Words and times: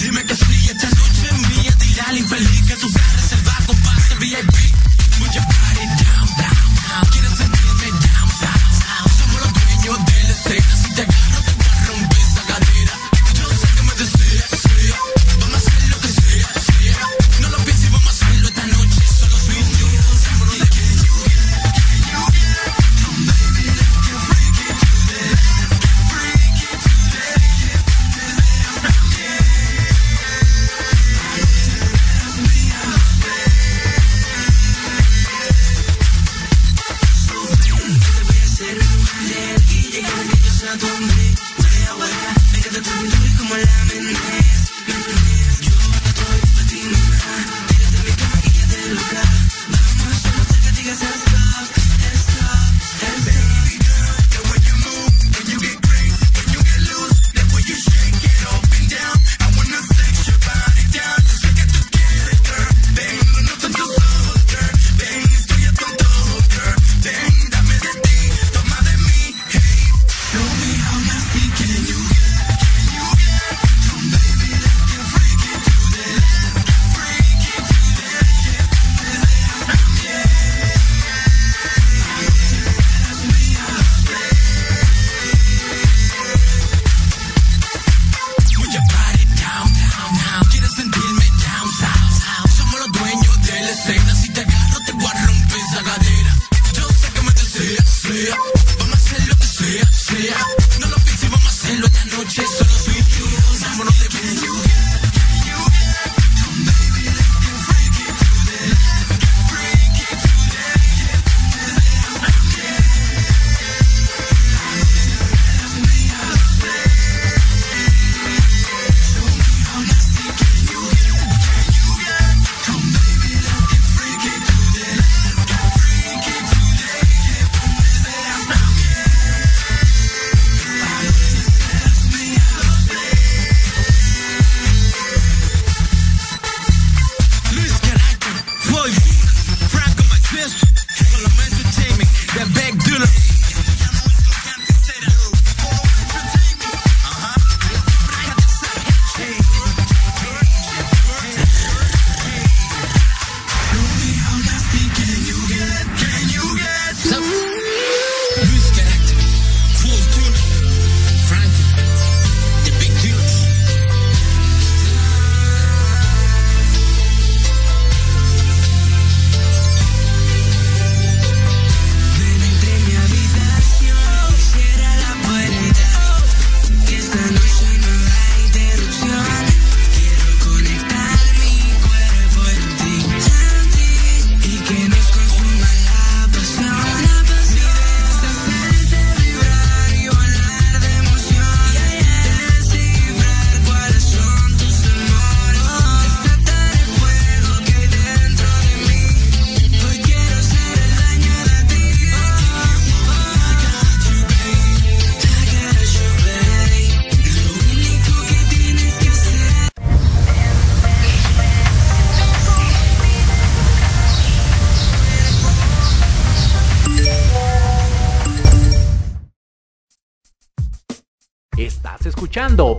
Dime 0.00 0.24
que 0.24 0.34
sí. 0.34 0.59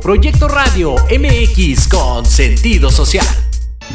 Proyecto 0.02 0.48
Radio 0.48 0.96
MX 0.96 1.88
con 1.88 2.26
sentido 2.26 2.90
social. 2.90 3.28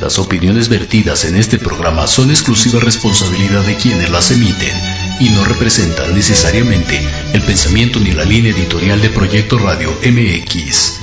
Las 0.00 0.20
opiniones 0.20 0.68
vertidas 0.68 1.24
en 1.24 1.34
este 1.34 1.58
programa 1.58 2.06
son 2.06 2.30
exclusiva 2.30 2.78
responsabilidad 2.78 3.64
de 3.64 3.74
quienes 3.74 4.08
las 4.10 4.30
emiten 4.30 4.72
y 5.18 5.30
no 5.30 5.44
representan 5.44 6.14
necesariamente 6.14 7.00
el 7.32 7.42
pensamiento 7.42 7.98
ni 7.98 8.12
la 8.12 8.24
línea 8.24 8.52
editorial 8.52 9.02
de 9.02 9.10
Proyecto 9.10 9.58
Radio 9.58 9.90
MX. 10.04 11.00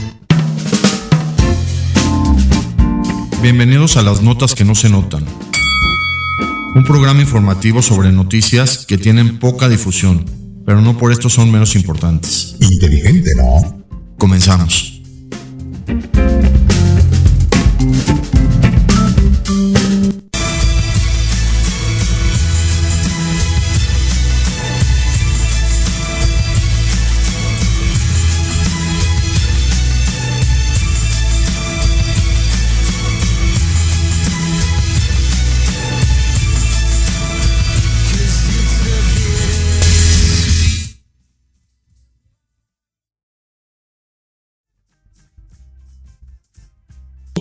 Bienvenidos 3.41 3.97
a 3.97 4.03
las 4.03 4.21
notas 4.21 4.55
que 4.55 4.63
no 4.63 4.73
se 4.73 4.87
notan. 4.87 5.25
Un 6.75 6.85
programa 6.85 7.19
informativo 7.19 7.81
sobre 7.81 8.13
noticias 8.13 8.85
que 8.85 8.97
tienen 8.97 9.37
poca 9.39 9.67
difusión, 9.67 10.23
pero 10.65 10.81
no 10.81 10.97
por 10.97 11.11
esto 11.11 11.27
son 11.27 11.51
menos 11.51 11.75
importantes. 11.75 12.55
Inteligente, 12.61 13.31
¿no? 13.35 13.83
Comenzamos. 14.17 14.92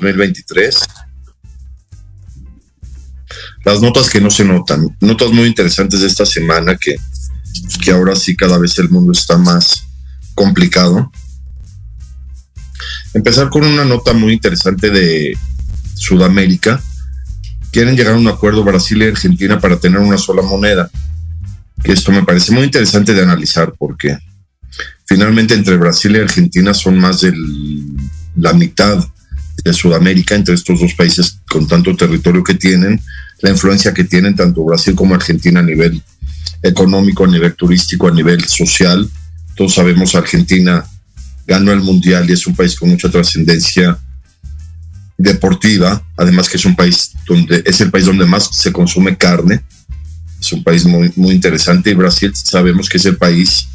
2023. 0.03 0.79
Las 3.65 3.81
notas 3.81 4.11
que 4.11 4.21
no 4.21 4.31
se 4.31 4.45
notan, 4.45 4.97
notas 5.01 5.31
muy 5.31 5.47
interesantes 5.47 6.01
de 6.01 6.09
esta 6.09 6.27
semana 6.27 6.77
que, 6.77 6.97
que 7.83 7.93
ahora 7.93 8.17
sí 8.17 8.35
cada 8.35 8.59
vez 8.59 8.79
el 8.79 8.91
mundo 8.91 9.13
está 9.13 9.39
más 9.39 9.85
complicado. 10.35 11.11
empezar 13.15 13.51
con 13.51 13.65
una 13.65 13.85
nota 13.85 14.13
muy 14.13 14.33
interesante 14.33 14.91
de 14.91 15.37
Sudamérica. 15.95 16.83
Quieren 17.71 17.97
llegar 17.97 18.15
a 18.15 18.19
un 18.19 18.29
acuerdo 18.29 18.65
Brasil 18.65 19.03
y 19.03 19.07
Argentina 19.07 19.61
para 19.61 19.79
tener 19.79 20.01
una 20.01 20.19
sola 20.19 20.43
moneda. 20.43 20.91
Que 21.85 21.93
esto 21.93 22.11
me 22.11 22.25
parece 22.25 22.53
muy 22.53 22.65
interesante 22.65 23.15
de 23.15 23.23
analizar 23.23 23.73
porque 23.79 24.19
finalmente 25.07 25.55
entre 25.55 25.77
Brasil 25.77 26.17
y 26.17 26.21
Argentina 26.21 26.75
son 26.75 26.99
más 26.99 27.21
de 27.21 27.33
la 28.37 28.53
mitad 28.55 29.05
de 29.65 29.73
Sudamérica, 29.73 30.35
entre 30.35 30.55
estos 30.55 30.81
dos 30.81 30.95
países 30.95 31.39
con 31.49 31.67
tanto 31.67 31.95
territorio 31.97 32.43
que 32.43 32.55
tienen, 32.55 33.01
la 33.41 33.51
influencia 33.51 33.95
que 33.95 34.05
tienen 34.05 34.35
tanto 34.35 34.65
Brasil 34.65 34.95
como 34.95 35.15
Argentina 35.15 35.61
a 35.61 35.65
nivel 35.65 36.03
económico, 36.63 37.25
a 37.25 37.29
nivel 37.29 37.55
turístico, 37.55 38.09
a 38.09 38.13
nivel 38.13 38.45
social. 38.45 39.09
Todos 39.57 39.75
sabemos 39.75 40.15
Argentina 40.15 40.85
ganó 41.47 41.73
el 41.73 41.81
mundial 41.81 42.29
y 42.29 42.33
es 42.33 42.47
un 42.47 42.55
país 42.55 42.77
con 42.77 42.89
mucha 42.89 43.11
trascendencia 43.11 43.99
deportiva, 45.19 46.03
además 46.17 46.49
que 46.49 46.57
es 46.57 46.65
un 46.65 46.75
país 46.75 47.13
donde 47.27 47.63
es 47.65 47.81
el 47.81 47.91
país 47.91 48.07
donde 48.07 48.27
más 48.27 48.49
se 48.53 48.73
consume 48.73 49.17
carne, 49.17 49.63
es 50.41 50.53
un 50.53 50.65
país 50.65 50.85
muy, 50.85 51.13
muy 51.17 51.35
interesante 51.35 51.91
y 51.91 51.95
Brasil 51.95 52.33
sabemos 52.35 52.89
que 52.89 52.97
es 52.97 53.05
el 53.05 53.17
país 53.17 53.69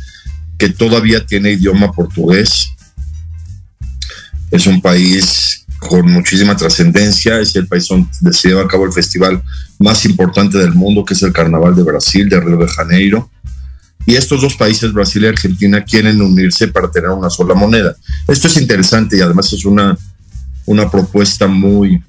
que 0.57 0.69
todavía 0.69 1.25
tiene 1.25 1.51
idioma 1.51 1.91
portugués, 1.91 2.69
es 4.51 4.65
un 4.65 4.81
país 4.81 5.56
con 5.87 6.11
muchísima 6.11 6.55
trascendencia, 6.55 7.39
es 7.39 7.55
el 7.55 7.67
país 7.67 7.87
donde 7.87 8.33
se 8.33 8.49
lleva 8.49 8.63
a 8.63 8.67
cabo 8.67 8.85
el 8.85 8.93
festival 8.93 9.41
más 9.79 10.05
importante 10.05 10.57
del 10.57 10.73
mundo, 10.73 11.03
que 11.03 11.13
es 11.13 11.23
el 11.23 11.33
Carnaval 11.33 11.75
de 11.75 11.83
Brasil, 11.83 12.27
de 12.29 12.39
Río 12.39 12.57
de 12.57 12.67
Janeiro. 12.67 13.29
Y 14.05 14.15
estos 14.15 14.41
dos 14.41 14.55
países, 14.55 14.93
Brasil 14.93 15.23
y 15.23 15.27
Argentina, 15.27 15.83
quieren 15.83 16.21
unirse 16.21 16.67
para 16.67 16.89
tener 16.91 17.09
una 17.09 17.29
sola 17.29 17.53
moneda. 17.53 17.95
Esto 18.27 18.47
es 18.47 18.57
interesante 18.57 19.17
y 19.17 19.21
además 19.21 19.51
es 19.51 19.65
una, 19.65 19.97
una 20.65 20.89
propuesta 20.89 21.47
muy, 21.47 22.01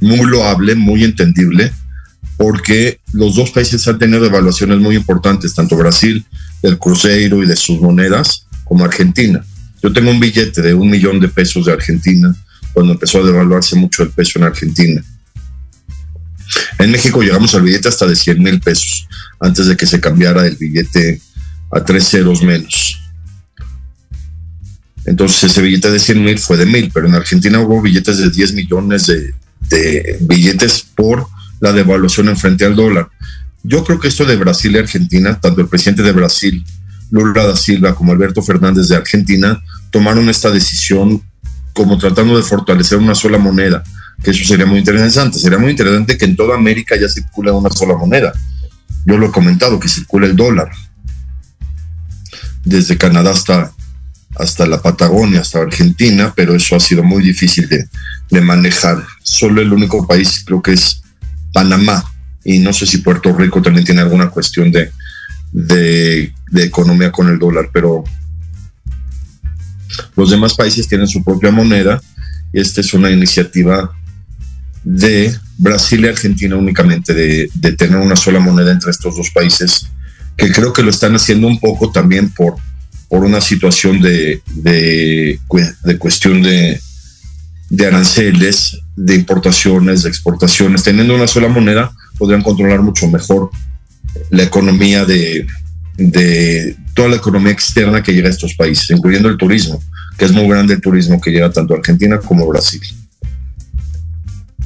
muy 0.00 0.26
loable, 0.26 0.74
muy 0.74 1.04
entendible, 1.04 1.72
porque 2.36 3.00
los 3.12 3.34
dos 3.34 3.50
países 3.50 3.86
han 3.88 3.98
tenido 3.98 4.24
evaluaciones 4.24 4.78
muy 4.78 4.96
importantes, 4.96 5.54
tanto 5.54 5.76
Brasil 5.76 6.24
del 6.62 6.78
cruceiro 6.78 7.42
y 7.42 7.46
de 7.46 7.56
sus 7.56 7.80
monedas, 7.80 8.46
como 8.64 8.84
Argentina. 8.84 9.44
Yo 9.82 9.92
tengo 9.92 10.10
un 10.10 10.20
billete 10.20 10.62
de 10.62 10.74
un 10.74 10.90
millón 10.90 11.20
de 11.20 11.28
pesos 11.28 11.66
de 11.66 11.72
Argentina 11.72 12.34
cuando 12.76 12.92
empezó 12.92 13.22
a 13.22 13.26
devaluarse 13.26 13.74
mucho 13.74 14.02
el 14.02 14.10
peso 14.10 14.38
en 14.38 14.44
Argentina. 14.44 15.02
En 16.78 16.90
México 16.90 17.22
llegamos 17.22 17.54
al 17.54 17.62
billete 17.62 17.88
hasta 17.88 18.06
de 18.06 18.14
100 18.14 18.42
mil 18.42 18.60
pesos, 18.60 19.08
antes 19.40 19.66
de 19.66 19.78
que 19.78 19.86
se 19.86 19.98
cambiara 19.98 20.46
el 20.46 20.56
billete 20.56 21.18
a 21.72 21.82
tres 21.82 22.06
ceros 22.06 22.42
menos. 22.42 23.00
Entonces 25.06 25.44
ese 25.44 25.62
billete 25.62 25.90
de 25.90 25.98
100 25.98 26.22
mil 26.22 26.38
fue 26.38 26.58
de 26.58 26.66
mil, 26.66 26.90
pero 26.92 27.06
en 27.06 27.14
Argentina 27.14 27.58
hubo 27.60 27.80
billetes 27.80 28.18
de 28.18 28.28
10 28.28 28.52
millones 28.52 29.06
de, 29.06 29.34
de 29.70 30.18
billetes 30.20 30.82
por 30.82 31.26
la 31.60 31.72
devaluación 31.72 32.28
en 32.28 32.36
frente 32.36 32.66
al 32.66 32.76
dólar. 32.76 33.08
Yo 33.62 33.84
creo 33.84 33.98
que 33.98 34.08
esto 34.08 34.26
de 34.26 34.36
Brasil 34.36 34.76
y 34.76 34.80
Argentina, 34.80 35.40
tanto 35.40 35.62
el 35.62 35.68
presidente 35.68 36.02
de 36.02 36.12
Brasil, 36.12 36.62
Lula 37.10 37.46
da 37.46 37.56
Silva, 37.56 37.94
como 37.94 38.12
Alberto 38.12 38.42
Fernández 38.42 38.88
de 38.88 38.96
Argentina, 38.96 39.62
tomaron 39.90 40.28
esta 40.28 40.50
decisión 40.50 41.22
como 41.76 41.98
tratando 41.98 42.34
de 42.38 42.42
fortalecer 42.42 42.96
una 42.96 43.14
sola 43.14 43.36
moneda, 43.36 43.84
que 44.22 44.30
eso 44.30 44.44
sería 44.46 44.64
muy 44.64 44.78
interesante. 44.78 45.38
Sería 45.38 45.58
muy 45.58 45.72
interesante 45.72 46.16
que 46.16 46.24
en 46.24 46.34
toda 46.34 46.56
América 46.56 46.96
ya 46.98 47.06
circule 47.06 47.50
una 47.50 47.68
sola 47.68 47.94
moneda. 47.94 48.32
Yo 49.04 49.18
lo 49.18 49.26
he 49.26 49.30
comentado, 49.30 49.78
que 49.78 49.86
circule 49.86 50.26
el 50.26 50.34
dólar. 50.34 50.70
Desde 52.64 52.96
Canadá 52.96 53.30
hasta, 53.30 53.72
hasta 54.36 54.66
la 54.66 54.80
Patagonia, 54.80 55.42
hasta 55.42 55.60
Argentina, 55.60 56.32
pero 56.34 56.54
eso 56.54 56.76
ha 56.76 56.80
sido 56.80 57.02
muy 57.02 57.22
difícil 57.22 57.68
de, 57.68 57.86
de 58.30 58.40
manejar. 58.40 59.04
Solo 59.22 59.60
el 59.60 59.70
único 59.70 60.06
país 60.06 60.42
creo 60.46 60.62
que 60.62 60.72
es 60.72 61.02
Panamá, 61.52 62.10
y 62.42 62.58
no 62.58 62.72
sé 62.72 62.86
si 62.86 62.98
Puerto 62.98 63.36
Rico 63.36 63.60
también 63.60 63.84
tiene 63.84 64.00
alguna 64.00 64.30
cuestión 64.30 64.72
de, 64.72 64.90
de, 65.52 66.32
de 66.50 66.64
economía 66.64 67.12
con 67.12 67.28
el 67.28 67.38
dólar, 67.38 67.68
pero 67.70 68.02
los 70.16 70.30
demás 70.30 70.54
países 70.54 70.88
tienen 70.88 71.08
su 71.08 71.22
propia 71.22 71.50
moneda. 71.50 72.00
Esta 72.52 72.80
es 72.80 72.94
una 72.94 73.10
iniciativa 73.10 73.92
de 74.84 75.36
Brasil 75.58 76.04
y 76.04 76.08
Argentina 76.08 76.56
únicamente, 76.56 77.12
de, 77.12 77.72
tener 77.72 77.96
una 77.96 78.16
sola 78.16 78.38
moneda 78.38 78.70
entre 78.70 78.90
estos 78.90 79.16
dos 79.16 79.30
países, 79.30 79.88
que 80.36 80.52
creo 80.52 80.72
que 80.72 80.82
lo 80.82 80.90
están 80.90 81.14
haciendo 81.16 81.48
un 81.48 81.58
poco 81.58 81.90
también 81.90 82.30
por, 82.30 82.56
por 83.08 83.24
una 83.24 83.40
situación 83.40 84.00
de, 84.00 84.42
de, 84.46 85.40
cuestión 85.98 86.42
de, 86.42 86.80
de 87.70 87.86
aranceles, 87.86 88.78
de 88.94 89.16
importaciones, 89.16 90.02
de 90.04 90.08
exportaciones. 90.08 90.84
Teniendo 90.84 91.16
una 91.16 91.26
sola 91.26 91.48
moneda, 91.48 91.90
podrían 92.18 92.42
controlar 92.42 92.82
mucho 92.82 93.08
mejor 93.08 93.50
la 94.30 94.44
economía 94.44 95.04
de, 95.04 95.46
de 95.96 96.76
toda 96.96 97.10
la 97.10 97.16
economía 97.16 97.52
externa 97.52 98.02
que 98.02 98.12
llega 98.12 98.28
a 98.28 98.30
estos 98.30 98.54
países, 98.54 98.90
incluyendo 98.90 99.28
el 99.28 99.36
turismo, 99.36 99.80
que 100.16 100.24
es 100.24 100.32
muy 100.32 100.48
grande 100.48 100.74
el 100.74 100.80
turismo 100.80 101.20
que 101.20 101.30
llega 101.30 101.52
tanto 101.52 101.74
a 101.74 101.76
Argentina 101.76 102.18
como 102.18 102.44
a 102.44 102.48
Brasil. 102.48 102.80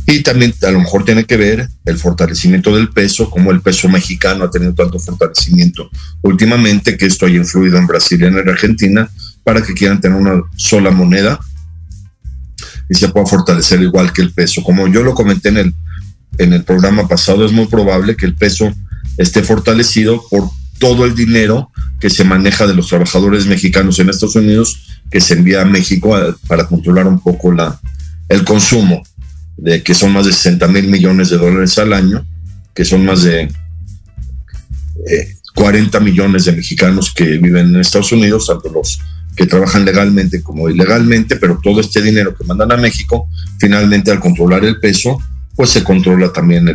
Y 0.07 0.23
también 0.23 0.55
a 0.63 0.71
lo 0.71 0.79
mejor 0.79 1.05
tiene 1.05 1.25
que 1.25 1.37
ver 1.37 1.69
el 1.85 1.99
fortalecimiento 1.99 2.75
del 2.75 2.91
peso, 2.91 3.29
como 3.29 3.51
el 3.51 3.61
peso 3.61 3.89
mexicano 3.89 4.45
ha 4.45 4.51
tenido 4.51 4.75
tanto 4.75 4.99
fortalecimiento 5.01 5.91
últimamente, 6.23 6.97
que 6.97 7.07
esto 7.07 7.27
haya 7.27 7.37
influido 7.37 7.79
en 7.79 7.89
Brasil 7.89 8.21
y 8.23 8.27
en 8.27 8.49
Argentina, 8.49 9.11
para 9.43 9.61
que 9.61 9.75
quieran 9.75 10.01
tener 10.01 10.17
una 10.17 10.41
sola 10.57 10.93
moneda 10.93 11.41
y 12.89 12.95
se 12.95 13.09
pueda 13.09 13.27
fortalecer 13.27 13.83
igual 13.83 14.13
que 14.13 14.23
el 14.23 14.33
peso. 14.33 14.63
Como 14.63 14.87
yo 14.87 15.03
lo 15.03 15.15
comenté 15.15 15.49
en 15.49 15.57
el, 15.59 15.75
en 16.39 16.53
el 16.53 16.63
programa 16.63 17.09
pasado, 17.09 17.45
es 17.45 17.53
muy 17.53 17.67
probable 17.67 18.17
que 18.17 18.27
el 18.27 18.37
peso 18.37 18.73
esté 19.17 19.43
fortalecido 19.43 20.23
por 20.31 20.49
todo 20.81 21.05
el 21.05 21.15
dinero 21.15 21.71
que 22.01 22.11
se 22.11 22.25
maneja 22.25 22.67
de 22.67 22.75
los 22.75 22.89
trabajadores 22.89 23.47
mexicanos 23.47 24.01
en 24.01 24.09
Estados 24.09 24.35
Unidos 24.35 25.01
que 25.11 25.21
se 25.21 25.35
envía 25.35 25.61
a 25.61 25.67
México 25.67 26.19
para 26.49 26.67
controlar 26.67 27.07
un 27.07 27.21
poco 27.21 27.53
la, 27.53 27.79
el 28.29 28.45
consumo, 28.45 29.03
de 29.57 29.83
que 29.83 29.95
son 29.95 30.13
más 30.13 30.27
de 30.27 30.33
60 30.33 30.67
mil 30.69 30.89
millones 30.89 31.31
de 31.31 31.37
dólares 31.37 31.79
al 31.79 31.93
año, 31.93 32.27
que 32.75 32.85
son 32.85 33.05
más 33.05 33.23
de 33.23 33.53
40 35.55 35.99
eh, 35.99 36.01
millones 36.01 36.47
de 36.47 36.53
mexicanos 36.53 37.13
que 37.13 37.37
viven 37.37 37.75
en 37.75 37.81
Estados 37.81 38.13
Unidos, 38.13 38.47
tanto 38.47 38.71
los 38.71 39.01
que 39.37 39.47
trabajan 39.47 39.85
legalmente 39.85 40.43
como 40.43 40.69
ilegalmente, 40.71 41.37
pero 41.37 41.61
todo 41.63 41.81
este 41.81 42.01
dinero 42.01 42.35
que 42.35 42.45
mandan 42.45 42.73
a 42.73 42.77
México, 42.77 43.29
finalmente 43.59 44.11
al 44.11 44.21
controlar 44.21 44.65
el 44.65 44.81
peso, 44.81 45.19
pues 45.55 45.71
se 45.71 45.85
controla 45.85 46.33
también 46.33 46.67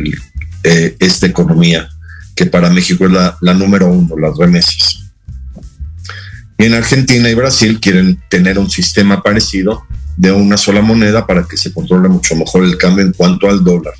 eh, 0.62 0.96
esta 1.00 1.26
economía 1.26 1.88
que 2.36 2.46
para 2.46 2.70
México 2.70 3.06
es 3.06 3.12
la, 3.12 3.36
la 3.40 3.54
número 3.54 3.88
uno, 3.88 4.16
las 4.16 4.36
remesas. 4.36 5.00
Y 6.58 6.64
en 6.64 6.74
Argentina 6.74 7.28
y 7.28 7.34
Brasil 7.34 7.80
quieren 7.80 8.20
tener 8.30 8.58
un 8.58 8.70
sistema 8.70 9.22
parecido 9.22 9.82
de 10.16 10.32
una 10.32 10.56
sola 10.56 10.82
moneda 10.82 11.26
para 11.26 11.44
que 11.44 11.56
se 11.56 11.72
controle 11.72 12.08
mucho 12.08 12.36
mejor 12.36 12.64
el 12.64 12.78
cambio 12.78 13.04
en 13.04 13.12
cuanto 13.12 13.48
al 13.48 13.64
dólar. 13.64 13.94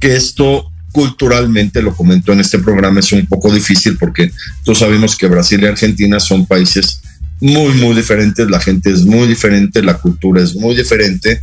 Que 0.00 0.16
esto 0.16 0.70
culturalmente, 0.92 1.82
lo 1.82 1.94
comentó 1.94 2.32
en 2.32 2.40
este 2.40 2.58
programa, 2.58 3.00
es 3.00 3.12
un 3.12 3.26
poco 3.26 3.52
difícil 3.52 3.98
porque 3.98 4.32
todos 4.64 4.78
sabemos 4.78 5.14
que 5.14 5.26
Brasil 5.26 5.60
y 5.60 5.66
Argentina 5.66 6.18
son 6.18 6.46
países 6.46 7.02
muy, 7.38 7.74
muy 7.74 7.94
diferentes, 7.94 8.48
la 8.48 8.60
gente 8.60 8.90
es 8.90 9.04
muy 9.04 9.28
diferente, 9.28 9.82
la 9.82 9.98
cultura 9.98 10.42
es 10.42 10.56
muy 10.56 10.74
diferente. 10.74 11.38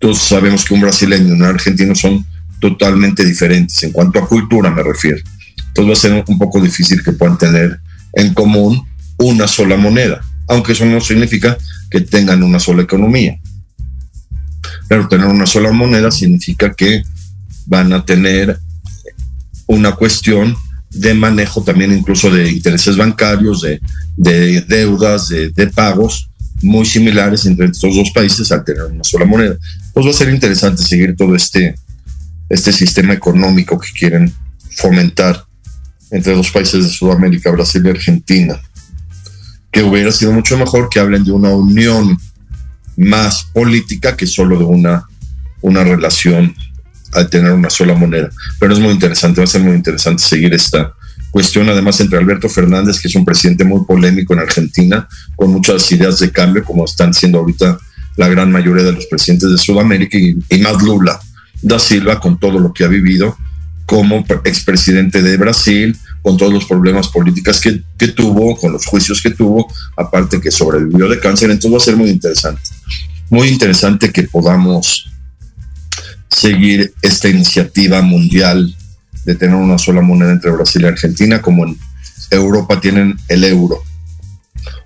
Todos 0.00 0.18
sabemos 0.18 0.64
que 0.64 0.74
un 0.74 0.80
brasileño 0.80 1.28
y 1.28 1.30
un 1.32 1.44
argentino 1.44 1.94
son 1.94 2.26
totalmente 2.60 3.24
diferentes, 3.24 3.82
en 3.82 3.92
cuanto 3.92 4.18
a 4.18 4.28
cultura 4.28 4.70
me 4.70 4.82
refiero. 4.82 5.18
Entonces 5.68 5.88
va 5.88 5.92
a 5.92 5.96
ser 5.96 6.24
un 6.26 6.38
poco 6.38 6.60
difícil 6.60 7.02
que 7.02 7.12
puedan 7.12 7.38
tener 7.38 7.80
en 8.14 8.34
común 8.34 8.86
una 9.18 9.46
sola 9.46 9.76
moneda, 9.76 10.20
aunque 10.48 10.72
eso 10.72 10.84
no 10.86 11.00
significa 11.00 11.56
que 11.90 12.00
tengan 12.00 12.42
una 12.42 12.58
sola 12.58 12.82
economía. 12.82 13.38
Pero 14.88 15.08
tener 15.08 15.26
una 15.26 15.46
sola 15.46 15.72
moneda 15.72 16.10
significa 16.10 16.72
que 16.74 17.02
van 17.66 17.92
a 17.92 18.04
tener 18.04 18.58
una 19.66 19.92
cuestión 19.92 20.56
de 20.90 21.14
manejo 21.14 21.62
también 21.62 21.92
incluso 21.92 22.30
de 22.30 22.50
intereses 22.50 22.96
bancarios, 22.96 23.62
de, 23.62 23.80
deudas, 24.62 25.28
de, 25.28 25.50
de, 25.50 25.66
pagos 25.66 26.30
muy 26.62 26.86
similares 26.86 27.44
entre 27.46 27.66
estos 27.66 27.94
dos 27.94 28.10
países 28.10 28.50
al 28.50 28.64
tener 28.64 28.84
una 28.84 29.04
sola 29.04 29.26
moneda. 29.26 29.56
Pues 29.92 30.06
va 30.06 30.10
a 30.10 30.14
ser 30.14 30.30
interesante 30.30 30.82
seguir 30.82 31.14
todo 31.14 31.36
este, 31.36 31.74
este 32.48 32.72
sistema 32.72 33.12
económico 33.12 33.78
que 33.78 33.92
quieren 33.92 34.32
fomentar 34.76 35.44
entre 36.10 36.34
los 36.34 36.50
países 36.50 36.84
de 36.84 36.90
Sudamérica, 36.90 37.50
Brasil 37.50 37.82
y 37.84 37.90
Argentina, 37.90 38.58
que 39.70 39.82
hubiera 39.82 40.10
sido 40.12 40.32
mucho 40.32 40.56
mejor 40.56 40.88
que 40.88 41.00
hablen 41.00 41.24
de 41.24 41.32
una 41.32 41.50
unión 41.50 42.18
más 42.96 43.44
política 43.52 44.16
que 44.16 44.26
solo 44.26 44.58
de 44.58 44.64
una, 44.64 45.04
una 45.60 45.84
relación 45.84 46.54
al 47.12 47.28
tener 47.28 47.52
una 47.52 47.70
sola 47.70 47.94
moneda. 47.94 48.30
Pero 48.58 48.72
es 48.72 48.80
muy 48.80 48.90
interesante, 48.90 49.40
va 49.40 49.44
a 49.44 49.48
ser 49.48 49.62
muy 49.62 49.74
interesante 49.74 50.22
seguir 50.22 50.54
esta 50.54 50.94
cuestión, 51.30 51.68
además 51.68 52.00
entre 52.00 52.18
Alberto 52.18 52.48
Fernández, 52.48 52.98
que 52.98 53.08
es 53.08 53.14
un 53.14 53.24
presidente 53.24 53.64
muy 53.64 53.84
polémico 53.84 54.32
en 54.32 54.40
Argentina, 54.40 55.06
con 55.36 55.52
muchas 55.52 55.90
ideas 55.92 56.18
de 56.18 56.30
cambio, 56.30 56.64
como 56.64 56.86
están 56.86 57.12
siendo 57.12 57.38
ahorita 57.38 57.78
la 58.16 58.28
gran 58.28 58.50
mayoría 58.50 58.84
de 58.84 58.92
los 58.92 59.06
presidentes 59.06 59.50
de 59.50 59.58
Sudamérica 59.58 60.16
y, 60.18 60.36
y 60.48 60.58
más 60.58 60.82
Lula 60.82 61.20
da 61.62 61.78
Silva 61.78 62.20
con 62.20 62.38
todo 62.38 62.58
lo 62.58 62.72
que 62.72 62.84
ha 62.84 62.88
vivido 62.88 63.36
como 63.86 64.22
expresidente 64.44 65.22
de 65.22 65.38
Brasil, 65.38 65.96
con 66.20 66.36
todos 66.36 66.52
los 66.52 66.66
problemas 66.66 67.08
políticos 67.08 67.58
que, 67.58 67.82
que, 67.96 68.08
tuvo, 68.08 68.54
con 68.56 68.72
los 68.72 68.84
juicios 68.84 69.22
que 69.22 69.30
tuvo, 69.30 69.66
aparte 69.96 70.42
que 70.42 70.50
sobrevivió 70.50 71.08
de 71.08 71.18
cáncer. 71.18 71.50
Entonces 71.50 71.72
va 71.72 71.76
a 71.78 71.84
ser 71.84 71.96
muy 71.96 72.10
interesante. 72.10 72.60
Muy 73.30 73.48
interesante 73.48 74.12
que 74.12 74.24
podamos 74.24 75.10
seguir 76.28 76.92
esta 77.00 77.28
iniciativa 77.28 78.02
mundial 78.02 78.74
de 79.24 79.34
tener 79.34 79.56
una 79.56 79.78
sola 79.78 80.02
moneda 80.02 80.32
entre 80.32 80.50
Brasil 80.50 80.82
y 80.82 80.86
Argentina, 80.86 81.40
como 81.40 81.66
en 81.66 81.78
Europa 82.30 82.80
tienen 82.80 83.16
el 83.28 83.44
euro. 83.44 83.82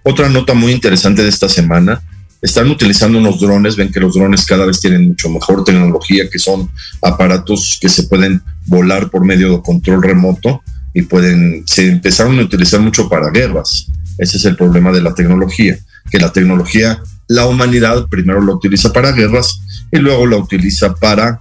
Otra 0.05 0.29
nota 0.29 0.55
muy 0.55 0.73
interesante 0.73 1.23
de 1.23 1.29
esta 1.29 1.49
semana, 1.49 2.03
están 2.43 2.69
utilizando 2.69 3.19
unos 3.19 3.39
drones, 3.39 3.77
ven 3.77 3.93
que 3.93 4.01
los 4.01 4.15
drones 4.15 4.45
cada 4.45 4.67
vez 4.67 4.81
tienen 4.81 5.09
mucho 5.09 5.31
mejor 5.31 5.63
tecnología, 5.63 6.29
que 6.29 6.41
son 6.41 6.69
aparatos 7.01 7.79
que 7.81 7.89
se 7.89 8.03
pueden 8.03 8.43
volar 8.67 9.11
por 9.11 9.25
medio 9.25 9.53
de 9.53 9.63
control 9.63 10.03
remoto 10.03 10.61
y 10.93 11.03
pueden, 11.03 11.63
se 11.67 11.89
empezaron 11.89 12.39
a 12.41 12.43
utilizar 12.43 12.81
mucho 12.81 13.09
para 13.09 13.31
guerras. 13.31 13.87
Ese 14.19 14.39
es 14.39 14.45
el 14.45 14.57
problema 14.57 14.91
de 14.91 15.01
la 15.01 15.15
tecnología, 15.15 15.79
que 16.11 16.19
la 16.19 16.33
tecnología, 16.33 17.01
la 17.29 17.47
humanidad 17.47 18.07
primero 18.09 18.43
la 18.43 18.55
utiliza 18.55 18.93
para 18.93 19.13
guerras 19.13 19.61
y 19.93 19.99
luego 19.99 20.27
la 20.27 20.37
utiliza 20.37 20.95
para 20.97 21.39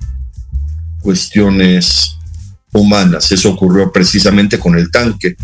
cuestiones 1.01 2.15
humanas. 2.73 3.31
Eso 3.31 3.49
ocurrió 3.49 3.91
precisamente 3.91 4.59
con 4.59 4.77
el 4.77 4.91
tanque. 4.91 5.35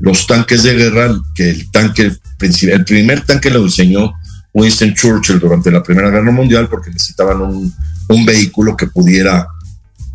Los 0.00 0.26
tanques 0.26 0.64
de 0.64 0.74
guerra, 0.74 1.14
que 1.36 1.50
el 1.50 1.70
tanque, 1.70 2.10
el 2.40 2.84
primer 2.84 3.20
tanque 3.20 3.48
lo 3.48 3.62
diseñó 3.62 4.12
Winston 4.52 4.94
Churchill 4.94 5.38
durante 5.38 5.70
la 5.70 5.82
Primera 5.82 6.10
Guerra 6.10 6.30
Mundial 6.30 6.68
porque 6.68 6.90
necesitaban 6.90 7.40
un, 7.40 7.74
vehículo 8.26 8.76
que 8.76 8.88
pudiera 8.88 9.46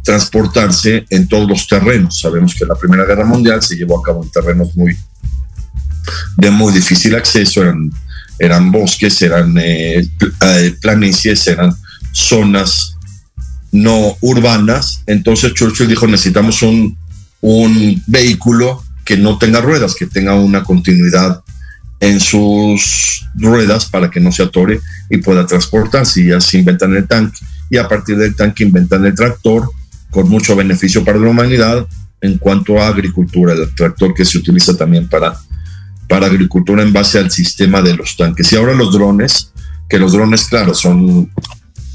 transportarse 0.03 1.05
en 1.09 1.27
todos 1.27 1.49
los 1.49 1.67
terrenos. 1.67 2.19
Sabemos 2.19 2.53
que 2.53 2.65
la 2.65 2.75
Primera 2.75 3.05
Guerra 3.05 3.25
Mundial 3.25 3.63
se 3.63 3.75
llevó 3.75 3.99
a 3.99 4.03
cabo 4.03 4.23
en 4.23 4.29
terrenos 4.29 4.75
muy 4.75 4.95
de 6.37 6.51
muy 6.51 6.71
difícil 6.71 7.15
acceso, 7.15 7.63
eran, 7.63 7.91
eran 8.37 8.71
bosques, 8.71 9.19
eran 9.23 9.57
eh, 9.57 10.07
eh, 10.41 10.75
planicies, 10.79 11.47
eran 11.47 11.75
zonas 12.11 12.95
no 13.71 14.15
urbanas. 14.21 15.01
Entonces 15.07 15.55
Churchill 15.55 15.87
dijo, 15.87 16.05
necesitamos 16.05 16.61
un 16.61 18.03
vehículo 18.05 18.83
que 19.03 19.17
no 19.17 19.39
tenga 19.39 19.59
ruedas, 19.59 19.95
que 19.95 20.05
tenga 20.05 20.35
una 20.35 20.63
continuidad 20.63 21.41
en 21.99 22.19
sus 22.19 23.25
ruedas 23.35 23.85
para 23.85 24.09
que 24.09 24.19
no 24.19 24.31
se 24.31 24.43
atore 24.43 24.79
y 25.09 25.17
pueda 25.17 25.45
transportarse. 25.45 26.21
Y 26.21 26.31
así 26.31 26.59
inventan 26.59 26.95
el 26.95 27.07
tanque. 27.07 27.39
Y 27.69 27.77
a 27.77 27.87
partir 27.87 28.17
del 28.17 28.35
tanque 28.35 28.63
inventan 28.63 29.05
el 29.05 29.15
tractor 29.15 29.69
con 30.09 30.29
mucho 30.29 30.55
beneficio 30.55 31.03
para 31.03 31.19
la 31.19 31.29
humanidad 31.29 31.87
en 32.21 32.37
cuanto 32.37 32.79
a 32.79 32.87
agricultura, 32.87 33.53
el 33.53 33.73
tractor 33.75 34.13
que 34.13 34.25
se 34.25 34.37
utiliza 34.37 34.75
también 34.75 35.07
para, 35.07 35.37
para 36.07 36.27
agricultura 36.27 36.81
en 36.81 36.93
base 36.93 37.19
al 37.19 37.29
sistema 37.29 37.81
de 37.81 37.95
los 37.95 38.15
tanques. 38.15 38.51
Y 38.51 38.55
ahora 38.55 38.73
los 38.73 38.91
drones, 38.93 39.51
que 39.89 39.99
los 39.99 40.13
drones, 40.13 40.45
claro, 40.45 40.73
son 40.73 41.31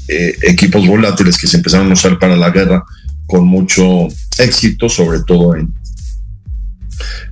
eh, 0.07 0.37
equipos 0.43 0.85
volátiles 0.87 1.37
que 1.37 1.47
se 1.47 1.57
empezaron 1.57 1.89
a 1.89 1.93
usar 1.93 2.19
para 2.19 2.35
la 2.35 2.51
guerra 2.51 2.83
con 3.25 3.47
mucho 3.47 4.07
éxito, 4.37 4.89
sobre 4.89 5.21
todo 5.21 5.55
en, 5.55 5.73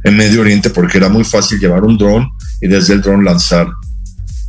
en 0.04 0.18
Medio 0.18 0.42
Oriente, 0.42 0.70
porque 0.70 0.98
era 0.98 1.10
muy 1.10 1.24
fácil 1.24 1.60
llevar 1.60 1.84
un 1.84 1.98
dron 1.98 2.28
y 2.62 2.68
desde 2.68 2.94
el 2.94 3.02
dron 3.02 3.24
lanzar 3.24 3.68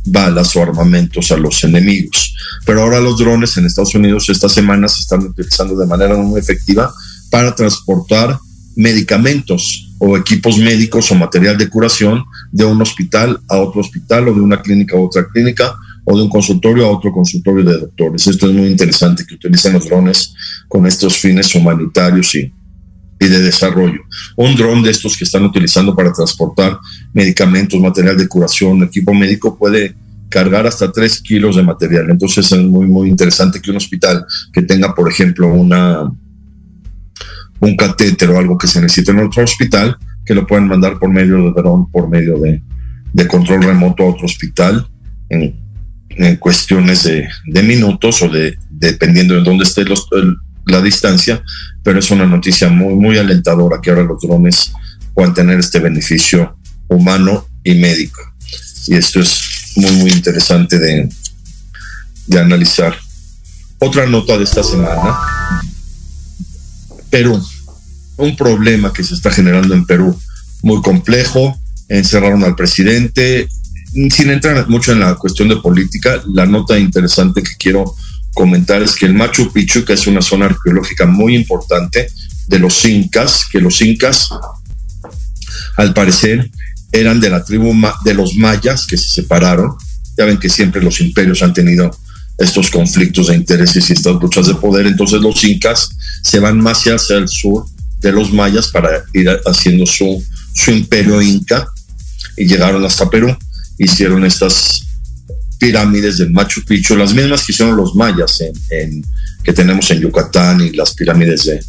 balas 0.05 0.55
o 0.55 0.61
armamentos 0.61 1.31
a 1.31 1.37
los 1.37 1.63
enemigos. 1.63 2.35
Pero 2.65 2.81
ahora 2.81 2.99
los 2.99 3.17
drones 3.17 3.57
en 3.57 3.65
Estados 3.65 3.95
Unidos 3.95 4.29
esta 4.29 4.49
semana 4.49 4.87
se 4.87 5.01
están 5.01 5.23
utilizando 5.23 5.75
de 5.75 5.87
manera 5.87 6.15
muy 6.15 6.39
efectiva 6.39 6.93
para 7.29 7.55
transportar 7.55 8.37
medicamentos 8.75 9.93
o 9.99 10.17
equipos 10.17 10.57
médicos 10.57 11.11
o 11.11 11.15
material 11.15 11.57
de 11.57 11.69
curación 11.69 12.23
de 12.51 12.65
un 12.65 12.81
hospital 12.81 13.39
a 13.47 13.57
otro 13.57 13.81
hospital 13.81 14.27
o 14.27 14.33
de 14.33 14.41
una 14.41 14.61
clínica 14.61 14.97
a 14.97 14.99
otra 14.99 15.27
clínica 15.27 15.75
o 16.05 16.17
de 16.17 16.23
un 16.23 16.29
consultorio 16.29 16.85
a 16.85 16.91
otro 16.91 17.11
consultorio 17.11 17.63
de 17.63 17.79
doctores. 17.79 18.27
Esto 18.27 18.47
es 18.47 18.53
muy 18.53 18.67
interesante 18.67 19.25
que 19.25 19.35
utilicen 19.35 19.73
los 19.73 19.85
drones 19.85 20.33
con 20.67 20.85
estos 20.85 21.17
fines 21.17 21.53
humanitarios 21.55 22.35
y, 22.35 22.51
y 23.19 23.27
de 23.27 23.41
desarrollo. 23.41 24.01
Un 24.35 24.55
dron 24.55 24.83
de 24.83 24.91
estos 24.91 25.17
que 25.17 25.23
están 25.23 25.43
utilizando 25.43 25.95
para 25.95 26.11
transportar 26.11 26.77
medicamentos, 27.13 27.79
material 27.79 28.17
de 28.17 28.27
curación, 28.27 28.83
equipo 28.83 29.13
médico 29.13 29.57
puede 29.57 29.95
cargar 30.29 30.65
hasta 30.65 30.91
3 30.91 31.21
kilos 31.21 31.55
de 31.55 31.63
material. 31.63 32.09
Entonces 32.09 32.51
es 32.51 32.57
muy, 32.59 32.87
muy 32.87 33.07
interesante 33.07 33.61
que 33.61 33.69
un 33.69 33.77
hospital 33.77 34.25
que 34.51 34.63
tenga, 34.63 34.95
por 34.95 35.09
ejemplo, 35.09 35.47
una, 35.47 36.11
un 37.59 37.77
catéter 37.77 38.31
o 38.31 38.39
algo 38.39 38.57
que 38.57 38.67
se 38.67 38.81
necesite 38.81 39.11
en 39.11 39.19
otro 39.19 39.43
hospital, 39.43 39.95
que 40.25 40.33
lo 40.33 40.47
puedan 40.47 40.67
mandar 40.67 40.97
por 40.97 41.09
medio 41.09 41.37
de 41.37 41.51
dron, 41.51 41.89
por 41.91 42.09
medio 42.09 42.39
de, 42.39 42.61
control 43.27 43.63
remoto 43.63 44.03
a 44.03 44.07
otro 44.07 44.25
hospital 44.25 44.87
en, 45.29 45.55
en 46.09 46.35
cuestiones 46.37 47.03
de, 47.03 47.27
de, 47.45 47.63
minutos 47.63 48.21
o 48.23 48.27
de 48.27 48.57
dependiendo 48.69 49.35
de 49.35 49.43
dónde 49.43 49.63
esté 49.63 49.85
la 50.65 50.81
distancia, 50.81 51.43
pero 51.83 51.99
es 51.99 52.09
una 52.11 52.25
noticia 52.25 52.69
muy, 52.69 52.95
muy 52.95 53.17
alentadora 53.17 53.79
que 53.81 53.89
ahora 53.89 54.03
los 54.03 54.21
drones 54.21 54.71
puedan 55.13 55.33
tener 55.33 55.59
este 55.59 55.79
beneficio 55.79 56.57
humano 56.87 57.47
y 57.63 57.75
médico. 57.75 58.21
Y 58.87 58.95
esto 58.95 59.19
es 59.19 59.73
muy, 59.75 59.91
muy 59.97 60.11
interesante 60.11 60.79
de, 60.79 61.09
de 62.27 62.39
analizar. 62.39 62.95
Otra 63.79 64.05
nota 64.05 64.37
de 64.37 64.45
esta 64.45 64.63
semana, 64.63 65.17
Perú. 67.09 67.41
Un 68.15 68.35
problema 68.35 68.93
que 68.93 69.03
se 69.03 69.15
está 69.15 69.31
generando 69.31 69.73
en 69.73 69.85
Perú, 69.85 70.17
muy 70.61 70.81
complejo. 70.81 71.59
Encerraron 71.89 72.43
al 72.43 72.55
presidente. 72.55 73.47
Sin 73.93 74.29
entrar 74.29 74.67
mucho 74.69 74.93
en 74.93 75.01
la 75.01 75.15
cuestión 75.15 75.49
de 75.49 75.57
política, 75.57 76.21
la 76.27 76.45
nota 76.45 76.79
interesante 76.79 77.43
que 77.43 77.51
quiero 77.59 77.93
comentar 78.33 78.81
es 78.81 78.95
que 78.95 79.05
el 79.05 79.13
Machu 79.13 79.51
Picchu, 79.51 79.85
que 79.85 79.93
es 79.93 80.07
una 80.07 80.21
zona 80.21 80.45
arqueológica 80.47 81.05
muy 81.05 81.35
importante 81.35 82.07
de 82.47 82.59
los 82.59 82.83
incas, 82.85 83.43
que 83.51 83.61
los 83.61 83.81
incas, 83.81 84.29
al 85.77 85.93
parecer, 85.93 86.49
eran 86.91 87.19
de 87.19 87.29
la 87.29 87.43
tribu 87.43 87.73
de 88.03 88.13
los 88.13 88.35
mayas 88.35 88.85
que 88.85 88.97
se 88.97 89.09
separaron. 89.09 89.75
Ya 90.17 90.25
ven 90.25 90.37
que 90.37 90.49
siempre 90.49 90.81
los 90.81 90.99
imperios 91.01 91.41
han 91.41 91.53
tenido 91.53 91.95
estos 92.37 92.69
conflictos 92.69 93.27
de 93.27 93.35
intereses 93.35 93.89
y 93.89 93.93
estas 93.93 94.15
luchas 94.15 94.47
de 94.47 94.55
poder. 94.55 94.87
Entonces 94.87 95.21
los 95.21 95.43
incas 95.43 95.89
se 96.21 96.39
van 96.39 96.59
más 96.59 96.83
hacia 96.83 97.17
el 97.17 97.27
sur 97.27 97.65
de 97.99 98.11
los 98.11 98.31
mayas 98.31 98.67
para 98.67 99.03
ir 99.13 99.29
haciendo 99.45 99.85
su, 99.85 100.23
su 100.53 100.71
imperio 100.71 101.21
inca 101.21 101.67
y 102.37 102.45
llegaron 102.45 102.85
hasta 102.85 103.09
Perú. 103.09 103.35
Hicieron 103.77 104.25
estas 104.25 104.83
pirámides 105.63 106.17
del 106.17 106.31
Machu 106.31 106.61
Picchu, 106.65 106.97
las 106.97 107.13
mismas 107.13 107.45
que 107.45 107.53
hicieron 107.53 107.77
los 107.77 107.95
mayas 107.95 108.41
en, 108.69 109.03
que 109.43 109.53
tenemos 109.53 109.89
en 109.91 110.01
Yucatán 110.01 110.59
y 110.61 110.71
las 110.71 110.93
pirámides 110.93 111.45
de, 111.45 111.63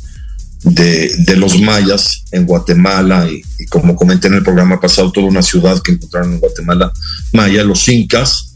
de, 0.64 1.14
de 1.18 1.36
los 1.36 1.60
mayas 1.60 2.24
en 2.32 2.44
Guatemala 2.44 3.30
y, 3.30 3.42
como 3.66 3.94
comenté 3.94 4.26
en 4.26 4.34
el 4.34 4.42
programa 4.42 4.80
pasado, 4.80 5.12
toda 5.12 5.28
una 5.28 5.42
ciudad 5.42 5.80
que 5.80 5.92
encontraron 5.92 6.34
en 6.34 6.40
Guatemala 6.40 6.92
maya, 7.32 7.62
los 7.62 7.88
incas 7.88 8.54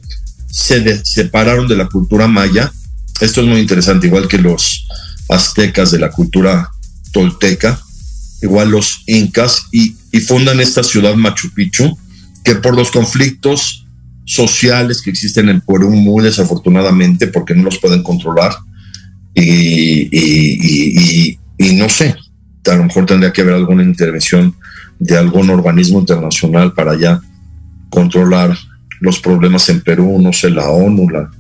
se 0.51 0.81
de, 0.81 1.05
separaron 1.05 1.69
de 1.69 1.77
la 1.77 1.87
cultura 1.87 2.27
maya. 2.27 2.73
Esto 3.21 3.41
es 3.41 3.47
muy 3.47 3.61
interesante, 3.61 4.09
igual 4.09 4.27
que 4.27 4.39
los 4.39 4.87
aztecas 5.29 5.93
de 5.93 6.01
la 6.01 6.11
cultura 6.11 6.71
tolteca, 7.13 7.81
igual 8.43 8.71
los 8.71 9.03
incas, 9.07 9.63
y 9.71 9.95
fundan 10.21 10.61
esta 10.61 10.83
ciudad 10.83 11.15
Machu 11.15 11.53
Picchu, 11.55 11.97
que 12.45 12.57
por 12.57 12.75
los 12.75 12.91
conflictos 12.91 13.85
sociales 14.29 15.01
que 15.01 15.09
existen 15.09 15.49
en 15.49 15.63
Perú 15.63 15.91
muy 15.91 16.23
desafortunadamente 16.23 17.29
porque 17.29 17.55
no 17.55 17.63
los 17.63 17.79
pueden 17.79 18.03
controlar 18.03 18.53
y, 19.35 21.39
no 21.75 21.89
sé, 21.89 22.15
a 22.67 22.77
lo 22.77 22.85
mejor 22.85 23.07
tendría 23.07 23.33
que 23.33 23.41
haber 23.41 23.55
alguna 23.55 23.83
intervención 23.83 24.55
de 24.99 25.17
algún 25.17 25.49
organismo 25.49 25.99
internacional 25.99 26.75
para 26.75 26.95
ya 26.99 27.23
controlar 27.89 28.55
los 29.01 29.19
problemas 29.19 29.67
en 29.71 29.81
Perú, 29.81 30.21
no 30.21 30.35
sé, 30.35 30.51
la 30.51 30.69
ONU, 30.69 31.09
la, 31.09 31.31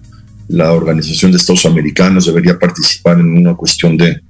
la 0.48 0.72
Organización 0.72 1.30
de 1.30 1.36
Estados 1.36 1.66
Americanos 1.66 2.24
debería 2.24 2.58
participar 2.58 3.20
en 3.20 3.36
una 3.36 3.54
cuestión 3.54 3.98
de, 3.98 4.22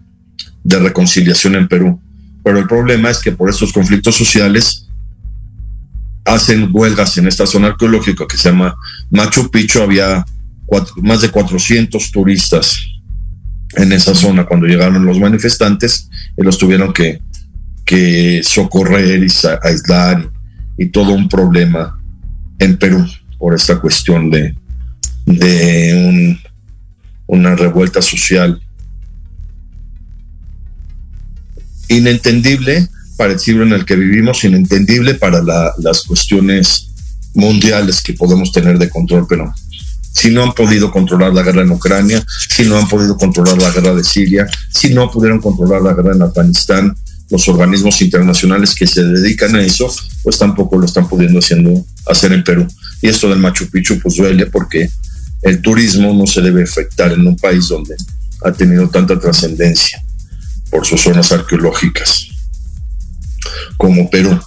de 0.65 0.79
reconciliación 0.81 1.55
en 1.55 1.69
Perú. 1.69 2.00
Pero 2.43 2.59
el 2.59 2.67
problema 2.67 3.09
es 3.09 3.19
que 3.19 3.31
por 3.31 3.50
estos 3.50 3.73
conflictos 3.73 4.17
sociales 4.17 4.88
hacen 6.28 6.68
huelgas 6.73 7.16
en 7.18 7.26
esta 7.26 7.47
zona 7.47 7.68
arqueológica 7.68 8.26
que 8.28 8.37
se 8.37 8.50
llama 8.50 8.76
Machu 9.11 9.50
Picchu. 9.50 9.80
Había 9.80 10.25
cuatro, 10.66 10.94
más 11.02 11.23
de 11.23 11.30
400 11.30 12.11
turistas 12.11 12.78
en 13.76 13.92
esa 13.92 14.14
zona. 14.14 14.44
Cuando 14.44 14.66
llegaron 14.66 15.04
los 15.04 15.18
manifestantes 15.18 16.11
y 16.37 16.42
los 16.42 16.58
tuvieron 16.58 16.92
que, 16.92 17.20
que 17.85 18.42
socorrer 18.44 19.25
y 19.25 19.32
aislar 19.62 20.30
y, 20.76 20.87
todo 20.87 21.12
un 21.12 21.28
problema 21.28 21.99
en 22.58 22.76
Perú 22.76 23.06
por 23.38 23.54
esta 23.54 23.80
cuestión 23.80 24.30
de, 24.30 24.54
de 25.25 26.38
una 27.26 27.56
revuelta 27.56 28.02
social. 28.02 28.61
Inentendible 31.88 32.88
para 33.18 33.34
en 33.34 33.72
el 33.72 33.84
que 33.84 33.96
vivimos, 33.96 34.44
inentendible 34.44 35.14
para 35.14 35.42
las 35.42 36.02
cuestiones 36.04 36.88
mundiales 37.34 38.00
que 38.00 38.12
podemos 38.12 38.52
tener 38.52 38.78
de 38.78 38.88
control, 38.88 39.26
pero 39.28 39.52
si 40.12 40.30
no 40.30 40.44
han 40.44 40.52
podido 40.52 40.92
controlar 40.92 41.34
la 41.34 41.42
guerra 41.42 41.62
en 41.62 41.72
Ucrania, 41.72 42.25
si 42.48 42.62
no 42.62 42.78
han 42.78 42.88
podido 42.88 43.16
controlar 43.16 43.60
la 43.60 43.72
guerra 43.72 43.92
de 43.96 44.04
Siria, 44.04 44.46
si 44.72 44.94
no 44.94 45.10
pudieron 45.10 45.40
controlar 45.40 45.82
la 45.82 45.94
guerra 45.94 46.14
en 46.14 46.22
Afganistán, 46.22 46.96
los 47.28 47.48
organismos 47.48 48.00
internacionales 48.00 48.76
que 48.76 48.87
se 48.87 49.02
dedican 49.02 49.56
a 49.56 49.62
eso, 49.62 49.92
pues 50.22 50.38
tampoco 50.38 50.78
lo 50.78 50.87
están 50.87 51.08
pudiendo 51.08 51.40
haciendo, 51.40 51.84
hacer 52.06 52.32
en 52.32 52.44
Perú. 52.44 52.68
Y 53.02 53.08
esto 53.08 53.28
del 53.28 53.40
Machu 53.40 53.68
Picchu 53.68 53.98
pues 54.00 54.14
duele 54.14 54.46
porque 54.46 54.88
el 55.42 55.60
turismo 55.60 56.14
no 56.14 56.25
se 56.25 56.40
debe 56.40 56.62
afectar 56.62 57.12
en 57.12 57.26
un 57.26 57.34
país 57.34 57.66
donde 57.66 57.96
ha 58.44 58.52
tenido 58.52 58.88
tanta 58.88 59.18
trascendencia 59.18 60.00
por 60.70 60.87
sus 60.87 61.00
zonas 61.00 61.32
arqueológicas 61.32 62.28
como 63.76 64.11
Perú. 64.11 64.38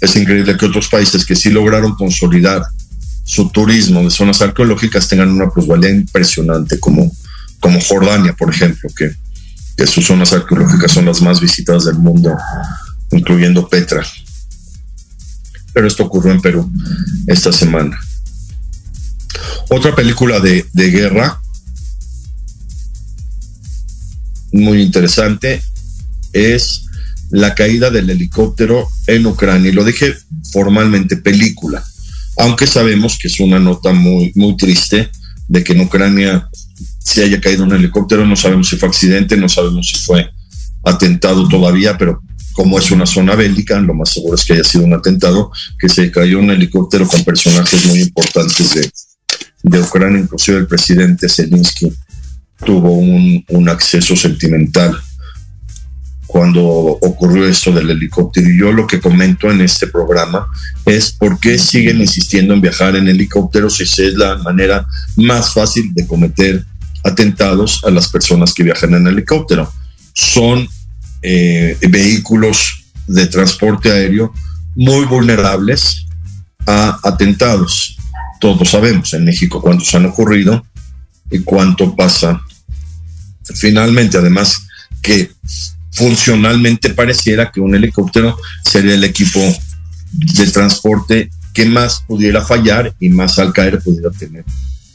Es 0.00 0.14
increíble 0.16 0.56
que 0.56 0.66
otros 0.66 0.88
países 0.88 1.24
que 1.24 1.34
sí 1.36 1.50
lograron 1.50 1.94
consolidar 1.94 2.62
su 3.24 3.50
turismo 3.50 4.02
de 4.02 4.10
zonas 4.10 4.40
arqueológicas 4.40 5.06
tengan 5.08 5.30
una 5.30 5.50
plusvalía 5.50 5.90
impresionante, 5.90 6.80
como, 6.80 7.12
como 7.60 7.80
Jordania, 7.80 8.32
por 8.32 8.52
ejemplo, 8.52 8.88
que, 8.96 9.10
que 9.76 9.86
sus 9.86 10.06
zonas 10.06 10.32
arqueológicas 10.32 10.92
son 10.92 11.04
las 11.04 11.20
más 11.20 11.40
visitadas 11.40 11.84
del 11.84 11.96
mundo, 11.96 12.34
incluyendo 13.10 13.68
Petra. 13.68 14.06
Pero 15.74 15.86
esto 15.86 16.04
ocurrió 16.04 16.32
en 16.32 16.40
Perú 16.40 16.72
esta 17.26 17.52
semana. 17.52 18.00
Otra 19.68 19.94
película 19.94 20.40
de, 20.40 20.66
de 20.72 20.90
guerra 20.90 21.38
muy 24.52 24.80
interesante 24.80 25.62
es 26.32 26.87
la 27.30 27.54
caída 27.54 27.90
del 27.90 28.10
helicóptero 28.10 28.88
en 29.06 29.26
Ucrania. 29.26 29.70
Y 29.70 29.74
lo 29.74 29.84
dije 29.84 30.14
formalmente 30.52 31.16
película, 31.16 31.84
aunque 32.38 32.66
sabemos 32.66 33.18
que 33.18 33.28
es 33.28 33.40
una 33.40 33.58
nota 33.58 33.92
muy, 33.92 34.32
muy 34.34 34.56
triste 34.56 35.10
de 35.48 35.64
que 35.64 35.72
en 35.72 35.80
Ucrania 35.80 36.48
se 37.00 37.24
haya 37.24 37.40
caído 37.40 37.64
un 37.64 37.72
helicóptero. 37.72 38.26
No 38.26 38.36
sabemos 38.36 38.68
si 38.68 38.76
fue 38.76 38.88
accidente, 38.88 39.36
no 39.36 39.48
sabemos 39.48 39.88
si 39.88 39.98
fue 39.98 40.30
atentado 40.84 41.48
todavía, 41.48 41.98
pero 41.98 42.22
como 42.52 42.78
es 42.78 42.90
una 42.90 43.06
zona 43.06 43.34
bélica, 43.34 43.78
lo 43.80 43.94
más 43.94 44.10
seguro 44.10 44.34
es 44.34 44.44
que 44.44 44.54
haya 44.54 44.64
sido 44.64 44.84
un 44.84 44.94
atentado, 44.94 45.50
que 45.78 45.88
se 45.88 46.10
cayó 46.10 46.40
un 46.40 46.50
helicóptero 46.50 47.06
con 47.06 47.22
personajes 47.24 47.86
muy 47.86 48.00
importantes 48.00 48.74
de, 48.74 48.90
de 49.62 49.80
Ucrania, 49.80 50.20
inclusive 50.20 50.58
el 50.58 50.66
presidente 50.66 51.28
Zelensky 51.28 51.92
tuvo 52.64 52.92
un, 52.92 53.44
un 53.48 53.68
acceso 53.68 54.16
sentimental 54.16 54.98
cuando 56.28 56.62
ocurrió 56.62 57.48
esto 57.48 57.72
del 57.72 57.88
helicóptero. 57.88 58.48
Y 58.50 58.58
yo 58.58 58.70
lo 58.70 58.86
que 58.86 59.00
comento 59.00 59.50
en 59.50 59.62
este 59.62 59.86
programa 59.86 60.46
es 60.84 61.10
por 61.10 61.40
qué 61.40 61.58
siguen 61.58 62.00
insistiendo 62.02 62.52
en 62.52 62.60
viajar 62.60 62.94
en 62.96 63.08
helicópteros 63.08 63.78
si 63.78 63.84
es 63.84 64.14
la 64.14 64.36
manera 64.36 64.86
más 65.16 65.54
fácil 65.54 65.92
de 65.94 66.06
cometer 66.06 66.64
atentados 67.02 67.82
a 67.82 67.90
las 67.90 68.08
personas 68.08 68.52
que 68.52 68.62
viajan 68.62 68.92
en 68.94 69.06
helicóptero. 69.06 69.72
Son 70.12 70.68
eh, 71.22 71.78
vehículos 71.88 72.84
de 73.06 73.26
transporte 73.26 73.90
aéreo 73.90 74.32
muy 74.76 75.06
vulnerables 75.06 76.04
a 76.66 77.00
atentados. 77.02 77.96
Todos 78.38 78.68
sabemos 78.68 79.14
en 79.14 79.24
México 79.24 79.62
cuántos 79.62 79.94
han 79.94 80.04
ocurrido 80.04 80.64
y 81.30 81.38
cuánto 81.38 81.96
pasa. 81.96 82.42
Finalmente, 83.54 84.18
además, 84.18 84.68
que 85.00 85.30
funcionalmente 85.98 86.90
pareciera 86.90 87.50
que 87.50 87.60
un 87.60 87.74
helicóptero 87.74 88.38
sería 88.64 88.94
el 88.94 89.04
equipo 89.04 89.40
de 90.12 90.46
transporte 90.46 91.28
que 91.52 91.66
más 91.66 92.04
pudiera 92.06 92.40
fallar 92.40 92.94
y 93.00 93.08
más 93.08 93.38
al 93.38 93.52
caer 93.52 93.80
pudiera 93.80 94.10
tener 94.10 94.44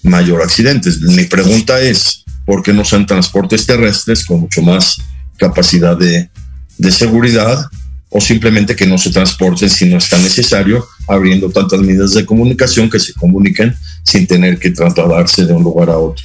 mayor 0.02 0.42
accidentes. 0.42 1.02
Mi 1.02 1.26
pregunta 1.26 1.82
es, 1.82 2.24
¿por 2.46 2.64
qué 2.64 2.74
no 2.74 2.86
sean 2.86 3.06
transportes 3.06 3.66
terrestres 3.66 4.26
con 4.26 4.40
mucho 4.42 4.62
más 4.62 4.98
capacidad 5.38 5.98
de, 5.98 6.30
de 6.78 6.92
seguridad 6.92 7.66
o 8.10 8.22
simplemente 8.22 8.76
que 8.76 8.88
no 8.88 8.98
se 8.98 9.12
transporten 9.12 9.70
si 9.70 9.86
no 9.86 9.98
está 9.98 10.18
necesario, 10.20 10.86
abriendo 11.08 11.50
tantas 11.50 11.82
medidas 11.82 12.14
de 12.14 12.26
comunicación 12.26 12.90
que 12.90 13.00
se 13.00 13.14
comuniquen 13.14 13.76
sin 14.04 14.26
tener 14.26 14.58
que 14.58 14.72
trasladarse 14.72 15.46
de 15.46 15.54
un 15.54 15.64
lugar 15.64 15.90
a 15.90 15.98
otro? 15.98 16.24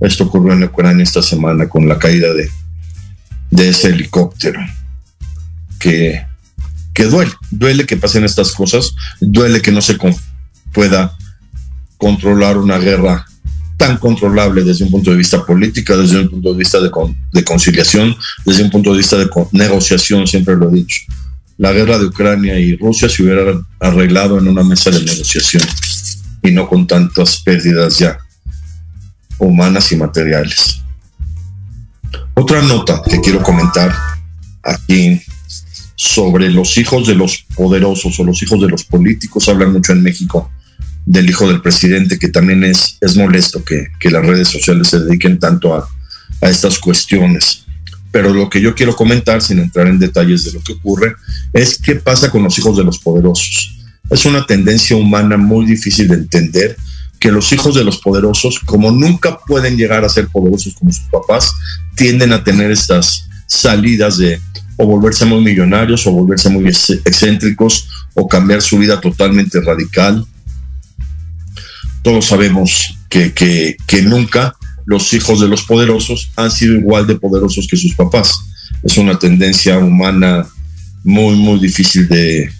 Esto 0.00 0.24
ocurrió 0.24 0.52
en 0.52 0.64
Ucrania 0.64 1.04
esta 1.04 1.22
semana 1.22 1.68
con 1.68 1.88
la 1.88 1.98
caída 1.98 2.32
de 2.34 2.50
de 3.50 3.68
ese 3.68 3.88
helicóptero. 3.88 4.60
Que, 5.78 6.24
que 6.94 7.04
duele, 7.04 7.32
duele 7.50 7.86
que 7.86 7.96
pasen 7.96 8.24
estas 8.24 8.52
cosas, 8.52 8.94
duele 9.20 9.60
que 9.60 9.72
no 9.72 9.80
se 9.80 9.98
pueda 10.72 11.16
controlar 11.98 12.58
una 12.58 12.78
guerra 12.78 13.26
tan 13.76 13.98
controlable 13.98 14.64
desde 14.64 14.84
un 14.84 14.90
punto 14.90 15.10
de 15.10 15.18
vista 15.18 15.44
político, 15.44 15.96
desde 15.96 16.20
un 16.20 16.30
punto 16.30 16.52
de 16.52 16.58
vista 16.58 16.80
de, 16.80 16.90
de, 17.32 17.44
conciliación, 17.44 18.16
desde 18.44 18.62
un 18.62 18.70
punto 18.70 18.92
de 18.92 18.98
vista 18.98 19.18
de 19.18 19.28
negociación, 19.52 20.26
siempre 20.26 20.56
lo 20.56 20.70
he 20.70 20.76
dicho. 20.76 21.02
La 21.58 21.72
guerra 21.72 21.98
de 21.98 22.06
Ucrania 22.06 22.58
y 22.58 22.76
Rusia 22.76 23.08
se 23.08 23.22
hubiera 23.22 23.58
arreglado 23.80 24.38
en 24.38 24.48
una 24.48 24.62
mesa 24.62 24.90
de 24.90 25.02
negociación 25.02 25.62
y 26.42 26.50
no 26.50 26.68
con 26.68 26.86
tantas 26.86 27.40
pérdidas 27.42 27.98
ya 27.98 28.18
humanas 29.38 29.92
y 29.92 29.96
materiales. 29.96 30.80
Otra 32.38 32.60
nota 32.60 33.00
que 33.02 33.18
quiero 33.22 33.42
comentar 33.42 33.96
aquí 34.62 35.22
sobre 35.94 36.50
los 36.50 36.76
hijos 36.76 37.06
de 37.06 37.14
los 37.14 37.46
poderosos 37.54 38.20
o 38.20 38.24
los 38.24 38.42
hijos 38.42 38.60
de 38.60 38.68
los 38.68 38.84
políticos, 38.84 39.48
hablan 39.48 39.72
mucho 39.72 39.92
en 39.92 40.02
México 40.02 40.50
del 41.06 41.30
hijo 41.30 41.48
del 41.48 41.62
presidente, 41.62 42.18
que 42.18 42.28
también 42.28 42.62
es, 42.62 42.98
es 43.00 43.16
molesto 43.16 43.64
que, 43.64 43.86
que 43.98 44.10
las 44.10 44.26
redes 44.26 44.48
sociales 44.48 44.88
se 44.88 45.00
dediquen 45.00 45.38
tanto 45.38 45.74
a, 45.74 45.88
a 46.42 46.50
estas 46.50 46.78
cuestiones. 46.78 47.64
Pero 48.10 48.34
lo 48.34 48.50
que 48.50 48.60
yo 48.60 48.74
quiero 48.74 48.94
comentar, 48.94 49.40
sin 49.40 49.58
entrar 49.58 49.86
en 49.86 49.98
detalles 49.98 50.44
de 50.44 50.52
lo 50.52 50.60
que 50.60 50.74
ocurre, 50.74 51.14
es 51.54 51.78
qué 51.78 51.94
pasa 51.94 52.30
con 52.30 52.42
los 52.42 52.58
hijos 52.58 52.76
de 52.76 52.84
los 52.84 52.98
poderosos. 52.98 53.78
Es 54.10 54.26
una 54.26 54.44
tendencia 54.44 54.94
humana 54.94 55.38
muy 55.38 55.64
difícil 55.64 56.06
de 56.08 56.16
entender 56.16 56.76
que 57.18 57.32
los 57.32 57.52
hijos 57.52 57.74
de 57.74 57.84
los 57.84 57.98
poderosos, 57.98 58.58
como 58.60 58.90
nunca 58.90 59.38
pueden 59.38 59.76
llegar 59.76 60.04
a 60.04 60.08
ser 60.08 60.28
poderosos 60.28 60.74
como 60.74 60.92
sus 60.92 61.08
papás, 61.10 61.52
tienden 61.96 62.32
a 62.32 62.44
tener 62.44 62.70
estas 62.70 63.28
salidas 63.46 64.18
de 64.18 64.40
o 64.76 64.86
volverse 64.86 65.24
muy 65.24 65.42
millonarios 65.42 66.06
o 66.06 66.12
volverse 66.12 66.50
muy 66.50 66.66
excéntricos 66.68 67.88
o 68.14 68.28
cambiar 68.28 68.60
su 68.60 68.78
vida 68.78 69.00
totalmente 69.00 69.60
radical. 69.60 70.26
Todos 72.02 72.26
sabemos 72.26 72.96
que, 73.08 73.32
que, 73.32 74.02
nunca 74.02 74.54
los 74.84 75.12
hijos 75.14 75.40
de 75.40 75.48
los 75.48 75.62
poderosos 75.62 76.30
han 76.36 76.50
sido 76.50 76.74
igual 76.74 77.06
de 77.06 77.16
poderosos 77.16 77.66
que 77.66 77.76
sus 77.76 77.94
papás. 77.94 78.34
Es 78.82 78.98
una 78.98 79.18
tendencia 79.18 79.78
humana 79.78 80.46
muy, 81.02 81.36
muy 81.36 81.58
difícil 81.58 82.06
de, 82.08 82.50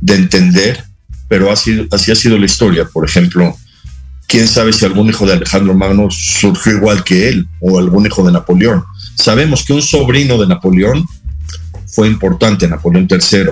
de 0.00 0.14
entender, 0.14 0.82
pero 1.28 1.52
así, 1.52 1.86
así 1.90 2.10
ha 2.10 2.16
sido 2.16 2.38
la 2.38 2.46
historia. 2.46 2.86
Por 2.86 3.04
ejemplo, 3.04 3.56
quién 4.28 4.46
sabe 4.46 4.72
si 4.72 4.84
algún 4.84 5.08
hijo 5.08 5.26
de 5.26 5.32
Alejandro 5.32 5.74
Magno 5.74 6.08
surgió 6.10 6.72
igual 6.72 7.02
que 7.02 7.30
él 7.30 7.48
o 7.60 7.78
algún 7.78 8.06
hijo 8.06 8.24
de 8.24 8.30
Napoleón. 8.30 8.84
Sabemos 9.16 9.64
que 9.64 9.72
un 9.72 9.82
sobrino 9.82 10.38
de 10.38 10.46
Napoleón 10.46 11.04
fue 11.86 12.06
importante, 12.06 12.68
Napoleón 12.68 13.08
III, 13.10 13.50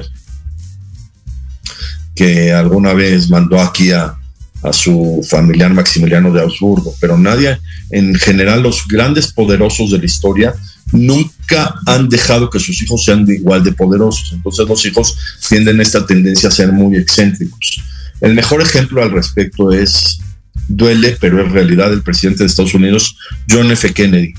que 2.14 2.52
alguna 2.52 2.92
vez 2.92 3.30
mandó 3.30 3.58
aquí 3.58 3.90
a, 3.90 4.16
a 4.62 4.72
su 4.72 5.26
familiar 5.28 5.72
Maximiliano 5.72 6.30
de 6.30 6.42
Habsburgo, 6.42 6.94
pero 7.00 7.16
nadie, 7.16 7.58
en 7.90 8.14
general 8.14 8.62
los 8.62 8.86
grandes 8.86 9.32
poderosos 9.32 9.90
de 9.90 9.98
la 9.98 10.04
historia, 10.04 10.54
nunca 10.92 11.74
han 11.86 12.10
dejado 12.10 12.50
que 12.50 12.60
sus 12.60 12.80
hijos 12.82 13.02
sean 13.02 13.26
igual 13.28 13.64
de 13.64 13.72
poderosos. 13.72 14.30
Entonces 14.34 14.68
los 14.68 14.84
hijos 14.84 15.16
tienden 15.48 15.80
esta 15.80 16.06
tendencia 16.06 16.50
a 16.50 16.52
ser 16.52 16.70
muy 16.70 16.96
excéntricos. 16.96 17.82
El 18.20 18.34
mejor 18.34 18.60
ejemplo 18.60 19.02
al 19.02 19.10
respecto 19.10 19.72
es 19.72 20.20
duele, 20.68 21.16
pero 21.20 21.44
es 21.44 21.52
realidad 21.52 21.92
el 21.92 22.02
presidente 22.02 22.42
de 22.42 22.48
Estados 22.48 22.74
Unidos, 22.74 23.16
John 23.50 23.70
F. 23.70 23.92
Kennedy. 23.92 24.35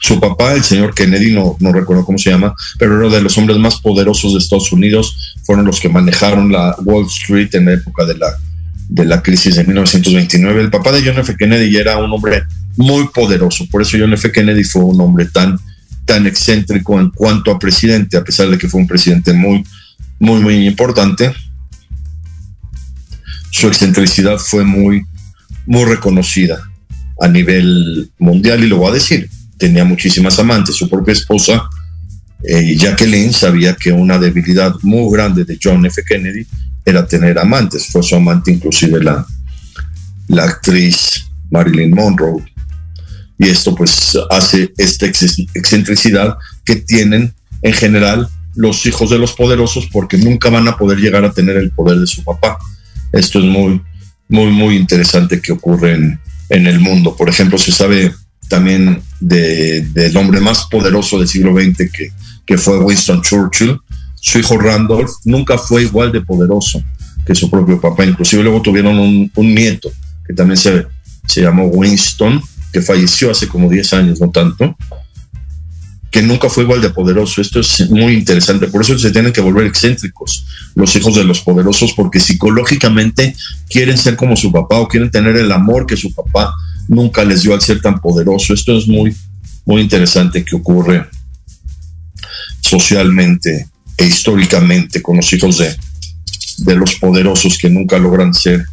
Su 0.00 0.20
papá, 0.20 0.54
el 0.54 0.62
señor 0.62 0.94
Kennedy, 0.94 1.32
no, 1.32 1.56
no 1.60 1.72
recuerdo 1.72 2.04
cómo 2.04 2.18
se 2.18 2.30
llama, 2.30 2.54
pero 2.78 3.00
era 3.00 3.16
de 3.16 3.22
los 3.22 3.36
hombres 3.38 3.58
más 3.58 3.80
poderosos 3.80 4.32
de 4.32 4.38
Estados 4.38 4.72
Unidos, 4.72 5.34
fueron 5.44 5.64
los 5.64 5.80
que 5.80 5.88
manejaron 5.88 6.52
la 6.52 6.76
Wall 6.84 7.06
Street 7.06 7.54
en 7.54 7.66
la 7.66 7.74
época 7.74 8.04
de 8.04 8.16
la, 8.16 8.26
de 8.88 9.04
la 9.04 9.22
crisis 9.22 9.56
de 9.56 9.64
1929. 9.64 10.60
El 10.60 10.70
papá 10.70 10.92
de 10.92 11.02
John 11.04 11.18
F. 11.18 11.34
Kennedy 11.36 11.76
era 11.76 11.98
un 11.98 12.12
hombre 12.12 12.42
muy 12.76 13.08
poderoso, 13.08 13.66
por 13.70 13.82
eso 13.82 13.96
John 13.98 14.12
F. 14.12 14.30
Kennedy 14.30 14.64
fue 14.64 14.84
un 14.84 15.00
hombre 15.00 15.26
tan, 15.26 15.58
tan 16.04 16.26
excéntrico 16.26 17.00
en 17.00 17.10
cuanto 17.10 17.50
a 17.50 17.58
presidente, 17.58 18.16
a 18.16 18.24
pesar 18.24 18.48
de 18.48 18.58
que 18.58 18.68
fue 18.68 18.80
un 18.80 18.86
presidente 18.86 19.32
muy, 19.32 19.64
muy, 20.18 20.40
muy 20.40 20.66
importante 20.66 21.32
su 23.54 23.68
excentricidad 23.68 24.38
fue 24.38 24.64
muy, 24.64 25.06
muy 25.64 25.84
reconocida 25.84 26.60
a 27.20 27.28
nivel 27.28 28.10
mundial 28.18 28.64
y 28.64 28.66
lo 28.66 28.78
voy 28.78 28.90
a 28.90 28.94
decir, 28.94 29.30
tenía 29.56 29.84
muchísimas 29.84 30.40
amantes. 30.40 30.74
Su 30.74 30.90
propia 30.90 31.12
esposa, 31.12 31.62
eh, 32.42 32.76
Jacqueline, 32.76 33.32
sabía 33.32 33.76
que 33.76 33.92
una 33.92 34.18
debilidad 34.18 34.74
muy 34.82 35.08
grande 35.12 35.44
de 35.44 35.56
John 35.62 35.86
F. 35.86 36.02
Kennedy 36.02 36.44
era 36.84 37.06
tener 37.06 37.38
amantes. 37.38 37.86
Fue 37.86 38.02
su 38.02 38.16
amante 38.16 38.50
inclusive 38.50 39.00
la, 39.00 39.24
la 40.26 40.42
actriz 40.42 41.24
Marilyn 41.48 41.92
Monroe. 41.94 42.44
Y 43.38 43.50
esto 43.50 43.72
pues 43.72 44.18
hace 44.30 44.74
esta 44.76 45.06
excentricidad 45.06 46.36
que 46.64 46.74
tienen 46.74 47.32
en 47.62 47.72
general 47.72 48.28
los 48.56 48.84
hijos 48.86 49.10
de 49.10 49.18
los 49.18 49.32
poderosos 49.34 49.86
porque 49.92 50.18
nunca 50.18 50.50
van 50.50 50.66
a 50.66 50.76
poder 50.76 50.98
llegar 50.98 51.24
a 51.24 51.32
tener 51.32 51.56
el 51.56 51.70
poder 51.70 52.00
de 52.00 52.08
su 52.08 52.24
papá. 52.24 52.58
Esto 53.14 53.38
es 53.38 53.44
muy, 53.44 53.80
muy, 54.28 54.50
muy 54.50 54.76
interesante 54.76 55.40
que 55.40 55.52
ocurre 55.52 55.94
en, 55.94 56.20
el 56.66 56.80
mundo. 56.80 57.16
Por 57.16 57.28
ejemplo, 57.28 57.58
se 57.58 57.72
sabe 57.72 58.12
también 58.48 59.02
del 59.20 60.16
hombre 60.16 60.40
más 60.40 60.66
poderoso 60.70 61.18
del 61.18 61.28
siglo 61.28 61.54
XX 61.54 61.90
que, 61.90 62.12
que 62.44 62.58
fue 62.58 62.78
Winston 62.78 63.22
Churchill. 63.22 63.78
Su 64.16 64.38
hijo 64.38 64.58
Randolph 64.58 65.10
nunca 65.24 65.58
fue 65.58 65.82
igual 65.82 66.12
de 66.12 66.20
poderoso 66.20 66.82
que 67.26 67.34
su 67.34 67.50
propio 67.50 67.80
papá. 67.80 68.04
Inclusive 68.04 68.42
luego 68.42 68.62
tuvieron 68.62 68.98
un, 68.98 69.30
un 69.34 69.54
nieto 69.54 69.90
que 70.26 70.34
también 70.34 70.56
se, 70.56 70.86
se 71.26 71.42
llamó 71.42 71.66
Winston, 71.66 72.40
que 72.72 72.80
falleció 72.80 73.30
hace 73.30 73.48
como 73.48 73.68
10 73.68 73.92
años, 73.94 74.20
no 74.20 74.30
tanto, 74.30 74.76
que 76.14 76.22
nunca 76.22 76.48
fue 76.48 76.62
igual 76.62 76.80
de 76.80 76.90
poderoso. 76.90 77.40
Esto 77.40 77.58
es 77.58 77.90
muy 77.90 78.14
interesante. 78.14 78.68
Por 78.68 78.82
eso 78.82 78.96
se 78.96 79.10
tienen 79.10 79.32
que 79.32 79.40
volver 79.40 79.66
excéntricos 79.66 80.46
los 80.76 80.94
hijos 80.94 81.16
de 81.16 81.24
los 81.24 81.40
poderosos, 81.40 81.92
porque 81.92 82.20
psicológicamente 82.20 83.34
quieren 83.68 83.98
ser 83.98 84.14
como 84.14 84.36
su 84.36 84.52
papá 84.52 84.78
o 84.78 84.86
quieren 84.86 85.10
tener 85.10 85.34
el 85.34 85.50
amor 85.50 85.86
que 85.86 85.96
su 85.96 86.14
papá 86.14 86.54
nunca 86.86 87.24
les 87.24 87.42
dio 87.42 87.52
al 87.52 87.60
ser 87.60 87.80
tan 87.80 88.00
poderoso. 88.00 88.54
Esto 88.54 88.78
es 88.78 88.86
muy, 88.86 89.12
muy 89.66 89.82
interesante 89.82 90.44
que 90.44 90.54
ocurre 90.54 91.04
socialmente 92.60 93.66
e 93.96 94.06
históricamente 94.06 95.02
con 95.02 95.16
los 95.16 95.32
hijos 95.32 95.58
de, 95.58 95.74
de 96.58 96.76
los 96.76 96.94
poderosos 96.94 97.58
que 97.58 97.68
nunca 97.68 97.98
logran 97.98 98.32
ser 98.32 98.64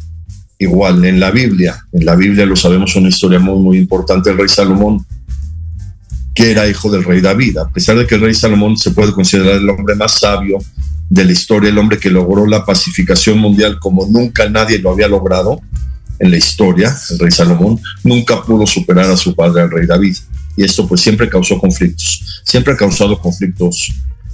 igual. 0.60 1.04
En 1.04 1.18
la 1.18 1.32
Biblia, 1.32 1.84
en 1.90 2.04
la 2.04 2.14
Biblia 2.14 2.46
lo 2.46 2.54
sabemos, 2.54 2.94
una 2.94 3.08
historia 3.08 3.40
muy, 3.40 3.58
muy 3.58 3.78
importante. 3.78 4.30
El 4.30 4.38
rey 4.38 4.48
Salomón 4.48 5.04
que 6.34 6.50
era 6.50 6.68
hijo 6.68 6.90
del 6.90 7.04
rey 7.04 7.20
David. 7.20 7.58
A 7.58 7.68
pesar 7.68 7.96
de 7.96 8.06
que 8.06 8.14
el 8.14 8.22
rey 8.22 8.34
Salomón 8.34 8.76
se 8.76 8.92
puede 8.92 9.12
considerar 9.12 9.56
el 9.56 9.68
hombre 9.68 9.94
más 9.94 10.18
sabio 10.18 10.58
de 11.08 11.24
la 11.24 11.32
historia, 11.32 11.70
el 11.70 11.78
hombre 11.78 11.98
que 11.98 12.10
logró 12.10 12.46
la 12.46 12.64
pacificación 12.64 13.38
mundial 13.38 13.78
como 13.78 14.06
nunca 14.06 14.48
nadie 14.48 14.78
lo 14.78 14.90
había 14.90 15.08
logrado 15.08 15.60
en 16.18 16.30
la 16.30 16.36
historia, 16.36 16.96
el 17.10 17.18
rey 17.18 17.30
Salomón, 17.30 17.80
nunca 18.04 18.42
pudo 18.42 18.66
superar 18.66 19.10
a 19.10 19.16
su 19.16 19.34
padre, 19.34 19.64
el 19.64 19.70
rey 19.70 19.86
David. 19.86 20.16
Y 20.56 20.64
esto 20.64 20.86
pues 20.86 21.00
siempre 21.00 21.28
causó 21.28 21.58
conflictos, 21.58 22.42
siempre 22.44 22.74
ha 22.74 22.76
causado 22.76 23.18
conflictos 23.18 23.92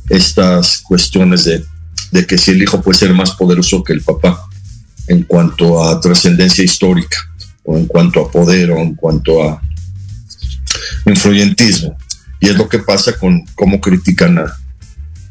estas 0.09 0.79
cuestiones 0.79 1.45
de, 1.45 1.65
de 2.13 2.27
que 2.27 2.37
si 2.37 2.51
el 2.51 2.63
hijo 2.63 2.81
puede 2.81 2.99
ser 2.99 3.15
más 3.15 3.33
poderoso 3.33 3.83
que 3.83 3.93
el 3.93 4.03
papá 4.03 4.49
en 5.07 5.23
cuanto 5.23 5.83
a 5.83 6.01
trascendencia 6.01 6.63
histórica, 6.63 7.17
o 7.65 7.77
en 7.77 7.87
cuanto 7.87 8.21
a 8.21 8.31
poder, 8.31 8.71
o 8.71 8.79
en 8.79 8.95
cuanto 8.95 9.43
a 9.43 9.61
influyentismo. 11.07 11.97
Y 12.41 12.49
es 12.49 12.57
lo 12.57 12.69
que 12.69 12.79
pasa 12.79 13.13
con 13.19 13.45
cómo 13.55 13.81
critican 13.81 14.39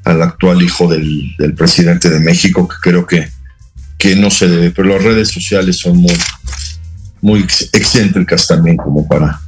al 0.04 0.22
actual 0.22 0.62
hijo 0.62 0.88
del, 0.88 1.36
presidente 1.56 2.10
de 2.10 2.20
México, 2.20 2.68
que 2.68 2.76
creo 2.82 3.06
que, 3.06 3.30
que 3.98 4.16
no 4.16 4.30
se 4.30 4.48
debe. 4.48 4.72
Pero 4.72 4.90
las 4.90 5.04
redes 5.04 5.30
sociales 5.30 5.78
son 5.78 5.98
muy, 5.98 6.16
muy 7.22 7.46
excéntricas 7.74 8.48
también 8.48 8.78
como 8.78 9.08
para 9.08 9.40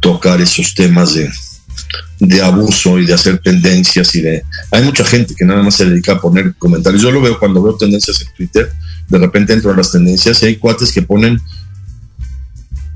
tocar 0.00 0.40
esos 0.40 0.74
temas 0.74 1.14
de, 1.14 1.30
de 2.18 2.42
abuso 2.42 2.98
y 2.98 3.06
de 3.06 3.14
hacer 3.14 3.38
tendencias 3.38 4.14
y 4.14 4.20
de... 4.20 4.42
Hay 4.70 4.82
mucha 4.84 5.04
gente 5.04 5.34
que 5.34 5.44
nada 5.44 5.62
más 5.62 5.74
se 5.74 5.84
dedica 5.84 6.12
a 6.12 6.20
poner 6.20 6.54
comentarios. 6.56 7.02
Yo 7.02 7.10
lo 7.10 7.20
veo 7.20 7.38
cuando 7.38 7.62
veo 7.62 7.76
tendencias 7.76 8.20
en 8.22 8.28
Twitter, 8.34 8.72
de 9.08 9.18
repente 9.18 9.52
entro 9.52 9.70
a 9.70 9.76
las 9.76 9.92
tendencias 9.92 10.42
y 10.42 10.46
hay 10.46 10.56
cuates 10.56 10.92
que 10.92 11.02
ponen 11.02 11.40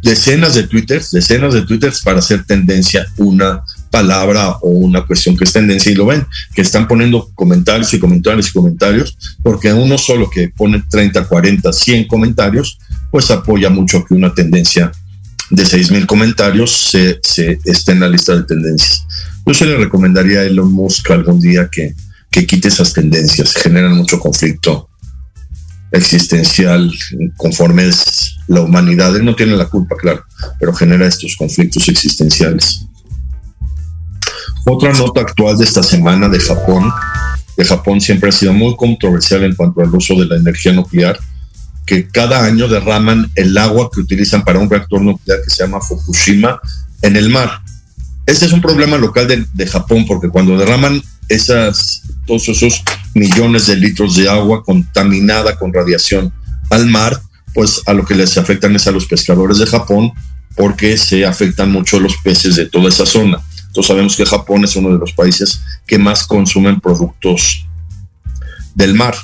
decenas 0.02 0.54
de 0.54 0.64
twitters, 0.64 1.10
decenas 1.10 1.54
de 1.54 1.62
twitters 1.62 2.00
para 2.02 2.20
hacer 2.20 2.44
tendencia 2.44 3.06
una 3.16 3.62
palabra 3.90 4.50
o 4.62 4.70
una 4.70 5.04
cuestión 5.04 5.36
que 5.36 5.44
es 5.44 5.52
tendencia 5.52 5.90
y 5.90 5.94
lo 5.94 6.06
ven, 6.06 6.26
que 6.54 6.62
están 6.62 6.86
poniendo 6.86 7.30
comentarios 7.34 7.92
y 7.92 7.98
comentarios 7.98 8.48
y 8.48 8.52
comentarios, 8.52 9.16
porque 9.42 9.72
uno 9.72 9.98
solo 9.98 10.30
que 10.30 10.48
pone 10.48 10.82
30, 10.88 11.24
40, 11.24 11.72
100 11.72 12.06
comentarios, 12.06 12.78
pues 13.10 13.30
apoya 13.30 13.68
mucho 13.68 14.04
que 14.04 14.14
una 14.14 14.32
tendencia 14.32 14.92
de 15.50 15.64
6.000 15.64 16.06
comentarios 16.06 16.70
se, 16.70 17.20
esté 17.64 17.92
en 17.92 18.00
la 18.00 18.08
lista 18.08 18.36
de 18.36 18.44
tendencias. 18.44 19.04
Yo 19.44 19.54
se 19.54 19.66
le 19.66 19.76
recomendaría 19.76 20.40
a 20.40 20.44
Elon 20.44 20.72
Musk 20.72 21.10
algún 21.10 21.40
día 21.40 21.68
que, 21.70 21.94
que 22.30 22.46
quite 22.46 22.68
esas 22.68 22.92
tendencias, 22.92 23.54
generan 23.54 23.96
mucho 23.96 24.20
conflicto 24.20 24.89
existencial 25.92 26.92
conforme 27.36 27.88
es 27.88 28.36
la 28.46 28.60
humanidad. 28.60 29.14
Él 29.16 29.24
no 29.24 29.34
tiene 29.34 29.56
la 29.56 29.66
culpa, 29.66 29.96
claro, 29.96 30.24
pero 30.58 30.72
genera 30.72 31.06
estos 31.06 31.36
conflictos 31.36 31.88
existenciales. 31.88 32.86
Otra 34.66 34.92
nota 34.92 35.22
actual 35.22 35.56
de 35.56 35.64
esta 35.64 35.82
semana 35.82 36.28
de 36.28 36.38
Japón, 36.38 36.90
de 37.56 37.64
Japón 37.64 38.00
siempre 38.00 38.28
ha 38.28 38.32
sido 38.32 38.52
muy 38.52 38.76
controversial 38.76 39.42
en 39.44 39.54
cuanto 39.54 39.80
al 39.80 39.94
uso 39.94 40.14
de 40.14 40.26
la 40.26 40.36
energía 40.36 40.72
nuclear, 40.72 41.18
que 41.86 42.06
cada 42.06 42.44
año 42.44 42.68
derraman 42.68 43.30
el 43.34 43.56
agua 43.58 43.90
que 43.92 44.00
utilizan 44.00 44.44
para 44.44 44.58
un 44.58 44.70
reactor 44.70 45.00
nuclear 45.00 45.40
que 45.42 45.50
se 45.50 45.64
llama 45.64 45.80
Fukushima 45.80 46.60
en 47.02 47.16
el 47.16 47.30
mar. 47.30 47.62
Este 48.26 48.46
es 48.46 48.52
un 48.52 48.60
problema 48.60 48.96
local 48.96 49.26
de, 49.26 49.44
de 49.52 49.66
Japón 49.66 50.04
porque 50.06 50.28
cuando 50.28 50.56
derraman 50.56 51.02
esas, 51.28 52.02
todos 52.26 52.48
esos 52.48 52.82
millones 53.14 53.66
de 53.66 53.76
litros 53.76 54.16
de 54.16 54.28
agua 54.28 54.62
contaminada 54.62 55.56
con 55.56 55.72
radiación 55.72 56.32
al 56.70 56.86
mar, 56.86 57.20
pues 57.54 57.82
a 57.86 57.92
lo 57.92 58.04
que 58.04 58.14
les 58.14 58.38
afectan 58.38 58.74
es 58.76 58.86
a 58.86 58.92
los 58.92 59.06
pescadores 59.06 59.58
de 59.58 59.66
Japón, 59.66 60.12
porque 60.56 60.96
se 60.96 61.24
afectan 61.24 61.70
mucho 61.70 62.00
los 62.00 62.16
peces 62.18 62.56
de 62.56 62.66
toda 62.66 62.88
esa 62.88 63.06
zona. 63.06 63.40
Entonces 63.66 63.86
sabemos 63.86 64.16
que 64.16 64.26
Japón 64.26 64.64
es 64.64 64.76
uno 64.76 64.92
de 64.92 64.98
los 64.98 65.12
países 65.12 65.60
que 65.86 65.98
más 65.98 66.26
consumen 66.26 66.80
productos 66.80 67.66
del 68.74 68.94
mar. 68.94 69.14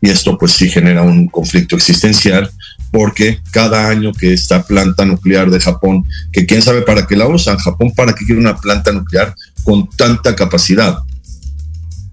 Y 0.00 0.10
esto 0.10 0.36
pues 0.36 0.52
sí 0.52 0.68
genera 0.68 1.02
un 1.02 1.28
conflicto 1.28 1.76
existencial 1.76 2.50
porque 2.90 3.40
cada 3.52 3.88
año 3.88 4.12
que 4.12 4.32
esta 4.32 4.64
planta 4.64 5.04
nuclear 5.04 5.50
de 5.50 5.60
Japón, 5.60 6.04
que 6.32 6.44
quién 6.44 6.60
sabe 6.60 6.82
para 6.82 7.06
qué 7.06 7.16
la 7.16 7.26
usan, 7.26 7.56
Japón 7.56 7.92
para 7.96 8.12
qué 8.12 8.24
quiere 8.26 8.40
una 8.40 8.56
planta 8.56 8.92
nuclear 8.92 9.34
con 9.64 9.88
tanta 9.90 10.36
capacidad. 10.36 10.98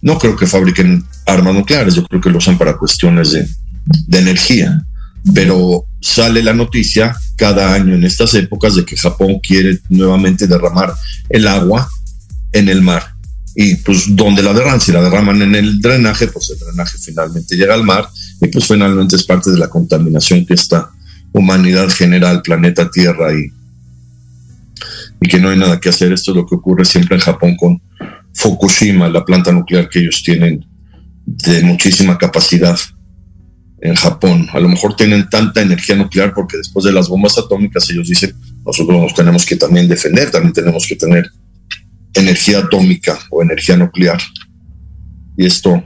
No 0.02 0.18
creo 0.18 0.36
que 0.36 0.48
fabriquen 0.48 1.04
armas 1.26 1.54
nucleares, 1.54 1.96
yo 1.96 2.06
creo 2.06 2.22
que 2.22 2.30
lo 2.30 2.38
usan 2.38 2.58
para 2.58 2.78
cuestiones 2.78 3.32
de, 3.32 3.48
de 4.08 4.20
energía. 4.20 4.86
Pero 5.34 5.86
sale 6.00 6.42
la 6.42 6.54
noticia 6.54 7.16
cada 7.36 7.74
año 7.74 7.96
en 7.96 8.06
estas 8.06 8.34
épocas 8.36 8.76
de 8.76 8.86
que 8.86 8.98
Japón 8.98 9.40
quiere 9.46 9.80
nuevamente 9.90 10.48
derramar 10.48 10.94
el 11.30 11.48
agua 11.48 11.90
en 12.54 12.70
el 12.70 12.82
mar. 12.82 13.04
Y 13.56 13.76
pues 13.76 14.16
donde 14.16 14.42
la 14.42 14.54
derraman, 14.54 14.80
si 14.80 14.92
la 14.92 15.02
derraman 15.02 15.42
en 15.42 15.56
el 15.56 15.82
drenaje, 15.82 16.28
pues 16.28 16.50
el 16.52 16.60
drenaje 16.60 16.98
finalmente 16.98 17.56
llega 17.56 17.74
al 17.74 17.84
mar 17.84 18.08
y 18.42 18.48
pues 18.48 18.66
finalmente 18.66 19.16
es 19.16 19.24
parte 19.24 19.52
de 19.52 19.58
la 19.58 19.68
contaminación 19.68 20.46
que 20.46 20.54
esta 20.54 20.92
humanidad 21.34 21.90
genera 21.90 22.30
al 22.30 22.42
planeta 22.42 22.90
Tierra 22.90 23.34
y, 23.34 23.52
y 25.22 25.28
que 25.28 25.40
no 25.40 25.50
hay 25.50 25.58
nada 25.58 25.80
que 25.80 25.90
hacer. 25.90 26.14
Esto 26.14 26.32
es 26.32 26.38
lo 26.38 26.46
que 26.46 26.56
ocurre 26.56 26.86
siempre 26.86 27.16
en 27.16 27.22
Japón 27.22 27.58
con 27.58 27.82
Fukushima, 28.40 29.10
la 29.10 29.26
planta 29.26 29.52
nuclear 29.52 29.90
que 29.90 30.00
ellos 30.00 30.24
tienen 30.24 30.66
de 31.26 31.62
muchísima 31.62 32.18
capacidad 32.18 32.80
en 33.82 33.96
Japón. 33.96 34.48
A 34.54 34.62
lo 34.62 34.70
mejor 34.70 34.96
tienen 34.96 35.30
tanta 35.30 35.62
energía 35.62 35.98
nuclear 35.98 36.34
porque 36.34 36.56
después 36.56 36.86
de 36.86 36.94
las 36.94 37.10
bombas 37.10 37.38
atómicas 37.38 37.90
ellos 37.90 38.08
dicen, 38.08 38.34
nosotros 38.66 38.98
nos 39.02 39.14
tenemos 39.14 39.46
que 39.46 39.58
también 39.58 39.90
defender, 39.90 40.32
también 40.32 40.54
tenemos 40.54 40.88
que 40.88 40.96
tener 40.96 41.30
energía 42.14 42.60
atómica 42.60 43.20
o 43.30 43.44
energía 43.44 43.76
nuclear. 43.76 44.22
Y 45.36 45.46
esto 45.46 45.84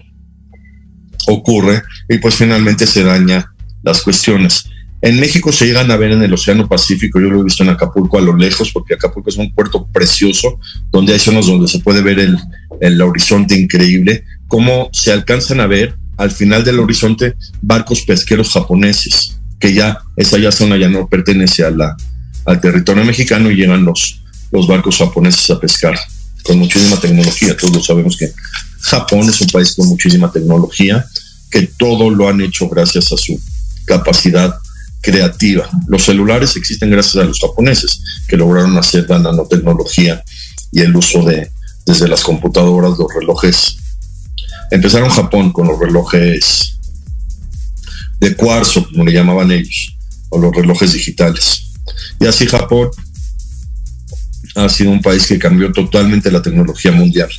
ocurre 1.28 1.82
y 2.08 2.20
pues 2.20 2.36
finalmente 2.36 2.86
se 2.86 3.04
daña 3.04 3.52
las 3.82 4.04
cuestiones. 4.04 4.70
En 5.04 5.20
México 5.20 5.52
se 5.52 5.66
llegan 5.66 5.92
a 5.92 5.98
ver 5.98 6.14
en 6.14 6.24
el 6.24 6.34
Océano 6.34 6.66
Pacífico, 6.66 7.20
yo 7.20 7.28
lo 7.28 7.42
he 7.42 7.44
visto 7.44 7.62
en 7.62 7.70
Acapulco 7.70 8.18
a 8.18 8.22
lo 8.22 8.38
lejos, 8.38 8.72
porque 8.72 8.94
Acapulco 8.94 9.30
es 9.30 9.36
un 9.36 9.54
puerto 9.54 9.86
precioso, 9.92 10.58
donde 10.94 11.12
hay 11.12 11.20
zonas 11.20 11.46
donde 11.46 11.68
se 11.68 11.80
puede 11.80 12.02
ver 12.02 12.20
el, 12.20 12.40
el 12.80 13.02
horizonte 13.02 13.54
increíble, 13.54 14.24
cómo 14.48 14.90
se 14.94 15.12
alcanzan 15.12 15.60
a 15.60 15.68
ver 15.68 15.98
al 16.16 16.32
final 16.32 16.64
del 16.64 16.80
horizonte 16.80 17.36
barcos 17.62 18.04
pesqueros 18.04 18.54
japoneses, 18.54 19.38
que 19.60 19.74
ya 19.74 20.00
esa 20.16 20.38
ya 20.38 20.54
zona 20.54 20.78
ya 20.78 20.88
no 20.88 21.06
pertenece 21.10 21.66
a 21.66 21.72
la, 21.72 21.98
al 22.46 22.62
territorio 22.62 23.04
mexicano 23.04 23.52
y 23.52 23.58
llegan 23.58 23.84
los, 23.84 24.24
los 24.54 24.68
barcos 24.68 25.00
japoneses 25.00 25.50
a 25.50 25.60
pescar 25.60 26.00
con 26.44 26.60
muchísima 26.60 26.98
tecnología. 26.98 27.58
Todos 27.58 27.86
sabemos 27.86 28.16
que 28.16 28.32
Japón 28.80 29.28
es 29.28 29.42
un 29.42 29.48
país 29.48 29.76
con 29.76 29.86
muchísima 29.90 30.32
tecnología, 30.32 31.06
que 31.52 31.64
todo 31.78 32.10
lo 32.10 32.30
han 32.30 32.40
hecho 32.40 32.70
gracias 32.70 33.12
a 33.12 33.18
su 33.18 33.38
capacidad 33.86 34.56
creativa. 35.04 35.70
Los 35.88 36.06
celulares 36.06 36.56
existen 36.56 36.90
gracias 36.90 37.24
a 37.24 37.28
los 37.28 37.40
japoneses, 37.40 38.02
que 38.28 38.38
lograron 38.38 38.76
hacer 38.78 39.08
la 39.10 39.20
nanotecnología 39.20 40.24
y 40.72 40.80
el 40.82 40.96
uso 40.96 41.24
de, 41.24 41.52
desde 41.86 42.08
las 42.08 42.24
computadoras, 42.24 42.98
los 42.98 43.14
relojes. 43.14 43.76
Empezaron 44.72 45.10
Japón 45.10 45.52
con 45.52 45.68
los 45.68 45.78
relojes 45.78 46.80
de 48.20 48.36
cuarzo, 48.36 48.88
como 48.88 49.04
le 49.04 49.12
llamaban 49.12 49.52
ellos, 49.52 49.96
o 50.30 50.40
los 50.40 50.56
relojes 50.56 50.94
digitales. 50.94 51.66
Y 52.20 52.26
así 52.26 52.48
Japón 52.48 52.90
ha 54.56 54.70
sido 54.70 54.92
un 54.92 55.02
país 55.02 55.28
que 55.28 55.38
cambió 55.38 55.72
totalmente 55.72 56.32
la 56.32 56.42
tecnología 56.42 56.94
mundial. 56.94 57.30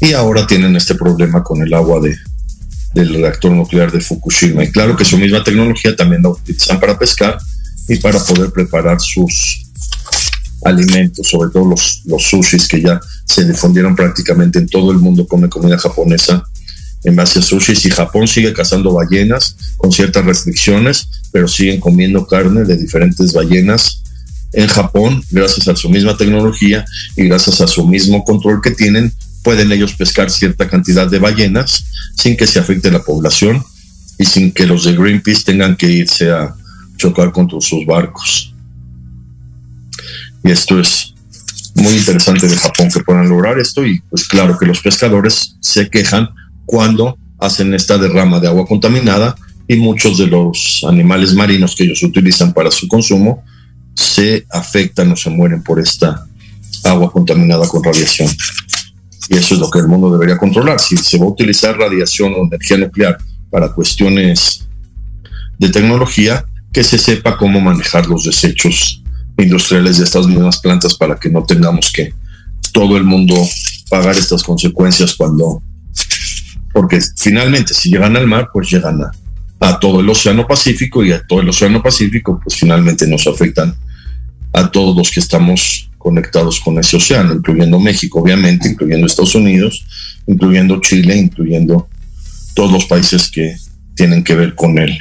Y 0.00 0.14
ahora 0.14 0.48
tienen 0.48 0.74
este 0.74 0.96
problema 0.96 1.44
con 1.44 1.62
el 1.62 1.72
agua 1.72 2.00
de, 2.00 2.16
del 2.94 3.14
reactor 3.14 3.52
nuclear 3.52 3.90
de 3.90 4.00
Fukushima. 4.00 4.64
Y 4.64 4.70
claro 4.70 4.96
que 4.96 5.04
su 5.04 5.18
misma 5.18 5.42
tecnología 5.42 5.94
también 5.96 6.22
la 6.22 6.30
utilizan 6.30 6.80
para 6.80 6.98
pescar 6.98 7.38
y 7.88 7.96
para 7.96 8.18
poder 8.18 8.50
preparar 8.50 9.00
sus 9.00 9.66
alimentos, 10.64 11.28
sobre 11.28 11.50
todo 11.50 11.64
los, 11.64 12.02
los 12.04 12.22
sushis 12.22 12.68
que 12.68 12.80
ya 12.80 13.00
se 13.26 13.44
difundieron 13.44 13.96
prácticamente 13.96 14.58
en 14.58 14.68
todo 14.68 14.92
el 14.92 14.98
mundo, 14.98 15.26
come 15.26 15.48
comida 15.48 15.78
japonesa 15.78 16.44
en 17.04 17.16
base 17.16 17.40
a 17.40 17.42
sushis 17.42 17.84
y 17.84 17.90
Japón 17.90 18.28
sigue 18.28 18.52
cazando 18.52 18.92
ballenas 18.92 19.56
con 19.76 19.90
ciertas 19.90 20.24
restricciones, 20.24 21.08
pero 21.32 21.48
siguen 21.48 21.80
comiendo 21.80 22.26
carne 22.26 22.64
de 22.64 22.76
diferentes 22.76 23.32
ballenas 23.32 24.02
en 24.52 24.68
Japón, 24.68 25.22
gracias 25.30 25.66
a 25.68 25.76
su 25.76 25.88
misma 25.88 26.16
tecnología 26.16 26.84
y 27.16 27.24
gracias 27.24 27.60
a 27.60 27.66
su 27.66 27.86
mismo 27.86 28.22
control 28.24 28.60
que 28.62 28.70
tienen, 28.70 29.12
pueden 29.42 29.72
ellos 29.72 29.94
pescar 29.94 30.30
cierta 30.30 30.68
cantidad 30.68 31.08
de 31.08 31.18
ballenas 31.18 31.84
sin 32.16 32.36
que 32.36 32.46
se 32.46 32.58
afecte 32.58 32.90
la 32.90 33.02
población 33.02 33.62
y 34.18 34.24
sin 34.24 34.52
que 34.52 34.66
los 34.66 34.84
de 34.84 34.94
Greenpeace 34.94 35.44
tengan 35.44 35.76
que 35.76 35.90
irse 35.90 36.30
a 36.30 36.54
chocar 36.96 37.32
contra 37.32 37.60
sus 37.60 37.84
barcos. 37.84 38.54
Y 40.44 40.50
esto 40.50 40.80
es 40.80 41.14
muy 41.74 41.94
interesante 41.94 42.46
de 42.46 42.56
Japón 42.56 42.90
que 42.90 43.00
puedan 43.00 43.28
lograr 43.28 43.58
esto 43.58 43.86
y 43.86 44.00
pues 44.10 44.26
claro 44.28 44.58
que 44.58 44.66
los 44.66 44.80
pescadores 44.80 45.56
se 45.60 45.88
quejan 45.88 46.28
cuando 46.66 47.16
hacen 47.38 47.74
esta 47.74 47.98
derrama 47.98 48.40
de 48.40 48.48
agua 48.48 48.66
contaminada 48.66 49.34
y 49.66 49.76
muchos 49.76 50.18
de 50.18 50.26
los 50.26 50.84
animales 50.88 51.34
marinos 51.34 51.74
que 51.74 51.84
ellos 51.84 52.02
utilizan 52.02 52.52
para 52.52 52.70
su 52.70 52.86
consumo 52.88 53.42
se 53.94 54.46
afectan 54.50 55.10
o 55.12 55.16
se 55.16 55.30
mueren 55.30 55.62
por 55.62 55.80
esta 55.80 56.26
agua 56.84 57.10
contaminada 57.10 57.66
con 57.68 57.82
radiación. 57.82 58.28
Y 59.28 59.36
eso 59.36 59.54
es 59.54 59.60
lo 59.60 59.70
que 59.70 59.78
el 59.78 59.88
mundo 59.88 60.10
debería 60.10 60.36
controlar. 60.36 60.80
Si 60.80 60.96
se 60.96 61.18
va 61.18 61.26
a 61.26 61.30
utilizar 61.30 61.76
radiación 61.76 62.32
o 62.34 62.44
energía 62.44 62.76
nuclear 62.76 63.18
para 63.50 63.72
cuestiones 63.72 64.66
de 65.58 65.68
tecnología, 65.68 66.44
que 66.72 66.82
se 66.82 66.98
sepa 66.98 67.36
cómo 67.36 67.60
manejar 67.60 68.06
los 68.06 68.24
desechos 68.24 69.02
industriales 69.38 69.98
de 69.98 70.04
estas 70.04 70.26
mismas 70.26 70.58
plantas 70.60 70.94
para 70.94 71.16
que 71.16 71.30
no 71.30 71.44
tengamos 71.44 71.92
que 71.92 72.14
todo 72.72 72.96
el 72.96 73.04
mundo 73.04 73.34
pagar 73.90 74.16
estas 74.16 74.42
consecuencias 74.42 75.14
cuando, 75.14 75.62
porque 76.72 77.00
finalmente 77.16 77.74
si 77.74 77.90
llegan 77.90 78.16
al 78.16 78.26
mar, 78.26 78.48
pues 78.52 78.70
llegan 78.70 79.00
a, 79.60 79.78
todo 79.78 80.00
el 80.00 80.08
Océano 80.08 80.46
Pacífico 80.46 81.04
y 81.04 81.12
a 81.12 81.24
todo 81.24 81.40
el 81.40 81.48
Océano 81.48 81.82
Pacífico, 81.82 82.40
pues 82.42 82.56
finalmente 82.56 83.06
nos 83.06 83.26
afectan 83.26 83.74
a 84.52 84.70
todos 84.70 84.96
los 84.96 85.10
que 85.10 85.20
estamos 85.20 85.90
conectados 86.02 86.60
con 86.60 86.78
ese 86.78 86.96
océano, 86.96 87.34
incluyendo 87.34 87.78
México, 87.78 88.20
obviamente, 88.20 88.68
incluyendo 88.68 89.06
Estados 89.06 89.34
Unidos, 89.34 89.84
incluyendo 90.26 90.80
Chile, 90.80 91.16
incluyendo 91.16 91.88
todos 92.54 92.72
los 92.72 92.84
países 92.86 93.30
que 93.30 93.56
tienen 93.94 94.24
que 94.24 94.34
ver 94.34 94.54
con 94.54 94.78
el 94.78 94.98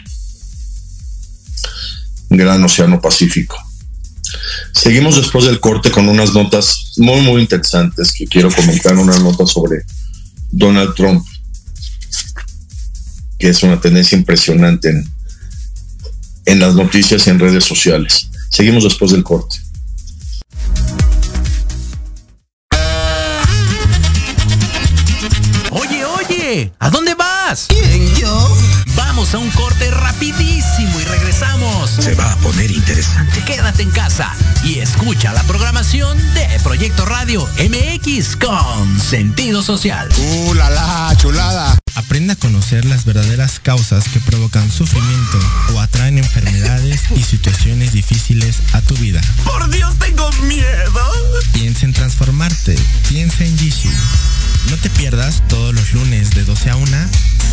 gran 2.29 2.63
océano 2.63 3.01
Pacífico. 3.01 3.57
Seguimos 4.73 5.15
después 5.17 5.45
del 5.45 5.59
corte 5.59 5.91
con 5.91 6.07
unas 6.07 6.33
notas 6.33 6.93
muy, 6.97 7.21
muy 7.21 7.41
interesantes 7.41 8.11
que 8.13 8.25
quiero 8.25 8.49
comentar, 8.51 8.95
una 8.97 9.17
nota 9.19 9.45
sobre 9.45 9.83
Donald 10.49 10.93
Trump, 10.95 11.25
que 13.37 13.49
es 13.49 13.63
una 13.63 13.81
tendencia 13.81 14.17
impresionante 14.17 14.89
en, 14.89 15.11
en 16.45 16.59
las 16.59 16.75
noticias 16.75 17.25
y 17.27 17.31
en 17.31 17.39
redes 17.39 17.65
sociales. 17.65 18.29
Seguimos 18.49 18.83
después 18.83 19.11
del 19.11 19.23
corte. 19.23 19.57
¿A 26.79 26.89
dónde 26.89 27.13
vas? 27.15 27.67
¿Quién, 27.69 28.13
yo? 28.15 28.57
Vamos 28.97 29.33
a 29.33 29.37
un 29.37 29.49
corte 29.51 29.89
rapidísimo 29.89 30.99
y 30.99 31.03
regresamos. 31.05 31.89
Se 31.91 32.13
va 32.13 32.33
a 32.33 32.35
poner 32.37 32.69
interesante. 32.71 33.41
Quédate 33.45 33.83
en 33.83 33.91
casa 33.91 34.35
y 34.63 34.79
escucha 34.79 35.31
la 35.31 35.43
programación 35.43 36.17
de 36.33 36.47
Proyecto 36.61 37.05
Radio 37.05 37.47
MX 37.57 38.35
con 38.35 38.99
sentido 38.99 39.63
social. 39.63 40.09
¡Uh, 40.17 40.53
la, 40.53 40.69
la 40.69 41.15
chulada! 41.15 41.77
Aprende 41.95 42.33
a 42.33 42.35
conocer 42.35 42.83
las 42.83 43.05
verdaderas 43.05 43.61
causas 43.61 44.09
que 44.09 44.19
provocan 44.19 44.69
sufrimiento 44.69 45.39
o 45.73 45.79
atraen 45.79 46.17
enfermedades 46.17 47.03
y 47.15 47.23
situaciones 47.23 47.93
difíciles 47.93 48.57
a 48.73 48.81
tu 48.81 48.95
vida. 48.95 49.21
¡Por 49.45 49.69
Dios, 49.69 49.97
tengo 49.99 50.29
miedo! 50.43 51.11
Piensa 51.53 51.85
en 51.85 51.93
transformarte. 51.93 52.77
Piensa 53.07 53.45
en 53.45 53.57
Jishu. 53.57 53.89
No 54.69 54.77
te 54.77 54.89
pierdas 54.89 55.43
todos 55.47 55.73
los 55.73 55.93
lunes 55.93 56.31
de 56.31 56.43
12 56.43 56.69
a 56.69 56.75
1 56.75 56.97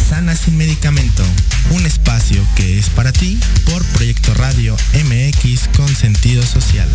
Sana 0.09 0.35
sin 0.35 0.57
medicamento. 0.57 1.23
Un 1.71 1.85
espacio 1.85 2.42
que 2.57 2.79
es 2.79 2.88
para 2.90 3.12
ti 3.12 3.38
por 3.66 3.85
Proyecto 3.87 4.33
Radio 4.35 4.77
MX 4.94 5.68
con 5.77 5.88
sentido 5.94 6.42
social. 6.42 6.88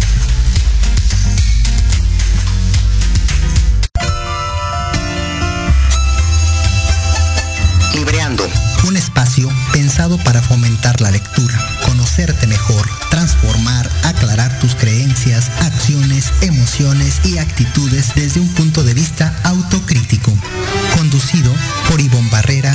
Libreando, 7.93 8.49
un 8.87 8.97
espacio 8.97 9.51
pensado 9.71 10.17
para 10.23 10.41
fomentar 10.41 10.99
la 10.99 11.11
lectura, 11.11 11.55
conocerte 11.85 12.47
mejor, 12.47 12.89
acciones, 15.59 16.33
emociones 16.41 17.21
y 17.23 17.37
actitudes 17.37 18.13
desde 18.15 18.39
un 18.39 18.47
punto 18.49 18.83
de 18.83 18.95
vista 18.95 19.33
autocrítico. 19.43 20.33
Conducido 20.97 21.53
por 21.87 22.01
Ivonne 22.01 22.29
Barrera 22.31 22.72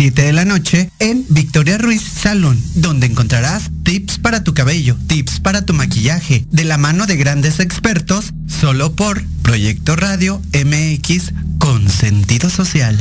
7 0.00 0.22
de 0.22 0.32
la 0.32 0.46
noche 0.46 0.90
en 0.98 1.26
Victoria 1.28 1.76
Ruiz 1.76 2.00
Salón, 2.00 2.58
donde 2.74 3.06
encontrarás 3.06 3.70
tips 3.82 4.18
para 4.18 4.42
tu 4.42 4.54
cabello, 4.54 4.96
tips 5.08 5.40
para 5.40 5.66
tu 5.66 5.74
maquillaje, 5.74 6.46
de 6.50 6.64
la 6.64 6.78
mano 6.78 7.04
de 7.04 7.18
grandes 7.18 7.60
expertos, 7.60 8.32
solo 8.46 8.96
por 8.96 9.22
Proyecto 9.42 9.96
Radio 9.96 10.40
MX 10.54 11.34
con 11.58 11.86
sentido 11.90 12.48
social. 12.48 12.98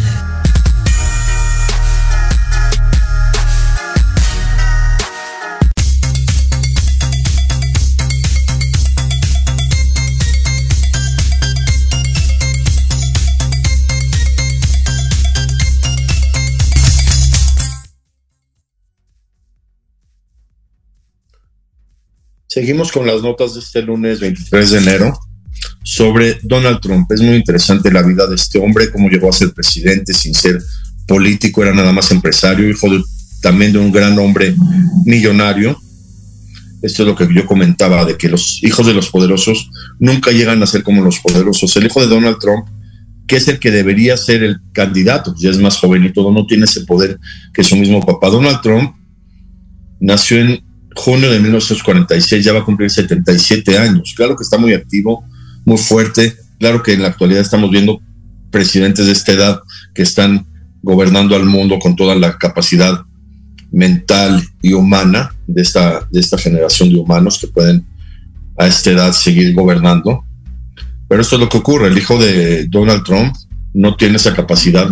Seguimos 22.50 22.92
con 22.92 23.06
las 23.06 23.22
notas 23.22 23.54
de 23.54 23.60
este 23.60 23.84
lunes 23.84 24.20
23 24.20 24.72
de 24.72 24.78
enero 24.80 25.20
sobre 25.84 26.40
Donald 26.42 26.80
Trump. 26.82 27.12
Es 27.12 27.22
muy 27.22 27.36
interesante 27.36 27.92
la 27.92 28.02
vida 28.02 28.26
de 28.26 28.34
este 28.34 28.58
hombre, 28.58 28.92
cómo 28.92 29.08
llegó 29.08 29.30
a 29.30 29.34
ser 29.34 29.54
presidente 29.54 30.16
sin 30.16 30.34
ser 30.34 30.60
político, 31.08 31.62
era 31.62 31.76
nada 31.76 31.92
más 31.92 32.10
empresario, 32.10 32.68
hijo 32.68 32.88
también 33.44 33.72
de 33.72 33.78
un 33.78 33.92
gran 33.92 34.18
hombre 34.18 34.56
millonario. 35.06 35.80
Esto 36.82 37.04
es 37.04 37.08
lo 37.10 37.16
que 37.16 37.32
yo 37.32 37.46
comentaba, 37.46 38.04
de 38.04 38.18
que 38.18 38.30
los 38.30 38.64
hijos 38.64 38.88
de 38.88 38.96
los 38.96 39.12
poderosos 39.12 39.70
nunca 40.00 40.32
llegan 40.32 40.64
a 40.64 40.66
ser 40.66 40.82
como 40.82 41.04
los 41.04 41.20
poderosos. 41.20 41.78
El 41.78 41.86
hijo 41.86 42.02
de 42.02 42.08
Donald 42.08 42.40
Trump, 42.40 42.66
que 43.28 43.36
es 43.36 43.48
el 43.48 43.60
que 43.60 43.70
debería 43.70 44.18
ser 44.18 44.42
el 44.42 44.60
candidato, 44.74 45.36
ya 45.38 45.52
es 45.52 45.60
más 45.60 45.78
joven 45.78 46.04
y 46.04 46.14
todo, 46.14 46.32
no 46.32 46.48
tiene 46.48 46.64
ese 46.64 46.82
poder 46.82 47.20
que 47.54 47.64
su 47.64 47.76
mismo 47.76 48.04
papá. 48.04 48.30
Donald 48.30 48.62
Trump 48.62 48.96
nació 50.00 50.40
en 50.40 50.69
junio 50.96 51.32
de 51.32 51.40
1946, 51.40 52.44
ya 52.44 52.54
va 52.54 52.60
a 52.60 52.66
cumplir 52.66 52.90
77 52.90 53.78
años. 53.78 54.14
Claro 54.16 54.36
que 54.36 54.44
está 54.44 54.58
muy 54.58 54.74
activo, 54.74 55.24
muy 55.66 55.78
fuerte. 55.78 56.36
Claro 56.60 56.84
que 56.84 56.94
en 56.94 57.02
la 57.02 57.10
actualidad 57.10 57.42
estamos 57.42 57.72
viendo 57.72 58.02
presidentes 58.52 59.06
de 59.06 59.12
esta 59.12 59.32
edad 59.32 59.62
que 59.94 60.02
están 60.02 60.46
gobernando 60.82 61.36
al 61.36 61.46
mundo 61.46 61.80
con 61.80 61.96
toda 61.96 62.16
la 62.16 62.38
capacidad 62.38 63.02
mental 63.72 64.44
y 64.62 64.74
humana 64.74 65.36
de 65.48 65.62
esta, 65.62 66.08
de 66.12 66.20
esta 66.20 66.38
generación 66.38 66.90
de 66.90 66.98
humanos 66.98 67.38
que 67.40 67.48
pueden 67.48 67.86
a 68.58 68.68
esta 68.68 68.92
edad 68.92 69.14
seguir 69.14 69.54
gobernando. 69.54 70.24
Pero 71.08 71.22
esto 71.22 71.36
es 71.36 71.42
lo 71.42 71.50
que 71.50 71.58
ocurre. 71.58 71.88
El 71.88 71.98
hijo 71.98 72.18
de 72.18 72.66
Donald 72.68 73.04
Trump 73.04 73.36
no 73.74 73.96
tiene 73.96 74.18
esa 74.18 74.34
capacidad 74.34 74.88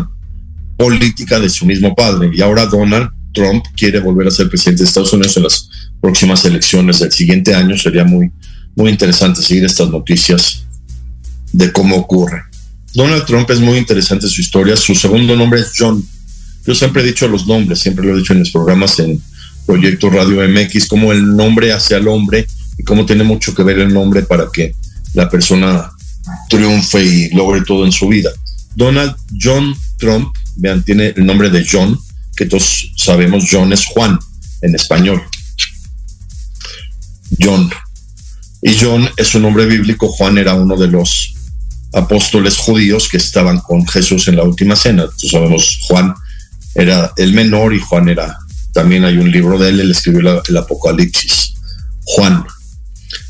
política 0.77 1.39
de 1.39 1.49
su 1.49 1.65
mismo 1.65 1.95
padre. 1.95 2.31
Y 2.33 2.41
ahora 2.41 2.65
Donald 2.67 3.09
Trump 3.37 3.63
quiere 3.75 3.99
volver 3.99 4.27
a 4.27 4.31
ser 4.31 4.49
presidente 4.49 4.81
de 4.81 4.87
Estados 4.87 5.13
Unidos 5.13 5.37
en 5.37 5.43
las 5.43 5.69
próximas 6.01 6.43
elecciones 6.45 6.99
del 6.99 7.11
siguiente 7.11 7.53
año. 7.53 7.77
Sería 7.77 8.03
muy, 8.03 8.31
muy 8.75 8.89
interesante 8.89 9.41
seguir 9.41 9.63
estas 9.63 9.89
noticias 9.89 10.65
de 11.53 11.71
cómo 11.71 11.95
ocurre. 11.97 12.41
Donald 12.93 13.25
Trump 13.25 13.49
es 13.51 13.59
muy 13.59 13.77
interesante 13.77 14.27
su 14.27 14.41
historia. 14.41 14.75
Su 14.75 14.95
segundo 14.95 15.35
nombre 15.35 15.61
es 15.61 15.71
John. 15.77 16.03
Yo 16.65 16.73
siempre 16.73 17.03
he 17.03 17.05
dicho 17.05 17.27
los 17.27 17.45
nombres, 17.45 17.79
siempre 17.79 18.05
lo 18.05 18.15
he 18.15 18.17
dicho 18.17 18.33
en 18.33 18.39
mis 18.39 18.51
programas 18.51 18.99
en 18.99 19.21
Proyecto 19.67 20.09
Radio 20.09 20.41
MX, 20.47 20.87
cómo 20.87 21.11
el 21.11 21.35
nombre 21.35 21.71
hace 21.71 21.93
al 21.93 22.07
hombre 22.07 22.47
y 22.77 22.83
cómo 22.83 23.05
tiene 23.05 23.23
mucho 23.23 23.53
que 23.53 23.63
ver 23.63 23.79
el 23.79 23.93
nombre 23.93 24.23
para 24.23 24.47
que 24.51 24.73
la 25.13 25.29
persona 25.29 25.91
triunfe 26.49 27.03
y 27.05 27.29
logre 27.29 27.61
todo 27.61 27.85
en 27.85 27.91
su 27.91 28.07
vida. 28.07 28.31
Donald 28.75 29.15
John 29.39 29.75
Trump, 29.97 30.35
vean, 30.55 30.83
tiene 30.83 31.13
el 31.15 31.25
nombre 31.25 31.49
de 31.49 31.65
John, 31.69 31.97
que 32.37 32.45
todos 32.45 32.91
sabemos, 32.95 33.45
John 33.51 33.73
es 33.73 33.85
Juan 33.87 34.17
en 34.61 34.75
español. 34.75 35.21
John. 37.39 37.69
Y 38.61 38.77
John 38.79 39.09
es 39.17 39.35
un 39.35 39.41
nombre 39.41 39.65
bíblico, 39.65 40.07
Juan 40.07 40.37
era 40.37 40.53
uno 40.53 40.77
de 40.77 40.87
los 40.87 41.33
apóstoles 41.93 42.57
judíos 42.57 43.07
que 43.09 43.17
estaban 43.17 43.59
con 43.59 43.85
Jesús 43.87 44.27
en 44.27 44.35
la 44.35 44.43
última 44.43 44.75
cena. 44.75 45.03
Entonces 45.03 45.31
sabemos, 45.31 45.79
Juan 45.87 46.13
era 46.75 47.11
el 47.17 47.33
menor 47.33 47.73
y 47.73 47.79
Juan 47.79 48.07
era, 48.09 48.37
también 48.71 49.03
hay 49.03 49.17
un 49.17 49.31
libro 49.31 49.57
de 49.57 49.69
él, 49.69 49.79
él 49.79 49.91
escribió 49.91 50.43
el 50.47 50.57
Apocalipsis. 50.57 51.53
Juan. 52.03 52.45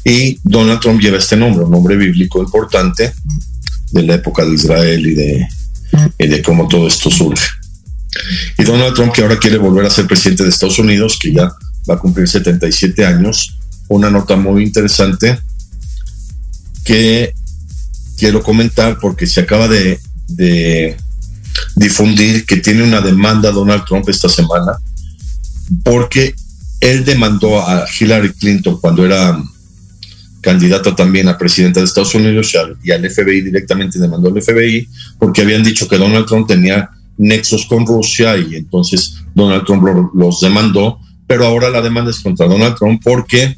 Y 0.04 0.39
Donald 0.43 0.80
Trump 0.80 1.02
lleva 1.02 1.17
este 1.17 1.36
nombre, 1.36 1.65
un 1.65 1.72
nombre 1.72 1.96
bíblico 1.96 2.39
importante 2.39 3.13
de 3.91 4.04
la 4.04 4.15
época 4.15 4.46
de 4.46 4.54
Israel 4.54 5.06
y 5.06 5.15
de, 5.15 5.48
y 6.20 6.28
de 6.28 6.41
cómo 6.41 6.67
todo 6.67 6.88
esto 6.88 7.10
surge. 7.10 7.48
Y 8.58 8.63
Donald 8.63 8.96
Trump, 8.96 9.13
que 9.13 9.22
ahora 9.22 9.38
quiere 9.38 9.58
volver 9.58 9.86
a 9.86 9.89
ser 9.89 10.08
presidente 10.08 10.43
de 10.43 10.50
Estados 10.50 10.80
Unidos, 10.80 11.17
que 11.20 11.34
ya 11.34 11.52
va 11.89 11.96
a 11.96 12.00
cumplir 12.00 12.28
77 12.28 13.06
años, 13.06 13.58
una 13.88 14.10
nota 14.10 14.36
muy 14.36 14.63
interesante 14.63 15.39
que 16.84 17.34
quiero 18.17 18.41
comentar 18.41 18.98
porque 19.00 19.28
se 19.28 19.41
acaba 19.41 19.67
de, 19.67 20.00
difundir 21.76 22.46
que 22.46 22.58
tiene 22.58 22.84
una 22.84 23.02
demanda 23.02 23.52
Donald 23.52 23.84
Trump 23.86 24.08
esta 24.10 24.30
semana 24.30 24.78
porque 25.84 26.36
él 26.82 27.06
demandó 27.06 27.62
a 27.65 27.86
Hillary 27.88 28.34
Clinton 28.34 28.80
cuando 28.80 29.06
era 29.06 29.41
candidata 30.41 30.96
también 30.96 31.28
a 31.28 31.38
presidenta 31.38 31.80
de 31.80 31.86
Estados 31.86 32.13
Unidos 32.15 32.54
y 32.84 32.91
al, 32.91 33.10
FBI 33.10 33.41
directamente 33.41 34.00
demandó 34.00 34.30
al 34.30 34.41
FBI 34.41 34.88
porque 35.17 35.41
habían 35.41 35.63
dicho 35.63 35.88
que 35.88 35.98
Donald 35.98 36.26
Trump 36.26 36.48
tenía 36.48 36.89
nexos 37.17 37.65
con 37.65 37.86
Rusia 37.86 38.38
y 38.38 38.56
entonces 38.56 39.23
Donald 39.34 39.65
Trump 39.65 39.84
los 40.13 40.39
demandó, 40.39 40.99
pero 41.25 41.45
ahora 41.45 41.69
la 41.69 41.82
demanda 41.82 42.12
es 42.12 42.19
contra 42.19 42.47
Donald 42.47 42.75
Trump 42.75 43.01
porque 43.03 43.58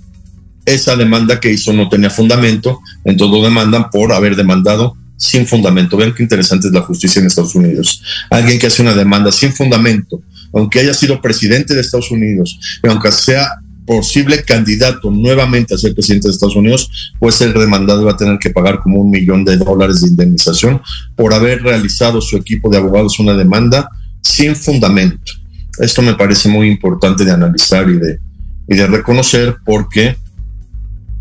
esa 0.65 0.95
demanda 0.95 1.39
que 1.39 1.51
hizo 1.51 1.73
no 1.73 1.89
tenía 1.89 2.09
fundamento, 2.09 2.79
entonces 3.03 3.37
lo 3.37 3.43
demandan 3.43 3.89
por 3.89 4.13
haber 4.13 4.35
demandado 4.35 4.95
sin 5.17 5.45
fundamento. 5.45 5.97
Vean 5.97 6.13
qué 6.13 6.23
interesante 6.23 6.67
es 6.67 6.73
la 6.73 6.81
justicia 6.81 7.19
en 7.19 7.27
Estados 7.27 7.55
Unidos. 7.55 8.01
Alguien 8.29 8.59
que 8.59 8.67
hace 8.67 8.81
una 8.81 8.93
demanda 8.93 9.31
sin 9.31 9.51
fundamento, 9.51 10.21
aunque 10.53 10.79
haya 10.79 10.93
sido 10.93 11.21
presidente 11.21 11.73
de 11.73 11.81
Estados 11.81 12.11
Unidos, 12.11 12.59
aunque 12.87 13.11
sea 13.11 13.49
posible 13.89 14.43
candidato 14.43 15.09
nuevamente 15.09 15.73
a 15.73 15.77
ser 15.79 15.95
presidente 15.95 16.27
de 16.27 16.33
Estados 16.33 16.55
Unidos, 16.55 17.11
pues 17.17 17.41
el 17.41 17.53
demandado 17.53 18.05
va 18.05 18.11
a 18.11 18.17
tener 18.17 18.37
que 18.37 18.51
pagar 18.51 18.81
como 18.81 18.99
un 18.99 19.09
millón 19.09 19.43
de 19.43 19.57
dólares 19.57 20.01
de 20.01 20.09
indemnización 20.09 20.79
por 21.15 21.33
haber 21.33 21.63
realizado 21.63 22.21
su 22.21 22.37
equipo 22.37 22.69
de 22.69 22.77
abogados 22.77 23.19
una 23.19 23.33
demanda 23.33 23.89
sin 24.21 24.55
fundamento. 24.55 25.31
Esto 25.79 26.03
me 26.03 26.13
parece 26.13 26.49
muy 26.49 26.69
importante 26.69 27.25
de 27.25 27.31
analizar 27.31 27.89
y 27.89 27.97
de, 27.97 28.19
y 28.67 28.75
de 28.75 28.85
reconocer 28.85 29.57
porque 29.65 30.15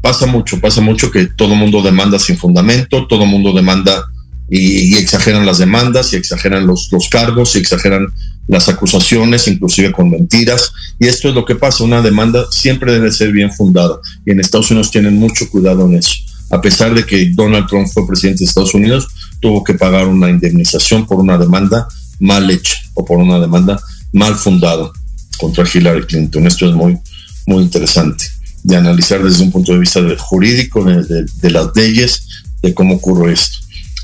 pasa 0.02 0.26
mucho, 0.26 0.60
pasa 0.60 0.82
mucho 0.82 1.10
que 1.10 1.24
todo 1.24 1.54
mundo 1.54 1.80
demanda 1.80 2.18
sin 2.18 2.36
fundamento, 2.36 3.06
todo 3.06 3.24
mundo 3.24 3.54
demanda 3.54 4.04
y, 4.48 4.96
exageran 4.96 5.46
las 5.46 5.58
demandas 5.58 6.12
y 6.12 6.16
exageran 6.16 6.66
los, 6.66 6.88
cargos 7.10 7.54
y 7.54 7.58
exageran 7.58 8.08
las 8.46 8.68
acusaciones, 8.68 9.46
inclusive 9.48 9.92
con 9.92 10.10
mentiras. 10.10 10.72
Y 10.98 11.06
esto 11.06 11.28
es 11.28 11.34
lo 11.34 11.44
que 11.44 11.54
pasa, 11.54 11.84
una 11.84 12.02
demanda 12.02 12.46
siempre 12.50 12.92
debe 12.92 13.12
ser 13.12 13.32
bien 13.32 13.52
fundada. 13.52 13.98
Y 14.24 14.30
en 14.30 14.40
Estados 14.40 14.70
Unidos 14.70 14.90
tienen 14.90 15.18
mucho 15.18 15.48
cuidado 15.50 15.86
en 15.86 15.96
eso. 15.98 16.14
A 16.50 16.60
pesar 16.60 16.94
de 16.94 17.04
que 17.04 17.30
Donald 17.34 17.66
Trump 17.66 17.88
fue 17.92 18.06
presidente 18.06 18.40
de 18.40 18.48
Estados 18.48 18.74
Unidos, 18.74 19.08
tuvo 19.40 19.62
que 19.62 19.74
pagar 19.74 20.06
una 20.06 20.30
indemnización 20.30 21.06
por 21.06 21.18
una 21.18 21.36
demanda 21.36 21.86
mal 22.20 22.50
hecha 22.50 22.76
o 22.94 23.04
por 23.04 23.18
una 23.18 23.38
demanda 23.38 23.78
mal 24.12 24.34
fundada 24.34 24.90
contra 25.38 25.64
Hillary 25.72 26.06
Clinton. 26.06 26.46
Esto 26.46 26.68
es 26.68 26.74
muy, 26.74 26.98
muy 27.46 27.62
interesante 27.62 28.24
de 28.62 28.76
analizar 28.76 29.22
desde 29.22 29.44
un 29.44 29.52
punto 29.52 29.72
de 29.72 29.78
vista 29.78 30.00
jurídico, 30.18 30.84
de, 30.84 31.50
las 31.50 31.68
leyes, 31.74 32.26
de 32.62 32.74
cómo 32.74 32.96
ocurre 32.96 33.32
esto. 33.32 33.58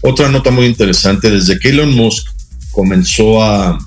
Otra 0.06 0.28
nota 0.28 0.50
muy 0.50 0.66
interesante, 0.66 1.30
desde 1.30 1.58
que 1.58 1.70
Elon 1.70 1.94
Musk 1.94 2.26
comenzó 2.72 3.42
a, 3.42 3.78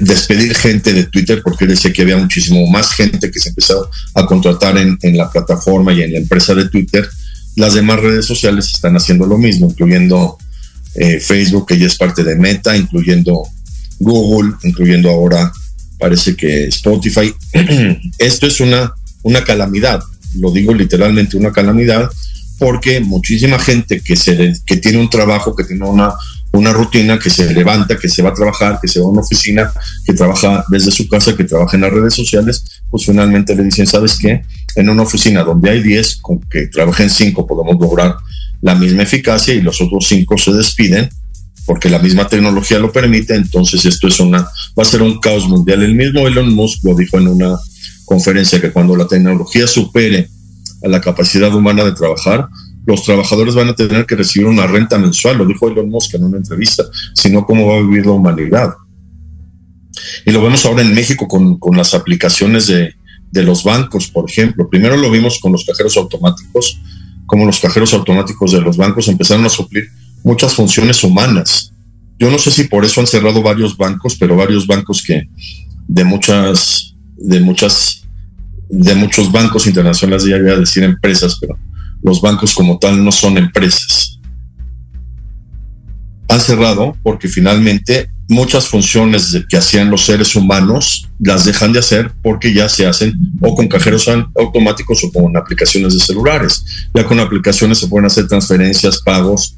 despedir 0.00 0.54
gente 0.54 0.92
de 0.92 1.04
Twitter, 1.04 1.42
porque 1.42 1.66
decía 1.66 1.92
que 1.92 2.02
había 2.02 2.16
muchísimo 2.16 2.66
más 2.68 2.92
gente 2.92 3.30
que 3.30 3.38
se 3.38 3.50
empezó 3.50 3.90
a 4.14 4.26
contratar 4.26 4.76
en, 4.78 5.16
la 5.16 5.30
plataforma 5.30 5.92
y 5.92 6.02
en 6.02 6.12
la 6.12 6.18
empresa 6.18 6.54
de 6.54 6.68
Twitter, 6.68 7.06
las 7.56 7.74
demás 7.74 8.00
redes 8.00 8.24
sociales 8.24 8.72
están 8.72 8.96
haciendo 8.96 9.26
lo 9.26 9.36
mismo, 9.36 9.68
incluyendo 9.68 10.38
eh, 10.94 11.20
Facebook, 11.20 11.66
que 11.68 11.78
ya 11.78 11.86
es 11.86 11.96
parte 11.96 12.24
de 12.24 12.34
Meta, 12.34 12.76
incluyendo 12.76 13.42
Google, 13.98 14.54
incluyendo 14.62 15.10
ahora 15.10 15.52
parece 15.98 16.34
que 16.34 16.64
Spotify. 16.68 17.34
Esto 18.18 18.46
es 18.46 18.60
una, 18.60 18.94
una 19.22 19.44
calamidad, 19.44 20.02
lo 20.36 20.50
digo 20.50 20.72
literalmente 20.72 21.36
una 21.36 21.52
calamidad, 21.52 22.10
porque 22.58 23.00
muchísima 23.00 23.58
gente 23.58 24.00
que, 24.00 24.16
se, 24.16 24.52
tiene 24.80 24.98
un 24.98 25.08
trabajo, 25.08 25.54
que 25.54 25.64
tiene 25.64 25.84
una, 25.84 26.12
una 26.52 26.72
rutina, 26.72 27.18
que 27.18 27.30
se 27.30 27.52
levanta, 27.52 27.96
que 27.96 28.08
se 28.08 28.22
va 28.22 28.30
a 28.30 28.34
trabajar, 28.34 28.78
que 28.80 28.88
se 28.88 29.00
va 29.00 29.06
a 29.06 29.10
una 29.10 29.20
oficina, 29.20 29.72
que 30.04 30.12
trabaja 30.12 30.64
desde 30.68 30.90
su 30.90 31.08
casa, 31.08 31.36
que 31.36 31.44
trabaja 31.44 31.76
en 31.76 31.82
las 31.82 31.92
redes 31.92 32.14
sociales, 32.14 32.82
pues 32.90 33.06
finalmente 33.06 33.54
le 33.54 33.64
dicen, 33.64 33.86
¿sabes 33.86 34.18
qué? 34.18 34.42
En 34.74 34.88
una 34.88 35.02
oficina 35.02 35.44
donde 35.44 35.70
hay 35.70 35.82
10, 35.82 36.16
con 36.16 36.40
que 36.40 36.66
trabajen 36.66 37.10
5 37.10 37.46
podemos 37.46 37.76
lograr 37.80 38.16
la 38.60 38.74
misma 38.74 39.04
eficacia 39.04 39.54
y 39.54 39.60
los 39.60 39.80
otros 39.80 40.06
5 40.08 40.36
se 40.36 40.52
despiden 40.52 41.08
porque 41.68 41.90
la 41.90 41.98
misma 41.98 42.26
tecnología 42.26 42.78
lo 42.78 42.90
permite, 42.90 43.34
entonces 43.34 43.84
esto 43.84 44.08
es 44.08 44.18
una, 44.20 44.38
va 44.38 44.82
a 44.82 44.84
ser 44.86 45.02
un 45.02 45.20
caos 45.20 45.46
mundial. 45.46 45.82
El 45.82 45.94
mismo 45.94 46.26
Elon 46.26 46.54
Musk 46.54 46.82
lo 46.82 46.94
dijo 46.94 47.18
en 47.18 47.28
una 47.28 47.58
conferencia 48.06 48.58
que 48.58 48.72
cuando 48.72 48.96
la 48.96 49.06
tecnología 49.06 49.66
supere 49.66 50.30
a 50.82 50.88
la 50.88 51.00
capacidad 51.00 51.54
humana 51.54 51.84
de 51.84 51.92
trabajar, 51.92 52.48
los 52.86 53.04
trabajadores 53.04 53.54
van 53.54 53.68
a 53.68 53.74
tener 53.74 54.06
que 54.06 54.16
recibir 54.16 54.46
una 54.46 54.66
renta 54.66 54.98
mensual, 54.98 55.38
lo 55.38 55.46
dijo 55.46 55.68
Elon 55.68 55.90
Musk 55.90 56.14
en 56.14 56.24
una 56.24 56.38
entrevista, 56.38 56.84
sino 57.14 57.44
cómo 57.44 57.66
va 57.66 57.76
a 57.76 57.80
vivir 57.80 58.06
la 58.06 58.12
humanidad. 58.12 58.74
Y 60.24 60.30
lo 60.30 60.42
vemos 60.42 60.64
ahora 60.64 60.82
en 60.82 60.94
México 60.94 61.28
con, 61.28 61.58
con 61.58 61.76
las 61.76 61.92
aplicaciones 61.94 62.66
de, 62.66 62.94
de 63.30 63.42
los 63.42 63.64
bancos, 63.64 64.08
por 64.08 64.28
ejemplo. 64.28 64.68
Primero 64.68 64.96
lo 64.96 65.10
vimos 65.10 65.38
con 65.38 65.52
los 65.52 65.64
cajeros 65.64 65.96
automáticos, 65.96 66.80
como 67.26 67.44
los 67.44 67.60
cajeros 67.60 67.92
automáticos 67.92 68.52
de 68.52 68.60
los 68.60 68.76
bancos 68.76 69.08
empezaron 69.08 69.44
a 69.44 69.50
suplir 69.50 69.88
muchas 70.24 70.54
funciones 70.54 71.02
humanas. 71.04 71.72
Yo 72.18 72.30
no 72.30 72.38
sé 72.38 72.50
si 72.50 72.64
por 72.64 72.84
eso 72.84 73.00
han 73.00 73.06
cerrado 73.06 73.42
varios 73.42 73.76
bancos, 73.76 74.16
pero 74.18 74.36
varios 74.36 74.66
bancos 74.66 75.02
que 75.02 75.28
de 75.86 76.04
muchas, 76.04 76.96
de 77.16 77.40
muchas, 77.40 78.07
de 78.68 78.94
muchos 78.94 79.32
bancos 79.32 79.66
internacionales, 79.66 80.24
ya 80.24 80.38
voy 80.38 80.50
a 80.50 80.56
decir 80.56 80.82
empresas, 80.82 81.38
pero 81.40 81.58
los 82.02 82.20
bancos 82.20 82.54
como 82.54 82.78
tal 82.78 83.02
no 83.02 83.12
son 83.12 83.38
empresas. 83.38 84.18
Han 86.28 86.40
cerrado 86.40 86.96
porque 87.02 87.28
finalmente 87.28 88.10
muchas 88.28 88.68
funciones 88.68 89.34
que 89.48 89.56
hacían 89.56 89.90
los 89.90 90.04
seres 90.04 90.36
humanos 90.36 91.08
las 91.18 91.46
dejan 91.46 91.72
de 91.72 91.78
hacer 91.78 92.12
porque 92.22 92.52
ya 92.52 92.68
se 92.68 92.86
hacen 92.86 93.14
o 93.40 93.54
con 93.54 93.68
cajeros 93.68 94.06
automáticos 94.36 95.02
o 95.04 95.10
con 95.10 95.34
aplicaciones 95.36 95.94
de 95.94 96.00
celulares. 96.00 96.62
Ya 96.94 97.06
con 97.06 97.18
aplicaciones 97.18 97.78
se 97.78 97.88
pueden 97.88 98.06
hacer 98.06 98.28
transferencias, 98.28 98.98
pagos, 98.98 99.56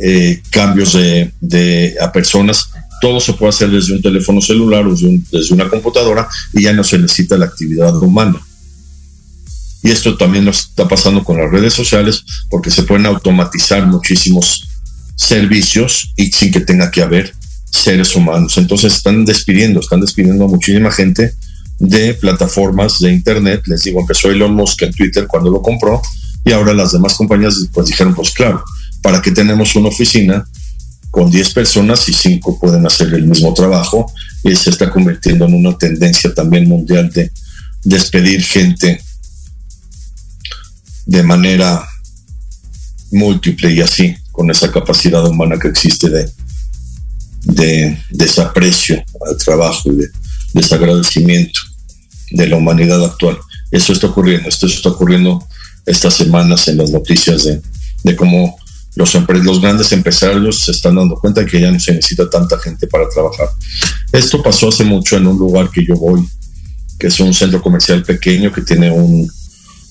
eh, 0.00 0.42
cambios 0.50 0.92
de, 0.92 1.94
a 2.00 2.12
personas. 2.12 2.70
Todo 3.00 3.18
se 3.18 3.32
puede 3.32 3.50
hacer 3.50 3.70
desde 3.70 3.94
un 3.94 4.02
teléfono 4.02 4.42
celular 4.42 4.86
o 4.86 4.90
desde, 4.90 5.18
desde 5.32 5.54
una 5.54 5.70
computadora 5.70 6.28
y 6.52 6.62
ya 6.62 6.74
no 6.74 6.84
se 6.84 6.98
necesita 6.98 7.38
la 7.38 7.46
actividad 7.46 7.96
humana. 7.96 8.38
Y 9.82 9.90
esto 9.90 10.16
también 10.16 10.44
nos 10.44 10.60
está 10.60 10.86
pasando 10.86 11.24
con 11.24 11.38
las 11.38 11.50
redes 11.50 11.72
sociales 11.72 12.24
porque 12.50 12.70
se 12.70 12.82
pueden 12.82 13.06
automatizar 13.06 13.86
muchísimos 13.86 14.68
servicios 15.16 16.12
y 16.16 16.32
sin 16.32 16.50
que 16.50 16.60
tenga 16.60 16.90
que 16.90 17.02
haber 17.02 17.34
seres 17.70 18.14
humanos. 18.14 18.58
Entonces 18.58 18.94
están 18.94 19.24
despidiendo, 19.24 19.80
están 19.80 20.00
despidiendo 20.00 20.44
a 20.44 20.48
muchísima 20.48 20.90
gente 20.90 21.34
de 21.78 22.14
plataformas 22.14 22.98
de 22.98 23.12
Internet. 23.12 23.62
Les 23.66 23.82
digo, 23.82 24.00
empezó 24.00 24.30
Elon 24.30 24.54
Musk 24.54 24.82
en 24.82 24.92
Twitter 24.92 25.26
cuando 25.26 25.50
lo 25.50 25.62
compró 25.62 26.02
y 26.44 26.52
ahora 26.52 26.74
las 26.74 26.92
demás 26.92 27.14
compañías 27.14 27.56
pues 27.72 27.86
dijeron, 27.86 28.14
pues 28.14 28.30
claro, 28.30 28.64
¿para 29.02 29.22
qué 29.22 29.30
tenemos 29.30 29.74
una 29.76 29.88
oficina 29.88 30.44
con 31.10 31.30
10 31.30 31.54
personas 31.54 32.08
y 32.08 32.12
5 32.12 32.58
pueden 32.60 32.86
hacer 32.86 33.12
el 33.14 33.26
mismo 33.26 33.54
trabajo? 33.54 34.12
Y 34.44 34.54
se 34.56 34.70
está 34.70 34.90
convirtiendo 34.90 35.46
en 35.46 35.54
una 35.54 35.76
tendencia 35.76 36.34
también 36.34 36.68
mundial 36.68 37.10
de 37.10 37.30
despedir 37.82 38.42
gente 38.42 39.00
de 41.10 41.24
manera 41.24 41.84
múltiple 43.10 43.72
y 43.72 43.80
así, 43.80 44.14
con 44.30 44.48
esa 44.48 44.70
capacidad 44.70 45.26
humana 45.26 45.58
que 45.58 45.66
existe 45.66 46.08
de, 46.08 46.30
de 47.42 47.98
desaprecio 48.10 49.02
al 49.28 49.36
trabajo 49.36 49.90
y 49.90 49.96
de 49.96 50.08
desagradecimiento 50.54 51.58
de 52.30 52.46
la 52.46 52.56
humanidad 52.56 53.04
actual. 53.04 53.36
Eso 53.72 53.92
está 53.92 54.06
ocurriendo, 54.06 54.48
esto 54.48 54.68
está 54.68 54.90
ocurriendo 54.90 55.44
estas 55.84 56.14
semanas 56.14 56.68
en 56.68 56.76
las 56.76 56.90
noticias 56.90 57.42
de, 57.42 57.60
de 58.04 58.14
cómo 58.14 58.56
los, 58.94 59.12
los 59.42 59.60
grandes 59.60 59.90
empresarios 59.90 60.60
se 60.60 60.70
están 60.70 60.94
dando 60.94 61.16
cuenta 61.16 61.40
de 61.40 61.46
que 61.48 61.60
ya 61.60 61.72
no 61.72 61.80
se 61.80 61.92
necesita 61.92 62.30
tanta 62.30 62.56
gente 62.60 62.86
para 62.86 63.08
trabajar. 63.08 63.48
Esto 64.12 64.40
pasó 64.44 64.68
hace 64.68 64.84
mucho 64.84 65.16
en 65.16 65.26
un 65.26 65.36
lugar 65.36 65.70
que 65.70 65.84
yo 65.84 65.96
voy, 65.96 66.24
que 67.00 67.08
es 67.08 67.18
un 67.18 67.34
centro 67.34 67.60
comercial 67.60 68.04
pequeño 68.04 68.52
que 68.52 68.62
tiene 68.62 68.92
un, 68.92 69.28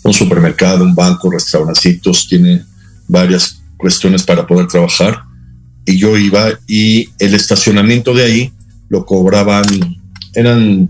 un 0.03 0.13
supermercado, 0.13 0.83
un 0.83 0.95
banco, 0.95 1.31
restaurancitos, 1.31 2.27
tiene 2.27 2.63
varias 3.07 3.61
cuestiones 3.77 4.23
para 4.23 4.45
poder 4.45 4.67
trabajar 4.67 5.23
y 5.85 5.97
yo 5.97 6.17
iba 6.17 6.49
y 6.67 7.09
el 7.17 7.33
estacionamiento 7.33 8.13
de 8.13 8.23
ahí 8.23 8.53
lo 8.89 9.05
cobraban, 9.05 9.65
eran 10.33 10.89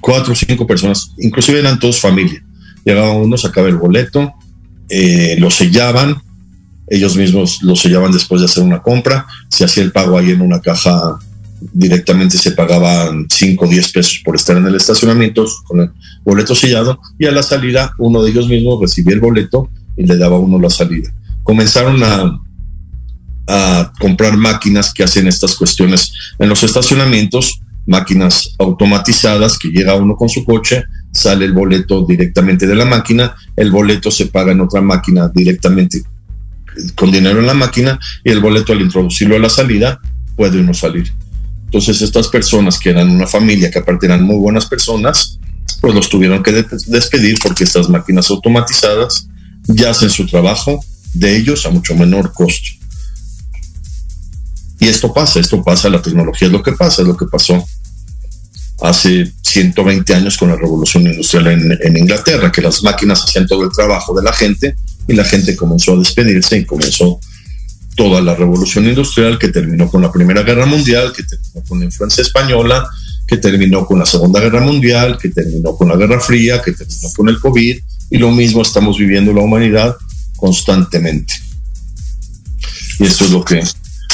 cuatro 0.00 0.32
o 0.32 0.36
cinco 0.36 0.66
personas, 0.66 1.12
inclusive 1.18 1.60
eran 1.60 1.78
todos 1.78 2.00
familia. 2.00 2.42
Llegaba 2.84 3.12
uno, 3.12 3.36
sacaba 3.36 3.68
el 3.68 3.76
boleto, 3.76 4.32
eh, 4.88 5.36
lo 5.38 5.50
sellaban, 5.50 6.20
ellos 6.88 7.16
mismos 7.16 7.62
lo 7.62 7.76
sellaban 7.76 8.10
después 8.10 8.40
de 8.40 8.46
hacer 8.46 8.64
una 8.64 8.82
compra, 8.82 9.26
se 9.48 9.64
hacía 9.64 9.82
el 9.82 9.92
pago 9.92 10.18
ahí 10.18 10.30
en 10.30 10.40
una 10.40 10.60
caja, 10.60 11.18
directamente 11.72 12.38
se 12.38 12.52
pagaban 12.52 13.26
5 13.28 13.64
o 13.64 13.68
10 13.68 13.92
pesos 13.92 14.22
por 14.24 14.34
estar 14.34 14.56
en 14.56 14.66
el 14.66 14.74
estacionamiento 14.74 15.46
boleto 16.24 16.54
sellado 16.54 17.00
y 17.18 17.26
a 17.26 17.32
la 17.32 17.42
salida 17.42 17.94
uno 17.98 18.22
de 18.22 18.30
ellos 18.30 18.48
mismos 18.48 18.80
recibía 18.80 19.14
el 19.14 19.20
boleto 19.20 19.70
y 19.96 20.06
le 20.06 20.16
daba 20.16 20.38
uno 20.38 20.58
la 20.58 20.70
salida. 20.70 21.12
Comenzaron 21.42 22.02
a, 22.02 22.40
a 23.46 23.92
comprar 23.98 24.36
máquinas 24.36 24.92
que 24.92 25.02
hacen 25.02 25.26
estas 25.26 25.54
cuestiones 25.56 26.12
en 26.38 26.48
los 26.48 26.62
estacionamientos, 26.62 27.60
máquinas 27.86 28.54
automatizadas 28.58 29.58
que 29.58 29.68
llega 29.68 29.94
uno 29.94 30.14
con 30.16 30.28
su 30.28 30.44
coche, 30.44 30.84
sale 31.12 31.44
el 31.44 31.52
boleto 31.52 32.04
directamente 32.06 32.66
de 32.66 32.76
la 32.76 32.84
máquina, 32.84 33.34
el 33.56 33.70
boleto 33.70 34.10
se 34.10 34.26
paga 34.26 34.52
en 34.52 34.60
otra 34.60 34.80
máquina 34.80 35.28
directamente 35.34 36.02
con 36.94 37.10
dinero 37.10 37.40
en 37.40 37.46
la 37.46 37.54
máquina 37.54 37.98
y 38.24 38.30
el 38.30 38.40
boleto 38.40 38.72
al 38.72 38.80
introducirlo 38.80 39.36
a 39.36 39.40
la 39.40 39.48
salida 39.48 40.00
puede 40.36 40.60
uno 40.60 40.72
salir. 40.72 41.12
Entonces 41.64 42.00
estas 42.02 42.28
personas 42.28 42.78
que 42.78 42.90
eran 42.90 43.10
una 43.10 43.26
familia, 43.26 43.70
que 43.70 43.78
aparte 43.78 44.06
eran 44.06 44.22
muy 44.22 44.36
buenas 44.36 44.66
personas, 44.66 45.39
pues 45.80 45.94
los 45.94 46.08
tuvieron 46.08 46.42
que 46.42 46.64
despedir 46.86 47.38
porque 47.42 47.64
estas 47.64 47.88
máquinas 47.88 48.30
automatizadas 48.30 49.28
ya 49.66 49.90
hacen 49.90 50.10
su 50.10 50.26
trabajo 50.26 50.84
de 51.14 51.36
ellos 51.36 51.66
a 51.66 51.70
mucho 51.70 51.94
menor 51.94 52.32
costo. 52.32 52.70
Y 54.78 54.88
esto 54.88 55.12
pasa, 55.12 55.40
esto 55.40 55.62
pasa, 55.62 55.90
la 55.90 56.00
tecnología 56.00 56.46
es 56.46 56.52
lo 56.52 56.62
que 56.62 56.72
pasa, 56.72 57.02
es 57.02 57.08
lo 57.08 57.16
que 57.16 57.26
pasó 57.26 57.64
hace 58.80 59.30
120 59.42 60.14
años 60.14 60.38
con 60.38 60.48
la 60.48 60.56
revolución 60.56 61.06
industrial 61.06 61.78
en, 61.82 61.96
Inglaterra, 61.96 62.50
que 62.50 62.62
las 62.62 62.82
máquinas 62.82 63.24
hacían 63.24 63.46
todo 63.46 63.64
el 63.64 63.70
trabajo 63.70 64.14
de 64.14 64.22
la 64.22 64.32
gente 64.32 64.74
y 65.06 65.12
la 65.12 65.24
gente 65.24 65.54
comenzó 65.54 65.94
a 65.94 65.98
despedirse 65.98 66.56
y 66.56 66.64
comenzó 66.64 67.20
toda 67.94 68.22
la 68.22 68.34
revolución 68.34 68.86
industrial 68.86 69.38
que 69.38 69.48
terminó 69.48 69.90
con 69.90 70.00
la 70.00 70.10
Primera 70.10 70.42
Guerra 70.42 70.64
Mundial, 70.64 71.12
que 71.12 71.24
terminó 71.24 71.62
con 71.68 71.80
la 71.80 71.84
influencia 71.84 72.22
española, 72.22 72.88
que 73.30 73.36
terminó 73.36 73.86
con 73.86 74.00
la 74.00 74.06
Segunda 74.06 74.40
Guerra 74.40 74.60
Mundial, 74.60 75.16
que 75.16 75.28
terminó 75.28 75.76
con 75.76 75.88
la 75.88 75.94
Guerra 75.94 76.18
Fría, 76.18 76.60
que 76.60 76.72
terminó 76.72 77.08
con 77.14 77.28
el 77.28 77.38
COVID 77.38 77.78
y 78.10 78.18
lo 78.18 78.32
mismo 78.32 78.62
estamos 78.62 78.98
viviendo 78.98 79.32
la 79.32 79.40
humanidad 79.40 79.94
constantemente. 80.36 81.34
Y 82.98 83.04
esto 83.04 83.26
es 83.26 83.30
lo 83.30 83.44
que 83.44 83.62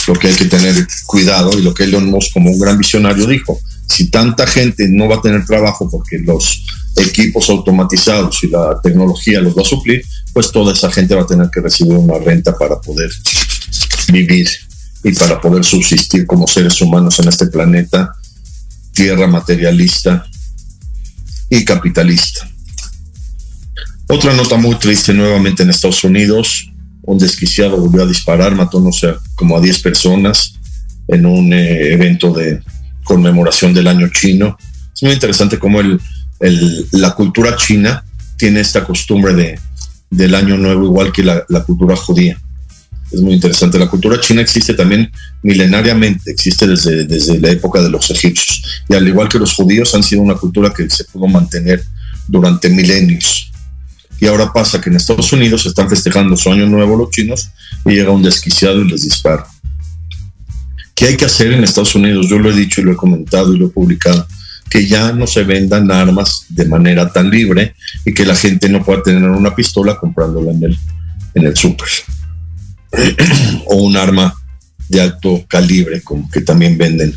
lo 0.07 0.15
que 0.15 0.29
hay 0.29 0.35
que 0.35 0.45
tener 0.45 0.87
cuidado 1.07 1.59
y 1.59 1.63
lo 1.63 1.73
que 1.73 1.85
Elon 1.85 2.11
Musk 2.11 2.35
como 2.35 2.51
un 2.51 2.61
gran 2.61 2.77
visionario 2.77 3.27
dijo. 3.27 3.59
Si 3.89 4.11
tanta 4.11 4.47
gente 4.47 4.87
no 4.89 5.09
va 5.09 5.17
a 5.17 5.23
tener 5.23 5.47
trabajo 5.47 5.89
porque 5.91 6.19
los 6.19 6.65
equipos 6.97 7.49
automatizados 7.49 8.45
y 8.45 8.49
la 8.49 8.79
tecnología 8.83 9.41
los 9.41 9.57
va 9.57 9.63
a 9.63 9.65
suplir, 9.65 10.05
pues 10.35 10.53
toda 10.53 10.75
esa 10.75 10.93
gente 10.93 11.15
va 11.15 11.23
a 11.23 11.27
tener 11.27 11.49
que 11.51 11.61
recibir 11.61 11.95
una 11.95 12.19
renta 12.19 12.57
para 12.57 12.79
poder 12.81 13.11
vivir 14.13 14.49
y 15.03 15.13
para 15.13 15.41
poder 15.41 15.65
subsistir 15.65 16.27
como 16.27 16.47
seres 16.47 16.81
humanos 16.83 17.19
en 17.19 17.29
este 17.29 17.47
planeta, 17.47 18.15
tierra 18.97 19.27
materialista 19.27 20.27
y 21.51 21.65
capitalista. 21.65 22.49
Otra 24.09 24.33
nota 24.35 24.57
muy 24.57 24.77
triste 24.77 25.13
nuevamente 25.13 25.63
en 25.63 25.71
Estados 25.71 26.03
Unidos, 26.03 26.73
un 27.03 27.19
desquiciado 27.19 27.77
volvió 27.77 28.03
a 28.03 28.07
disparar, 28.07 28.55
mató 28.55 28.81
no 28.81 28.91
sé, 28.91 29.15
como 29.35 29.57
a 29.57 29.61
10 29.61 29.81
personas 29.81 30.55
en 31.09 31.27
un 31.27 31.53
eh, 31.53 31.93
evento 31.93 32.33
de 32.33 32.63
conmemoración 33.05 33.75
del 33.75 33.87
año 33.87 34.09
chino. 34.09 34.57
Es 34.95 35.03
muy 35.03 35.13
interesante 35.13 35.59
cómo 35.59 35.81
el, 35.81 36.01
la 36.93 37.15
cultura 37.15 37.55
china 37.57 38.03
tiene 38.39 38.61
esta 38.61 38.85
costumbre 38.85 39.35
de, 39.35 39.59
del 40.11 40.35
año 40.35 40.57
nuevo 40.57 40.85
igual 40.85 41.13
que 41.13 41.23
la, 41.23 41.45
cultura 41.67 41.97
judía. 41.97 42.41
Es 43.17 43.23
muy 43.23 43.33
interesante. 43.33 43.79
La 43.79 43.89
cultura 43.89 44.21
china 44.21 44.43
existe 44.43 44.75
también 44.75 45.11
milenariamente, 45.43 46.31
existe 46.31 46.67
desde, 46.67 47.05
desde 47.05 47.41
la 47.41 47.51
época 47.51 47.81
de 47.81 47.89
los 47.89 48.11
egipcios. 48.11 48.63
Y 48.91 48.95
al 48.95 49.09
igual 49.09 49.27
que 49.27 49.39
los 49.39 49.55
judíos 49.55 49.95
han 49.95 50.03
sido 50.03 50.21
una 50.21 50.35
cultura 50.35 50.71
que 50.71 50.89
se 50.91 51.05
pudo 51.05 51.27
mantener 51.27 51.83
durante 52.29 52.69
milenios. 52.69 53.51
Y 54.21 54.27
ahora 54.27 54.53
pasa 54.53 54.83
que 54.83 54.91
en 54.91 54.97
Estados 54.97 55.33
Unidos 55.33 55.65
están 55.65 55.89
festejando 55.89 56.37
su 56.37 56.53
año 56.53 56.67
nuevo 56.67 56.95
los 56.95 57.11
chinos 57.11 57.49
y 57.87 57.93
llega 57.93 58.11
un 58.11 58.23
desquiciado 58.23 58.83
y 58.83 58.91
les 58.91 59.05
dispara. 59.05 59.47
¿Qué 60.95 61.07
hay 61.07 61.17
que 61.17 61.25
hacer 61.25 61.53
en 61.53 61.65
Estados 61.65 61.95
Unidos? 61.95 62.29
Yo 62.29 62.39
lo 62.39 62.51
he 62.51 62.55
dicho 62.55 62.83
y 62.83 62.85
lo 62.85 62.93
he 62.93 62.97
comentado 62.97 63.55
y 63.55 63.59
lo 63.59 63.67
he 63.69 63.71
publicado. 63.71 64.27
Que 64.69 64.87
ya 64.87 65.13
no 65.13 65.27
se 65.27 65.43
vendan 65.43 65.91
armas 65.91 66.45
de 66.51 66.67
manera 66.67 67.11
tan 67.11 67.31
libre 67.31 67.75
y 68.05 68.13
que 68.13 68.27
la 68.27 68.37
gente 68.37 68.69
no 68.69 68.85
pueda 68.85 69.03
tener 69.03 69.23
una 69.23 69.55
pistola 69.55 69.97
comprándola 69.97 70.51
en 70.51 70.65
el, 70.65 70.79
en 71.35 71.47
el 71.47 71.57
súper. 71.57 71.89
o 73.67 73.77
un 73.77 73.97
arma 73.97 74.35
de 74.89 75.01
alto 75.01 75.45
calibre, 75.49 76.03
como 76.03 76.31
que 76.31 76.41
también 76.41 76.79
venden 76.79 77.15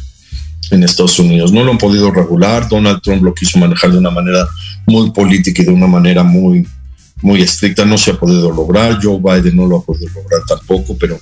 en 0.71 0.83
Estados 0.83 1.19
Unidos. 1.19 1.51
No 1.51 1.63
lo 1.63 1.71
han 1.71 1.77
podido 1.77 2.11
regular. 2.11 2.67
Donald 2.69 3.01
Trump 3.01 3.23
lo 3.23 3.33
quiso 3.33 3.59
manejar 3.59 3.91
de 3.91 3.97
una 3.97 4.11
manera 4.11 4.47
muy 4.85 5.11
política 5.11 5.61
y 5.61 5.65
de 5.65 5.71
una 5.71 5.87
manera 5.87 6.23
muy 6.23 6.65
muy 7.21 7.41
estricta, 7.41 7.85
no 7.85 7.97
se 7.97 8.11
ha 8.11 8.19
podido 8.19 8.51
lograr, 8.51 8.99
Joe 9.01 9.19
Biden 9.19 9.55
no 9.55 9.65
lo 9.65 9.77
ha 9.77 9.83
podido 9.83 10.09
lograr 10.13 10.41
tampoco, 10.47 10.95
pero 10.97 11.19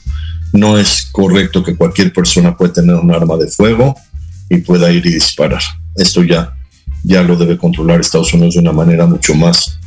no 0.54 0.78
es 0.78 1.08
correcto 1.12 1.64
que 1.64 1.76
cualquier 1.76 2.14
persona 2.14 2.56
pueda 2.56 2.74
tener 2.74 2.96
un 2.96 3.12
arma 3.12 3.36
de 3.38 3.48
fuego 3.48 3.96
y 4.50 4.58
pueda 4.58 4.92
ir 4.92 5.06
y 5.06 5.14
disparar. 5.14 5.62
Esto 5.96 6.24
ya, 6.24 6.56
ya 7.04 7.24
lo 7.24 7.36
debe 7.36 7.58
controlar 7.58 8.00
Estados 8.00 8.34
Unidos 8.34 8.56
de 8.56 8.62
una 8.62 8.72
manera 8.72 9.06
mucho 9.06 9.34
más 9.34 9.80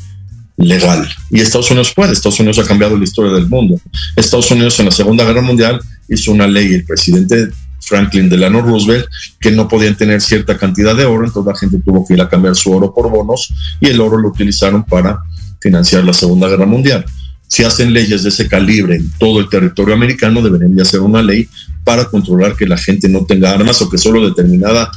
legal. 0.60 1.08
Y 1.30 1.40
Estados 1.40 1.70
Unidos 1.70 1.92
puede, 1.94 2.12
Estados 2.12 2.38
Unidos 2.40 2.58
ha 2.58 2.64
cambiado 2.64 2.96
la 2.96 3.04
historia 3.04 3.32
del 3.32 3.48
mundo. 3.48 3.80
Estados 4.16 4.50
Unidos 4.50 4.78
en 4.80 4.86
la 4.86 4.92
Segunda 4.92 5.24
Guerra 5.24 5.42
Mundial 5.42 5.80
hizo 6.08 6.32
una 6.32 6.46
ley, 6.46 6.74
el 6.74 6.84
presidente 6.84 7.48
Franklin 7.80 8.28
Delano 8.28 8.62
Roosevelt, 8.62 9.06
que 9.40 9.50
no 9.50 9.66
podían 9.66 9.96
tener 9.96 10.20
cierta 10.20 10.56
cantidad 10.56 10.94
de 10.94 11.04
oro, 11.04 11.26
entonces 11.26 11.52
la 11.52 11.58
gente 11.58 11.82
tuvo 11.84 12.06
que 12.06 12.14
ir 12.14 12.20
a 12.20 12.28
cambiar 12.28 12.54
su 12.54 12.70
oro 12.70 12.94
por 12.94 13.10
bonos 13.10 13.52
y 13.80 13.88
el 13.88 14.00
oro 14.00 14.18
lo 14.18 14.28
utilizaron 14.28 14.84
para 14.84 15.20
financiar 15.60 16.04
la 16.04 16.12
Segunda 16.12 16.48
Guerra 16.48 16.66
Mundial. 16.66 17.04
si 17.48 17.64
hacen 17.64 17.92
leyes 17.92 18.22
de 18.22 18.28
ese 18.28 18.46
calibre 18.46 18.94
en 18.94 19.10
todo 19.18 19.40
el 19.40 19.48
territorio 19.48 19.92
americano, 19.92 20.40
deberían 20.40 20.76
de 20.76 20.82
hacer 20.82 21.00
una 21.00 21.20
ley 21.20 21.48
para 21.82 22.04
controlar 22.04 22.54
que 22.54 22.64
la 22.64 22.78
gente 22.78 23.08
no 23.08 23.24
tenga 23.24 23.50
armas 23.50 23.82
o 23.82 23.90
que 23.90 23.98
solo 23.98 24.24
determinada 24.24 24.88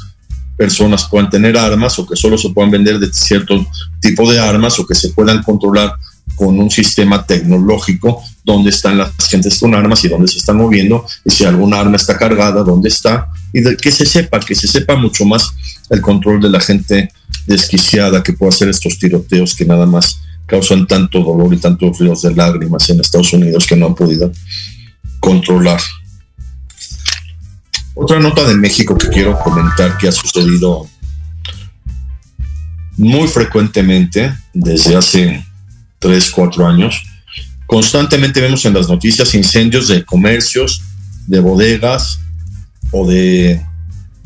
personas 0.57 1.07
puedan 1.09 1.29
tener 1.29 1.57
armas 1.57 1.97
o 1.99 2.05
que 2.05 2.15
solo 2.15 2.37
se 2.37 2.49
puedan 2.49 2.71
vender 2.71 2.99
de 2.99 3.11
cierto 3.11 3.65
tipo 3.99 4.31
de 4.31 4.39
armas 4.39 4.79
o 4.79 4.85
que 4.85 4.95
se 4.95 5.09
puedan 5.09 5.41
controlar 5.43 5.93
con 6.35 6.59
un 6.59 6.69
sistema 6.69 7.25
tecnológico 7.25 8.23
donde 8.43 8.69
están 8.69 8.97
las 8.97 9.11
gentes 9.29 9.59
con 9.59 9.75
armas 9.75 10.03
y 10.03 10.09
dónde 10.09 10.27
se 10.27 10.37
están 10.39 10.57
moviendo 10.57 11.05
y 11.25 11.29
si 11.31 11.45
alguna 11.45 11.79
arma 11.79 11.95
está 11.95 12.17
cargada, 12.17 12.63
dónde 12.63 12.89
está 12.89 13.27
y 13.51 13.61
de, 13.61 13.77
que 13.77 13.91
se 13.91 14.05
sepa, 14.05 14.39
que 14.39 14.55
se 14.55 14.67
sepa 14.67 14.95
mucho 14.95 15.25
más 15.25 15.53
el 15.89 16.01
control 16.01 16.41
de 16.41 16.49
la 16.49 16.59
gente 16.59 17.11
desquiciada 17.45 18.23
que 18.23 18.33
puede 18.33 18.49
hacer 18.49 18.69
estos 18.69 18.97
tiroteos 18.97 19.53
que 19.55 19.65
nada 19.65 19.85
más 19.85 20.19
causan 20.45 20.87
tanto 20.87 21.23
dolor 21.23 21.53
y 21.53 21.57
tantos 21.57 21.99
ríos 21.99 22.21
de 22.21 22.35
lágrimas 22.35 22.89
en 22.89 22.99
Estados 22.99 23.33
Unidos 23.33 23.65
que 23.65 23.75
no 23.75 23.87
han 23.87 23.95
podido 23.95 24.31
controlar. 25.19 25.79
Otra 27.95 28.19
nota 28.19 28.47
de 28.47 28.55
México 28.55 28.97
que 28.97 29.07
quiero 29.09 29.37
comentar 29.39 29.97
que 29.97 30.07
ha 30.07 30.11
sucedido 30.11 30.87
muy 32.97 33.27
frecuentemente 33.27 34.33
desde 34.53 34.95
hace 34.95 35.45
3, 35.99 36.31
4 36.31 36.67
años. 36.67 37.01
Constantemente 37.67 38.41
vemos 38.41 38.65
en 38.65 38.73
las 38.73 38.89
noticias 38.89 39.35
incendios 39.35 39.87
de 39.87 40.03
comercios, 40.03 40.81
de 41.27 41.39
bodegas 41.39 42.19
o 42.91 43.07
de, 43.07 43.61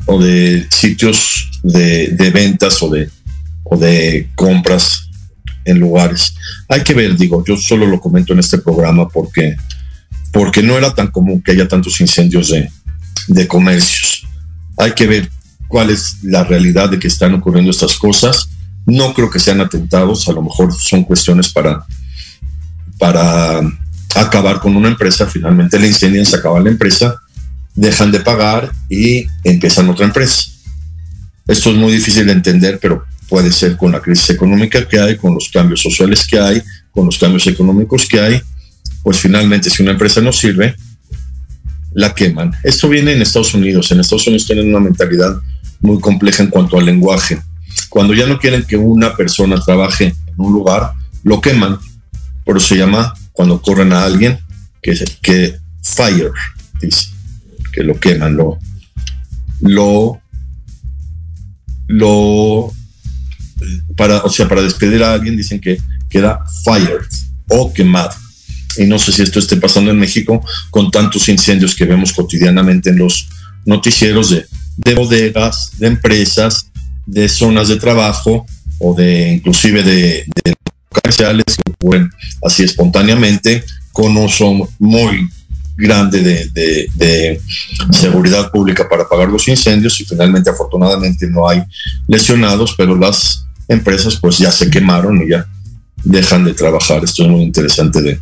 o 0.06 0.18
de 0.18 0.66
sitios 0.70 1.50
de, 1.62 2.30
ventas 2.32 2.82
o 2.82 2.90
de, 2.90 3.10
o 3.64 3.76
de 3.76 4.30
compras 4.34 5.10
en 5.66 5.78
lugares. 5.78 6.34
Hay 6.68 6.82
que 6.82 6.94
ver, 6.94 7.16
digo, 7.16 7.44
yo 7.46 7.56
solo 7.56 7.86
lo 7.86 8.00
comento 8.00 8.32
en 8.32 8.38
este 8.38 8.58
programa 8.58 9.08
porque, 9.08 9.56
porque 10.32 10.62
no 10.62 10.76
era 10.76 10.94
tan 10.94 11.08
común 11.08 11.42
que 11.42 11.52
haya 11.52 11.68
tantos 11.68 12.00
incendios 12.00 12.48
de, 12.48 12.70
de 13.28 13.46
comercios. 13.46 14.26
Hay 14.76 14.92
que 14.92 15.06
ver 15.06 15.30
cuál 15.68 15.90
es 15.90 16.16
la 16.22 16.44
realidad 16.44 16.90
de 16.90 16.98
que 16.98 17.08
están 17.08 17.34
ocurriendo 17.34 17.70
estas 17.70 17.96
cosas. 17.96 18.48
No 18.86 19.12
creo 19.14 19.30
que 19.30 19.38
sean 19.38 19.60
atentados, 19.60 20.28
a 20.28 20.32
lo 20.32 20.42
mejor 20.42 20.72
son 20.74 21.04
cuestiones 21.04 21.50
para, 21.50 21.84
para 22.98 23.60
acabar 24.14 24.60
con 24.60 24.74
una 24.76 24.88
empresa. 24.88 25.26
Finalmente 25.26 25.78
la 25.78 25.86
incendian, 25.86 26.26
se 26.26 26.36
acaba 26.36 26.60
la 26.60 26.70
empresa, 26.70 27.20
dejan 27.74 28.10
de 28.10 28.20
pagar 28.20 28.72
y 28.88 29.26
empiezan 29.44 29.88
otra 29.88 30.06
empresa. 30.06 30.50
Esto 31.46 31.70
es 31.70 31.76
muy 31.76 31.92
difícil 31.92 32.26
de 32.26 32.32
entender, 32.32 32.78
pero 32.80 33.04
puede 33.28 33.52
ser 33.52 33.76
con 33.76 33.92
la 33.92 34.00
crisis 34.00 34.30
económica 34.30 34.86
que 34.88 34.98
hay, 34.98 35.16
con 35.16 35.34
los 35.34 35.50
cambios 35.50 35.82
sociales 35.82 36.26
que 36.26 36.38
hay, 36.38 36.62
con 36.90 37.06
los 37.06 37.18
cambios 37.18 37.46
económicos 37.46 38.06
que 38.06 38.20
hay, 38.20 38.42
pues 39.02 39.18
finalmente 39.18 39.70
si 39.70 39.82
una 39.82 39.92
empresa 39.92 40.20
no 40.20 40.32
sirve, 40.32 40.74
la 41.98 42.14
queman. 42.14 42.52
Esto 42.62 42.88
viene 42.88 43.12
en 43.12 43.22
Estados 43.22 43.54
Unidos. 43.54 43.90
En 43.90 43.98
Estados 43.98 44.28
Unidos 44.28 44.46
tienen 44.46 44.68
una 44.68 44.78
mentalidad 44.78 45.36
muy 45.80 45.98
compleja 45.98 46.44
en 46.44 46.48
cuanto 46.48 46.78
al 46.78 46.86
lenguaje. 46.86 47.42
Cuando 47.88 48.14
ya 48.14 48.24
no 48.24 48.38
quieren 48.38 48.62
que 48.62 48.76
una 48.76 49.16
persona 49.16 49.60
trabaje 49.60 50.04
en 50.04 50.34
un 50.36 50.52
lugar, 50.52 50.92
lo 51.24 51.40
queman. 51.40 51.76
Por 52.44 52.56
eso 52.56 52.68
se 52.68 52.76
llama 52.76 53.14
cuando 53.32 53.60
corren 53.60 53.92
a 53.92 54.04
alguien 54.04 54.38
que, 54.80 54.94
que 55.20 55.58
fire, 55.82 56.30
dice, 56.80 57.08
que 57.72 57.82
lo 57.82 57.98
queman, 57.98 58.36
lo, 58.36 58.58
lo, 59.60 60.20
lo 61.88 62.72
para, 63.96 64.18
o 64.18 64.30
sea, 64.30 64.48
para 64.48 64.62
despedir 64.62 65.02
a 65.02 65.14
alguien 65.14 65.36
dicen 65.36 65.60
que 65.60 65.78
queda 66.08 66.44
fired 66.62 67.06
o 67.48 67.72
quemado. 67.72 68.14
Y 68.78 68.86
no 68.86 68.98
sé 68.98 69.12
si 69.12 69.22
esto 69.22 69.38
esté 69.38 69.56
pasando 69.56 69.90
en 69.90 69.98
México 69.98 70.44
con 70.70 70.90
tantos 70.90 71.28
incendios 71.28 71.74
que 71.74 71.84
vemos 71.84 72.12
cotidianamente 72.12 72.90
en 72.90 72.98
los 72.98 73.28
noticieros 73.66 74.30
de, 74.30 74.46
de 74.76 74.94
bodegas, 74.94 75.72
de 75.78 75.88
empresas, 75.88 76.70
de 77.06 77.28
zonas 77.28 77.68
de 77.68 77.76
trabajo 77.76 78.46
o 78.78 78.94
de 78.94 79.32
inclusive 79.34 79.82
de, 79.82 80.24
de 80.44 80.54
comerciales 80.88 81.44
que 81.46 81.72
ocurren 81.72 82.10
así 82.42 82.62
espontáneamente 82.62 83.64
con 83.92 84.16
uso 84.16 84.68
muy 84.78 85.28
grande 85.76 86.48
de, 86.52 87.40
seguridad 87.92 88.50
pública 88.50 88.88
para 88.88 89.04
apagar 89.04 89.28
los 89.28 89.46
incendios 89.48 90.00
y 90.00 90.04
finalmente 90.04 90.50
afortunadamente 90.50 91.26
no 91.28 91.48
hay 91.48 91.62
lesionados, 92.08 92.74
pero 92.76 92.96
las 92.96 93.46
empresas 93.68 94.16
pues 94.20 94.38
ya 94.38 94.50
se 94.50 94.68
quemaron 94.68 95.22
y 95.22 95.30
ya 95.30 95.46
dejan 96.04 96.44
de 96.44 96.54
trabajar. 96.54 97.04
Esto 97.04 97.22
es 97.22 97.28
muy 97.28 97.42
interesante 97.42 98.02
de, 98.02 98.20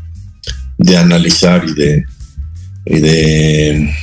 de 0.79 0.97
analizar 0.97 1.65
y 1.67 1.75
de, 1.75 2.05
y 2.85 2.99
de 3.01 3.95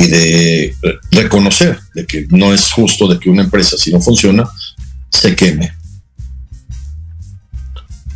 y 0.00 0.06
de 0.06 0.74
reconocer 1.10 1.78
de 1.94 2.06
que 2.06 2.26
no 2.30 2.54
es 2.54 2.72
justo 2.72 3.06
de 3.06 3.18
que 3.18 3.28
una 3.28 3.42
empresa 3.42 3.76
si 3.76 3.92
no 3.92 4.00
funciona 4.00 4.48
se 5.10 5.34
queme. 5.36 5.72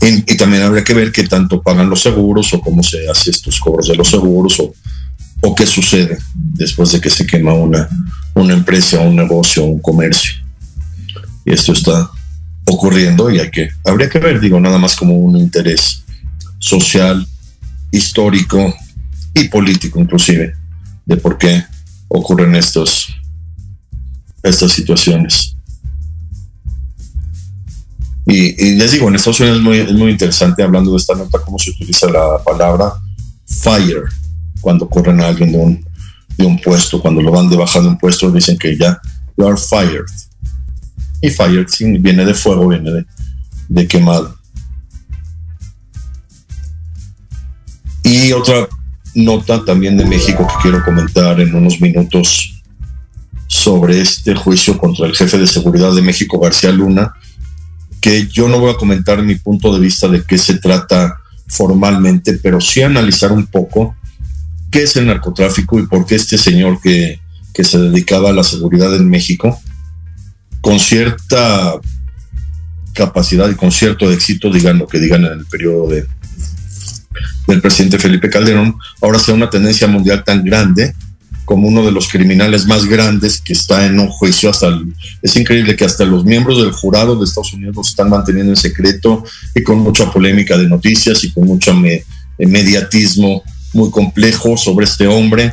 Y, 0.01 0.37
también 0.37 0.63
habría 0.63 0.85
que 0.85 0.95
ver 0.95 1.13
qué 1.13 1.25
tanto 1.25 1.63
pagan 1.63 1.89
los 1.89 2.03
seguros 2.03 2.53
o 2.53 2.61
cómo 2.61 2.83
se 2.83 3.09
hace 3.09 3.31
estos 3.31 3.59
cobros 3.59 3.89
de 3.89 3.97
los 3.97 4.11
seguros 4.11 4.61
o, 4.61 4.75
o 5.41 5.55
qué 5.55 5.67
sucede 5.67 6.19
después 6.35 6.93
de 6.93 7.01
que 7.01 7.09
se 7.09 7.27
quema 7.27 7.55
una, 7.55 7.89
una 8.35 8.53
empresa, 8.53 9.01
un 9.01 9.17
negocio, 9.17 9.65
un 9.65 9.81
comercio. 9.81 10.35
Y 11.47 11.55
esto 11.55 11.73
está 11.73 12.11
ocurriendo 12.67 13.31
y 13.31 13.51
que, 13.51 13.71
habría 13.85 14.11
que 14.11 14.19
ver, 14.19 14.41
digo, 14.41 14.61
nada 14.61 14.79
más 14.79 14.95
como 14.95 15.17
un 15.17 15.39
interés 15.39 16.04
social, 16.65 17.27
histórico 17.91 18.75
y 19.35 19.49
político 19.49 20.01
inclusive, 20.01 20.55
de 21.05 21.17
por 21.19 21.37
qué 21.37 21.63
ocurren 22.09 22.55
estos, 22.55 23.09
estas 24.43 24.73
situaciones. 24.73 25.57
Y, 28.27 28.65
y, 28.65 28.77
les 28.77 28.93
digo, 28.93 29.09
en 29.09 29.17
Estados 29.17 29.41
Unidos 29.41 29.59
es 29.59 29.63
muy, 29.63 29.79
es 29.79 29.93
muy 29.93 30.11
interesante 30.11 30.63
hablando 30.63 30.93
de 30.93 30.97
esta 30.97 31.15
nota 31.15 31.39
cómo 31.45 31.59
se 31.59 31.71
utiliza 31.71 32.11
la 32.11 32.43
palabra 32.43 32.95
fire 33.47 34.05
cuando 34.63 34.89
corren 34.89 35.21
a 35.21 35.27
alguien 35.29 35.53
de 35.53 35.59
un, 35.59 35.85
de 36.39 36.47
un 36.47 36.59
puesto, 36.59 37.03
cuando 37.03 37.21
lo 37.21 37.31
van 37.31 37.51
de 37.51 37.59
baja 37.59 37.83
de 37.83 37.89
un 37.89 37.99
puesto, 37.99 38.31
dicen 38.31 38.57
que 38.57 38.79
ya, 38.79 38.99
you 39.37 39.47
are 39.47 39.59
fired. 39.59 40.07
Y 41.21 41.29
fired 41.29 41.67
viene 42.01 42.25
de 42.25 42.33
fuego, 42.33 42.69
viene 42.69 42.91
de, 42.91 43.07
de 43.69 43.87
quemado. 43.87 44.35
Y 48.15 48.31
otra 48.33 48.69
nota 49.17 49.65
también 49.65 49.97
de 49.97 50.05
México 50.05 50.47
que 50.47 50.55
quiero 50.63 50.85
comentar 50.85 51.41
en 51.41 51.53
unos 51.53 51.81
minutos 51.81 52.63
sobre 53.49 54.01
este 54.01 54.37
juicio 54.37 54.79
contra 54.79 55.07
el 55.07 55.17
jefe 55.17 55.37
de 55.37 55.49
seguridad 55.49 55.93
de 55.93 56.01
México, 56.01 56.39
García 56.39 56.71
Luna, 56.71 57.13
que 58.01 58.29
yo 58.29 58.49
no 58.49 58.61
voy 58.61 58.71
a 58.71 58.77
comentar 58.77 59.21
mi 59.21 59.35
punto 59.35 59.75
de 59.75 59.81
vista 59.81 60.07
de 60.07 60.23
qué 60.23 60.39
se 60.39 60.59
trata 60.59 61.17
formalmente, 61.49 62.35
pero 62.35 62.61
sí 62.61 62.83
analizar 62.83 63.33
un 63.33 63.47
poco 63.47 63.97
qué 64.71 64.85
es 64.85 64.95
el 64.95 65.07
narcotráfico 65.07 65.81
y 65.81 65.87
por 65.89 66.07
qué 66.07 66.15
este 66.15 66.39
señor 66.39 66.81
que, 66.81 67.19
que 67.53 67.65
se 67.65 67.79
dedicaba 67.79 68.31
a 68.31 68.33
la 68.33 68.45
seguridad 68.45 68.95
en 68.95 69.11
México, 69.11 69.61
con 70.61 70.79
cierta 70.79 71.75
capacidad 72.93 73.51
y 73.51 73.57
con 73.57 73.73
cierto 73.73 74.09
éxito, 74.13 74.53
digan 74.53 74.79
lo 74.79 74.87
que 74.87 75.01
digan 75.01 75.25
en 75.25 75.33
el 75.33 75.47
periodo 75.47 75.89
de, 75.89 76.07
del 77.47 77.61
presidente 77.61 77.99
Felipe 77.99 78.31
Calderón, 78.31 78.77
ahora 79.01 79.19
sea 79.19 79.35
una 79.35 79.51
tendencia 79.51 79.87
mundial 79.87 80.25
tan 80.25 80.45
grande 80.45 80.95
como 81.45 81.69
uno 81.69 81.85
de 81.85 81.93
los 81.93 82.09
criminales 82.09 82.67
más 82.67 82.87
grandes 82.87 83.41
que 83.41 83.53
está 83.53 83.87
en 83.87 84.01
un 84.01 84.09
juicio. 84.09 84.51
Hasta 84.51 84.69
el, 84.69 84.95
es 85.23 85.37
increíble 85.37 85.77
que 85.77 85.85
hasta 85.85 86.05
los 86.05 86.25
miembros 86.25 86.59
del 86.59 86.73
jurado 86.73 87.17
de 87.17 87.25
Estados 87.25 87.53
Unidos 87.53 87.77
lo 87.77 87.83
están 87.83 88.09
manteniendo 88.09 88.53
en 88.53 88.57
secreto 88.57 89.25
y 89.55 89.63
con 89.63 89.79
mucha 89.79 90.11
polémica 90.11 90.57
de 90.57 90.69
noticias 90.69 91.23
y 91.25 91.33
con 91.33 91.47
mucho 91.47 91.75
me, 91.75 92.05
mediatismo 92.39 93.43
muy 93.73 93.91
complejo 93.91 94.57
sobre 94.57 94.85
este 94.85 95.07
hombre 95.07 95.53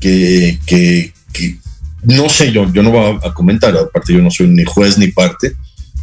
que, 0.00 0.58
que, 0.66 1.12
que, 1.32 1.58
no 2.02 2.28
sé 2.28 2.52
yo, 2.52 2.70
yo 2.72 2.82
no 2.82 2.90
voy 2.90 3.18
a 3.22 3.32
comentar, 3.32 3.76
aparte 3.76 4.12
yo 4.12 4.20
no 4.20 4.30
soy 4.30 4.48
ni 4.48 4.64
juez 4.64 4.98
ni 4.98 5.08
parte, 5.08 5.54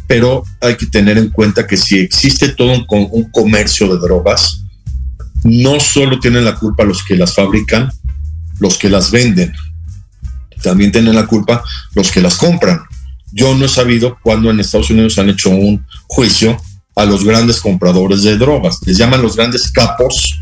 pero 0.06 0.44
hay 0.60 0.76
que 0.76 0.86
tener 0.86 1.18
en 1.18 1.28
cuenta 1.28 1.66
que 1.66 1.76
si 1.76 1.98
existe 1.98 2.48
todo 2.48 2.72
un, 2.72 2.86
un 2.88 3.24
comercio 3.30 3.94
de 3.94 4.00
drogas, 4.00 4.61
no 5.44 5.80
solo 5.80 6.18
tienen 6.18 6.44
la 6.44 6.54
culpa 6.54 6.84
los 6.84 7.02
que 7.02 7.16
las 7.16 7.34
fabrican, 7.34 7.90
los 8.58 8.78
que 8.78 8.88
las 8.88 9.10
venden, 9.10 9.52
también 10.62 10.92
tienen 10.92 11.14
la 11.14 11.26
culpa 11.26 11.62
los 11.94 12.10
que 12.10 12.22
las 12.22 12.36
compran. 12.36 12.80
Yo 13.32 13.54
no 13.54 13.64
he 13.64 13.68
sabido 13.68 14.18
cuándo 14.22 14.50
en 14.50 14.60
Estados 14.60 14.90
Unidos 14.90 15.18
han 15.18 15.28
hecho 15.28 15.50
un 15.50 15.84
juicio 16.06 16.60
a 16.94 17.04
los 17.04 17.24
grandes 17.24 17.60
compradores 17.60 18.22
de 18.22 18.36
drogas. 18.36 18.78
Les 18.86 18.96
llaman 18.96 19.22
los 19.22 19.36
grandes 19.36 19.70
capos 19.70 20.38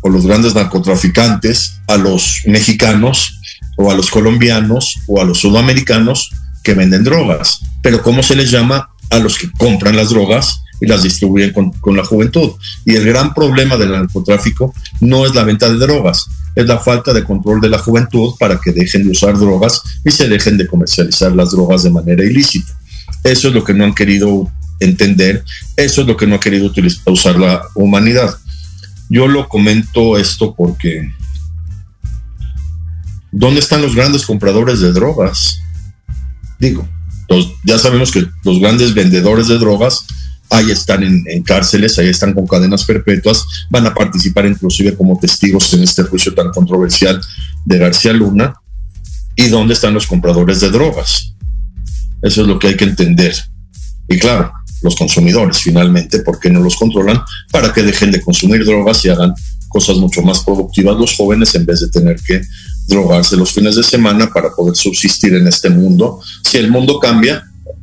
o 0.00 0.08
los 0.08 0.26
grandes 0.26 0.54
narcotraficantes 0.54 1.80
a 1.86 1.96
los 1.96 2.42
mexicanos 2.46 3.38
o 3.76 3.90
a 3.90 3.94
los 3.94 4.10
colombianos 4.10 4.98
o 5.06 5.20
a 5.20 5.24
los 5.24 5.38
sudamericanos 5.38 6.30
que 6.64 6.74
venden 6.74 7.04
drogas. 7.04 7.60
Pero 7.82 8.02
¿cómo 8.02 8.22
se 8.22 8.36
les 8.36 8.50
llama 8.50 8.90
a 9.10 9.18
los 9.18 9.38
que 9.38 9.50
compran 9.52 9.96
las 9.96 10.08
drogas 10.10 10.61
y 10.82 10.86
las 10.86 11.04
distribuyen 11.04 11.52
con, 11.52 11.70
con, 11.74 11.96
la 11.96 12.04
juventud. 12.04 12.50
Y 12.84 12.96
el 12.96 13.04
gran 13.04 13.32
problema 13.32 13.76
del 13.76 13.92
narcotráfico 13.92 14.74
no 15.00 15.24
es 15.24 15.32
la 15.32 15.44
venta 15.44 15.68
de 15.68 15.78
drogas, 15.78 16.26
es 16.56 16.66
la 16.66 16.80
falta 16.80 17.12
de 17.12 17.22
control 17.22 17.60
de 17.60 17.68
la 17.68 17.78
juventud 17.78 18.34
para 18.36 18.58
que 18.58 18.72
dejen 18.72 19.04
de 19.04 19.12
usar 19.12 19.38
drogas 19.38 19.80
y 20.04 20.10
se 20.10 20.28
dejen 20.28 20.58
de 20.58 20.66
comercializar 20.66 21.30
las 21.36 21.52
drogas 21.52 21.84
de 21.84 21.90
manera 21.90 22.24
ilícita. 22.24 22.76
Eso 23.22 23.48
es 23.48 23.54
lo 23.54 23.62
que 23.62 23.74
no 23.74 23.84
han 23.84 23.94
querido 23.94 24.50
entender, 24.80 25.44
eso 25.76 26.00
es 26.00 26.06
lo 26.08 26.16
que 26.16 26.26
no 26.26 26.34
ha 26.34 26.40
querido 26.40 26.66
utilizar, 26.66 27.12
usar 27.12 27.38
la 27.38 27.62
humanidad. 27.76 28.34
Yo 29.08 29.28
lo 29.28 29.48
comento 29.48 30.18
esto 30.18 30.52
porque 30.52 31.08
¿dónde 33.30 33.60
están 33.60 33.82
los 33.82 33.94
grandes 33.94 34.26
compradores 34.26 34.80
de 34.80 34.92
drogas? 34.92 35.60
Digo, 36.58 36.88
ya 37.64 37.78
sabemos 37.78 38.10
que 38.10 38.26
los 38.42 38.58
grandes 38.58 38.94
vendedores 38.94 39.46
de 39.46 39.58
drogas 39.58 40.06
ahí 40.52 40.70
están 40.70 41.02
en, 41.02 41.42
cárceles, 41.42 41.98
ahí 41.98 42.08
están 42.08 42.34
con 42.34 42.46
cadenas 42.46 42.84
perpetuas, 42.84 43.44
van 43.70 43.86
a 43.86 43.94
participar 43.94 44.46
inclusive 44.46 44.94
como 44.94 45.18
testigos 45.18 45.72
en 45.74 45.82
este 45.82 46.02
juicio 46.02 46.34
tan 46.34 46.50
controversial 46.50 47.20
de 47.64 47.78
García 47.78 48.12
Luna. 48.12 48.54
¿Y 49.34 49.48
dónde 49.48 49.74
están 49.74 49.94
los 49.94 50.06
compradores 50.06 50.60
de 50.60 50.70
drogas? 50.70 51.34
Eso 52.20 52.42
es 52.42 52.46
lo 52.46 52.58
que 52.58 52.68
hay 52.68 52.76
que 52.76 52.84
entender. 52.84 53.34
Y 54.08 54.18
claro, 54.18 54.52
los 54.82 54.94
consumidores 54.94 55.58
finalmente, 55.58 56.20
¿por 56.20 56.38
qué 56.38 56.50
no 56.50 56.60
los 56.60 56.76
controlan? 56.76 57.20
Para 57.50 57.72
que 57.72 57.82
dejen 57.82 58.10
de 58.10 58.20
consumir 58.20 58.64
drogas 58.64 59.04
y 59.04 59.08
hagan 59.08 59.32
cosas 59.68 59.96
mucho 59.96 60.20
más 60.20 60.40
productivas 60.40 60.98
los 60.98 61.16
jóvenes 61.16 61.54
en 61.54 61.64
vez 61.64 61.80
de 61.80 61.88
tener 61.88 62.16
que 62.20 62.42
drogarse 62.86 63.36
los 63.36 63.52
fines 63.52 63.74
de 63.76 63.82
semana 63.82 64.30
para 64.30 64.50
poder 64.50 64.76
subsistir 64.76 65.34
en 65.34 65.46
este 65.46 65.70
mundo. 65.70 66.20
Si 66.44 66.58
el 66.58 66.70
mundo 66.70 66.98
cambia, 66.98 67.42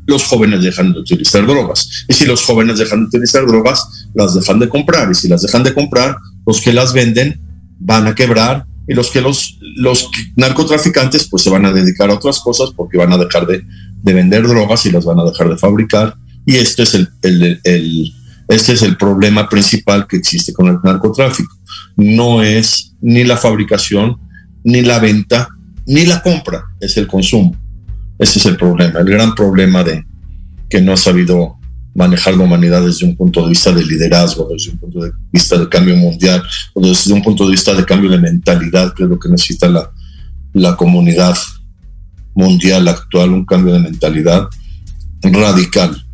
los 0.10 0.26
jóvenes 0.26 0.62
dejan 0.62 0.93
de 0.93 0.99
utilizar 0.99 1.45
drogas. 1.45 2.05
Y 2.07 2.14
si 2.14 2.26
los 2.26 2.43
jóvenes 2.43 2.78
dejan 2.78 3.01
de 3.01 3.05
utilizar 3.07 3.45
drogas, 3.45 4.07
las 4.14 4.34
dejan 4.34 4.60
de 4.60 4.68
comprar. 4.68 5.10
Y 5.12 5.16
si 5.16 5.28
las 5.28 5.41
dejan 5.41 5.64
de 5.64 5.74
comprar, 5.74 6.18
los 6.45 6.60
que 6.62 6.74
las 6.74 6.93
venden 6.93 7.39
van 7.80 8.07
a 8.07 8.16
quebrar 8.16 8.66
y 8.88 8.93
los 8.93 9.12
que 9.12 9.22
los, 9.22 9.57
los 9.76 10.10
narcotraficantes 10.36 11.28
pues 11.30 11.43
se 11.43 11.49
van 11.49 11.66
a 11.66 11.72
dedicar 11.72 12.10
a 12.10 12.16
otras 12.16 12.39
cosas 12.39 12.72
porque 12.76 12.97
van 12.97 13.14
a 13.14 13.18
dejar 13.18 13.45
de, 13.45 13.64
de 14.01 14.14
vender 14.14 14.47
drogas 14.47 14.86
y 14.86 14.91
las 14.91 15.05
van 15.05 15.20
a 15.20 15.24
dejar 15.24 15.47
de 15.49 15.57
fabricar. 15.57 16.16
Y 16.45 16.55
este 16.55 16.84
es 16.84 16.95
el, 16.95 17.07
el, 17.22 17.62
el, 17.64 18.14
este 18.47 18.74
es 18.74 18.82
el 18.82 18.97
problema 18.97 19.47
principal 19.47 20.07
que 20.07 20.18
existe 20.18 20.53
con 20.53 20.68
el 20.68 20.80
narcotráfico. 20.84 21.55
No 21.95 22.41
es 22.41 22.95
ni 23.01 23.24
la 23.24 23.38
fabricación, 23.38 24.18
ni 24.64 24.82
la 24.82 24.97
venta, 24.99 25.49
ni 25.86 26.05
la 26.05 26.22
compra, 26.22 26.64
es 26.80 26.97
el 26.97 27.07
consumo. 27.07 27.55
Ese 28.20 28.40
es 28.40 28.46
el 28.46 28.58
problema, 28.58 29.00
el 29.00 29.06
gran 29.06 29.34
problema 29.34 29.84
de 29.84 30.06
que 30.70 30.82
no 30.82 30.94
ha 30.94 30.98
sabido 30.98 31.58
manejar 31.96 32.36
la 32.36 32.44
humanidad 32.44 32.86
desde 32.86 33.06
un 33.06 33.16
punto 33.16 33.42
de 33.44 33.50
vista 33.50 33.72
de 33.72 33.84
liderazgo, 33.84 34.48
desde 34.52 34.72
un 34.72 34.78
punto 34.78 35.00
de 35.04 35.12
vista 35.32 35.58
de 35.58 35.68
cambio 35.68 35.96
mundial, 35.96 36.44
o 36.74 36.82
desde 36.86 37.14
un 37.14 37.22
punto 37.24 37.46
de 37.46 37.52
vista 37.52 37.74
de 37.74 37.86
cambio 37.86 38.10
de 38.10 38.20
mentalidad, 38.20 38.94
que 38.94 39.04
es 39.04 39.10
lo 39.10 39.18
que 39.18 39.30
necesita 39.30 39.68
la, 39.68 39.90
la 40.54 40.76
comunidad 40.76 41.36
mundial 42.36 42.88
actual, 42.88 43.32
un 43.32 43.46
cambio 43.46 43.74
de 43.74 43.80
mentalidad 43.80 44.48
radical. 45.24 46.06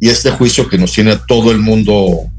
Y 0.00 0.08
este 0.08 0.30
juicio 0.30 0.68
que 0.68 0.78
nos 0.78 0.92
tiene 0.92 1.12
a 1.12 1.18
todo 1.18 1.50
el 1.50 1.58
mundo 1.58 2.30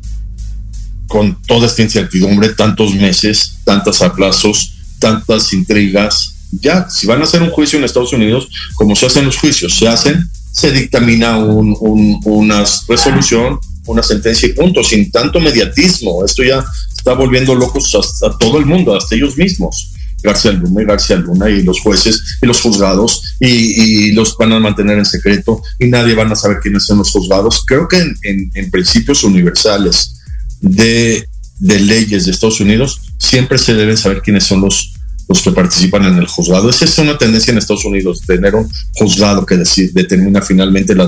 con 1.07 1.39
toda 1.43 1.67
esta 1.67 1.83
incertidumbre, 1.83 2.49
tantos 2.49 2.93
meses, 2.95 3.59
tantos 3.63 4.01
aplazos, 4.01 4.73
tantas 4.99 5.53
intrigas. 5.53 6.34
Ya, 6.61 6.89
si 6.89 7.07
van 7.07 7.21
a 7.21 7.23
hacer 7.23 7.41
un 7.41 7.49
juicio 7.49 7.77
en 7.77 7.85
Estados 7.85 8.13
Unidos, 8.13 8.49
como 8.75 8.95
se 8.95 9.05
hacen 9.05 9.25
los 9.25 9.37
juicios, 9.37 9.77
se 9.77 9.87
hacen, 9.87 10.29
se 10.51 10.71
dictamina 10.71 11.37
un, 11.37 11.75
un, 11.79 12.19
una 12.25 12.63
resolución, 12.87 13.59
una 13.85 14.03
sentencia 14.03 14.47
y 14.47 14.53
punto, 14.53 14.83
sin 14.83 15.11
tanto 15.11 15.39
mediatismo. 15.39 16.23
Esto 16.23 16.43
ya 16.43 16.63
está 16.95 17.13
volviendo 17.13 17.53
locos 17.55 17.93
hasta 17.95 18.37
todo 18.37 18.57
el 18.57 18.65
mundo, 18.65 18.95
hasta 18.95 19.15
ellos 19.15 19.37
mismos. 19.37 19.91
García 20.25 20.51
Luna 20.51 20.81
y 20.81 20.85
García 20.85 21.15
Luna 21.17 21.49
y 21.49 21.61
los 21.63 21.79
jueces 21.79 22.37
y 22.41 22.45
los 22.45 22.59
juzgados 22.59 23.35
y, 23.39 24.11
los 24.13 24.35
van 24.37 24.53
a 24.53 24.59
mantener 24.59 24.97
en 24.97 25.05
secreto 25.05 25.61
y 25.79 25.85
nadie 25.87 26.15
van 26.15 26.31
a 26.31 26.35
saber 26.35 26.59
quiénes 26.61 26.85
son 26.85 26.97
los 26.97 27.11
juzgados. 27.11 27.63
Creo 27.65 27.87
que 27.87 27.97
en, 27.97 28.15
en, 28.23 28.51
en 28.53 28.71
principios 28.71 29.23
universales 29.23 30.21
de, 30.61 31.27
de, 31.59 31.79
leyes 31.79 32.25
de 32.25 32.31
Estados 32.31 32.59
Unidos 32.59 33.01
siempre 33.17 33.57
se 33.57 33.75
deben 33.75 33.97
saber 33.97 34.21
quiénes 34.21 34.45
son 34.45 34.61
los, 34.61 34.94
los 35.27 35.41
que 35.41 35.51
participan 35.51 36.05
en 36.05 36.17
el 36.17 36.27
juzgado. 36.27 36.69
Esa 36.69 36.85
es 36.85 36.97
una 36.97 37.17
tendencia 37.17 37.51
en 37.51 37.57
Estados 37.57 37.85
Unidos, 37.85 38.21
tener 38.25 38.55
un 38.55 38.69
juzgado 38.93 39.45
que 39.45 39.57
determina 39.93 40.41
finalmente 40.41 40.95
la, 40.95 41.07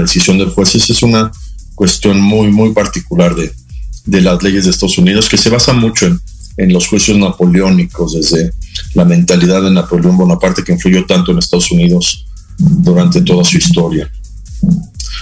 decisión 0.00 0.38
del 0.38 0.50
juez. 0.50 0.74
Esa 0.74 0.92
es 0.92 1.02
una 1.02 1.30
cuestión 1.74 2.20
muy, 2.20 2.48
muy 2.48 2.72
particular 2.72 3.34
de, 3.34 3.52
las 4.20 4.42
leyes 4.42 4.64
de 4.64 4.70
Estados 4.70 4.98
Unidos 4.98 5.28
que 5.28 5.36
se 5.36 5.50
basa 5.50 5.72
mucho 5.72 6.06
en 6.06 6.20
en 6.58 6.72
los 6.72 6.88
juicios 6.88 7.16
napoleónicos, 7.16 8.14
desde 8.14 8.52
la 8.94 9.04
mentalidad 9.04 9.62
de 9.62 9.70
Napoleón 9.70 10.18
Bonaparte 10.18 10.64
que 10.64 10.72
influyó 10.72 11.06
tanto 11.06 11.30
en 11.30 11.38
Estados 11.38 11.70
Unidos 11.70 12.26
durante 12.58 13.22
toda 13.22 13.44
su 13.44 13.56
historia. 13.58 14.10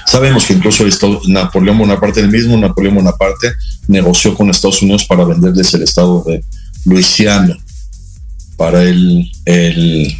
Sabemos 0.06 0.46
que 0.46 0.54
incluso 0.54 0.84
Napoleón 1.28 1.78
Bonaparte, 1.78 2.20
el 2.20 2.30
mismo 2.30 2.56
Napoleón 2.56 2.96
Bonaparte, 2.96 3.52
negoció 3.86 4.34
con 4.34 4.48
Estados 4.48 4.80
Unidos 4.80 5.04
para 5.04 5.24
venderles 5.24 5.74
el 5.74 5.82
estado 5.82 6.24
de 6.26 6.42
Luisiana, 6.86 7.56
para 8.56 8.82
él, 8.82 9.30
él 9.44 10.16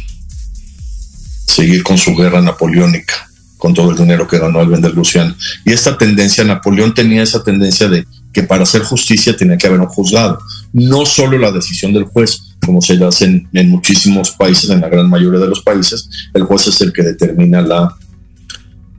seguir 1.47 1.83
con 1.83 1.97
su 1.97 2.15
guerra 2.15 2.41
napoleónica, 2.41 3.29
con 3.57 3.73
todo 3.73 3.91
el 3.91 3.97
dinero 3.97 4.27
que 4.27 4.37
ganó 4.37 4.59
al 4.59 4.67
vender 4.67 4.93
Luisiana. 4.93 5.35
Y 5.65 5.71
esta 5.71 5.97
tendencia, 5.97 6.43
Napoleón 6.43 6.93
tenía 6.93 7.23
esa 7.23 7.43
tendencia 7.43 7.87
de 7.87 8.05
que 8.31 8.43
para 8.43 8.63
hacer 8.63 8.83
justicia 8.83 9.35
tenía 9.35 9.57
que 9.57 9.67
haber 9.67 9.79
un 9.79 9.87
juzgado. 9.87 10.39
No 10.73 11.05
solo 11.05 11.37
la 11.39 11.51
decisión 11.51 11.93
del 11.93 12.03
juez, 12.03 12.55
como 12.63 12.81
se 12.81 13.03
hace 13.03 13.25
en, 13.25 13.47
en, 13.53 13.69
muchísimos 13.69 14.31
países, 14.31 14.69
en 14.69 14.81
la 14.81 14.89
gran 14.89 15.09
mayoría 15.09 15.39
de 15.39 15.47
los 15.47 15.61
países, 15.61 16.09
el 16.33 16.43
juez 16.43 16.67
es 16.67 16.79
el 16.81 16.93
que 16.93 17.01
determina 17.01 17.61
la, 17.61 17.95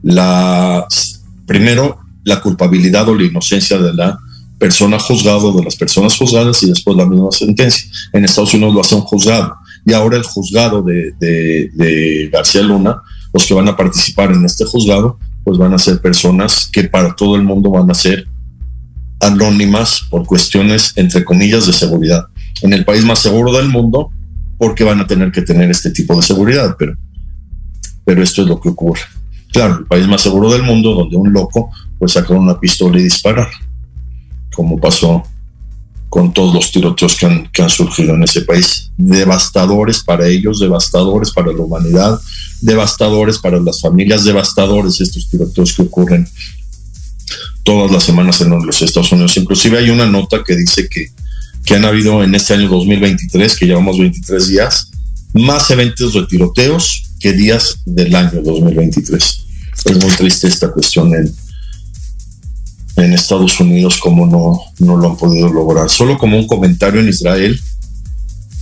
la 0.03 0.85
primero 1.45 1.99
la 2.23 2.41
culpabilidad 2.41 3.07
o 3.09 3.15
la 3.15 3.23
inocencia 3.23 3.77
de 3.77 3.93
la 3.93 4.19
persona 4.59 4.99
juzgada 4.99 5.51
de 5.51 5.63
las 5.63 5.75
personas 5.75 6.15
juzgadas 6.17 6.61
y 6.63 6.69
después 6.69 6.95
la 6.95 7.05
misma 7.05 7.31
sentencia. 7.31 7.89
En 8.13 8.25
Estados 8.25 8.53
Unidos 8.53 8.73
lo 8.73 8.81
hace 8.81 8.95
un 8.95 9.01
juzgado. 9.01 9.55
Y 9.85 9.93
ahora 9.93 10.17
el 10.17 10.23
juzgado 10.23 10.83
de, 10.83 11.13
de, 11.19 11.71
de 11.73 12.29
García 12.31 12.61
Luna, 12.61 13.01
los 13.33 13.45
que 13.45 13.53
van 13.53 13.69
a 13.69 13.77
participar 13.77 14.31
en 14.31 14.45
este 14.45 14.65
juzgado, 14.65 15.17
pues 15.43 15.57
van 15.57 15.73
a 15.73 15.79
ser 15.79 16.01
personas 16.01 16.69
que 16.71 16.83
para 16.83 17.15
todo 17.15 17.35
el 17.35 17.43
mundo 17.43 17.71
van 17.71 17.89
a 17.89 17.93
ser 17.93 18.27
anónimas 19.21 20.01
por 20.09 20.25
cuestiones, 20.25 20.93
entre 20.95 21.23
comillas, 21.23 21.65
de 21.65 21.73
seguridad. 21.73 22.27
En 22.61 22.73
el 22.73 22.85
país 22.85 23.03
más 23.05 23.19
seguro 23.19 23.53
del 23.53 23.69
mundo, 23.69 24.11
porque 24.57 24.83
van 24.83 24.99
a 24.99 25.07
tener 25.07 25.31
que 25.31 25.41
tener 25.41 25.71
este 25.71 25.91
tipo 25.91 26.15
de 26.15 26.21
seguridad, 26.21 26.75
pero, 26.77 26.93
pero 28.03 28.21
esto 28.21 28.41
es 28.41 28.47
lo 28.47 28.59
que 28.59 28.69
ocurre. 28.69 29.01
Claro, 29.51 29.79
el 29.79 29.85
país 29.85 30.07
más 30.07 30.21
seguro 30.21 30.51
del 30.51 30.63
mundo, 30.63 30.93
donde 30.93 31.15
un 31.15 31.31
loco 31.31 31.71
puede 31.97 32.11
sacar 32.11 32.37
una 32.37 32.59
pistola 32.59 32.99
y 32.99 33.03
disparar, 33.03 33.47
como 34.53 34.79
pasó 34.79 35.23
con 36.09 36.33
todos 36.33 36.53
los 36.53 36.71
tiroteos 36.71 37.15
que 37.15 37.25
han, 37.27 37.49
que 37.51 37.61
han 37.61 37.69
surgido 37.69 38.15
en 38.15 38.23
ese 38.23 38.41
país. 38.41 38.91
Devastadores 38.97 40.03
para 40.03 40.27
ellos, 40.27 40.59
devastadores 40.59 41.31
para 41.31 41.53
la 41.53 41.61
humanidad, 41.61 42.19
devastadores 42.61 43.37
para 43.37 43.59
las 43.59 43.79
familias, 43.79 44.25
devastadores 44.25 44.99
estos 44.99 45.29
tiroteos 45.29 45.73
que 45.73 45.83
ocurren 45.83 46.27
todas 47.63 47.91
las 47.91 48.03
semanas 48.03 48.41
en 48.41 48.49
los 48.49 48.81
Estados 48.81 49.11
Unidos. 49.11 49.37
Inclusive 49.37 49.77
hay 49.77 49.91
una 49.91 50.07
nota 50.07 50.43
que 50.43 50.55
dice 50.55 50.89
que, 50.89 51.11
que 51.63 51.75
han 51.75 51.85
habido 51.85 52.23
en 52.23 52.33
este 52.33 52.55
año 52.55 52.67
2023, 52.67 53.55
que 53.55 53.67
llevamos 53.67 53.99
23 53.99 54.47
días, 54.47 54.89
más 55.33 55.69
eventos 55.69 56.15
de 56.15 56.25
tiroteos 56.25 57.03
que 57.19 57.33
días 57.33 57.81
del 57.85 58.15
año 58.15 58.41
2023. 58.41 59.45
Es 59.85 60.03
muy 60.03 60.11
triste 60.15 60.47
esta 60.47 60.71
cuestión 60.71 61.13
en, 61.13 61.31
en 62.99 63.13
Estados 63.13 63.59
Unidos, 63.59 63.97
como 63.97 64.25
no, 64.25 64.59
no 64.79 64.97
lo 64.97 65.09
han 65.09 65.17
podido 65.17 65.49
lograr. 65.49 65.89
Solo 65.89 66.17
como 66.17 66.37
un 66.37 66.47
comentario 66.47 66.99
en 66.99 67.09
Israel, 67.09 67.59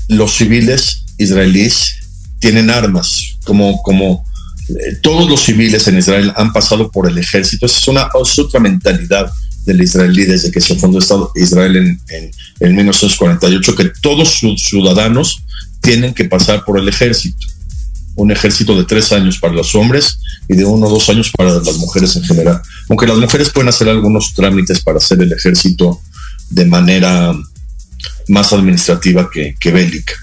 los 0.07 0.35
civiles 0.35 1.03
israelíes 1.17 1.95
tienen 2.39 2.69
armas, 2.69 3.37
como, 3.43 3.81
como 3.81 4.23
eh, 4.69 4.95
todos 5.01 5.29
los 5.29 5.41
civiles 5.41 5.87
en 5.87 5.97
Israel 5.97 6.33
han 6.35 6.53
pasado 6.53 6.91
por 6.91 7.09
el 7.09 7.17
ejército. 7.17 7.65
Esa 7.65 7.79
es, 7.79 7.87
una, 7.87 8.09
otra 8.13 8.59
mentalidad 8.59 9.31
del 9.65 9.81
israelí 9.81 10.25
desde 10.25 10.51
que 10.51 10.61
se 10.61 10.75
fundó 10.75 10.99
Estado 10.99 11.31
Israel 11.35 11.75
en, 11.75 12.01
en, 12.09 12.31
en 12.59 12.75
1948, 12.75 13.75
que 13.75 13.91
todos 14.01 14.29
sus 14.29 14.61
ciudadanos 14.63 15.43
tienen 15.81 16.13
que 16.13 16.25
pasar 16.25 16.63
por 16.63 16.79
el 16.79 16.87
ejército. 16.87 17.47
Un 18.17 18.31
ejército 18.31 18.77
de 18.77 18.83
tres 18.83 19.11
años 19.11 19.39
para 19.39 19.53
los 19.53 19.73
hombres 19.75 20.19
y 20.49 20.55
de 20.55 20.65
uno 20.65 20.87
o 20.87 20.89
dos 20.89 21.09
años 21.09 21.31
para 21.35 21.53
las 21.53 21.77
mujeres 21.77 22.15
en 22.15 22.23
general. 22.23 22.61
Aunque 22.89 23.07
las 23.07 23.17
mujeres 23.17 23.49
pueden 23.49 23.69
hacer 23.69 23.89
algunos 23.89 24.33
trámites 24.33 24.81
para 24.81 24.97
hacer 24.97 25.21
el 25.21 25.31
ejército 25.31 26.01
de 26.49 26.65
manera 26.65 27.33
más 28.27 28.53
administrativa 28.53 29.29
que, 29.31 29.71
bélica. 29.71 30.13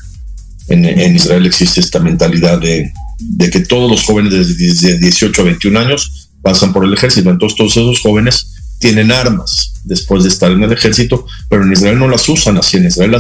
En, 0.69 1.15
Israel 1.17 1.47
existe 1.47 1.81
esta 1.81 2.01
mentalidad 2.01 2.59
de, 2.59 2.91
de, 3.19 3.51
que 3.51 3.61
todos 3.61 3.91
los 3.91 4.03
jóvenes 4.03 4.33
desde 4.33 4.99
18 4.99 5.43
a 5.43 5.45
21 5.45 5.79
años 5.79 6.29
pasan 6.43 6.73
por 6.73 6.85
el 6.85 6.95
ejército. 6.95 7.31
Entonces 7.31 7.57
todos 7.57 7.77
esos 7.77 8.01
jóvenes 8.01 8.55
tienen 8.79 9.13
armas 9.13 9.73
después 9.85 10.25
de 10.25 10.29
estar 10.29 10.51
en 10.51 10.63
el 10.63 10.73
ejército, 10.73 11.27
pero 11.49 11.63
en 11.63 11.73
Israel 11.73 11.99
no 11.99 12.09
las 12.09 12.29
usan 12.29 12.59
así, 12.59 12.77
en 12.79 12.87
Israel 12.87 13.17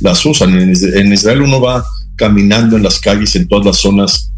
las, 0.00 0.26
usan. 0.26 0.58
En, 0.58 1.12
Israel 1.12 1.42
uno 1.42 1.60
va 1.60 1.84
caminando 2.20 2.76
en 2.76 2.82
las 2.82 3.00
calles, 3.00 3.34
en 3.34 3.48
todas 3.48 3.64
las 3.64 3.78
zonas 3.78 4.30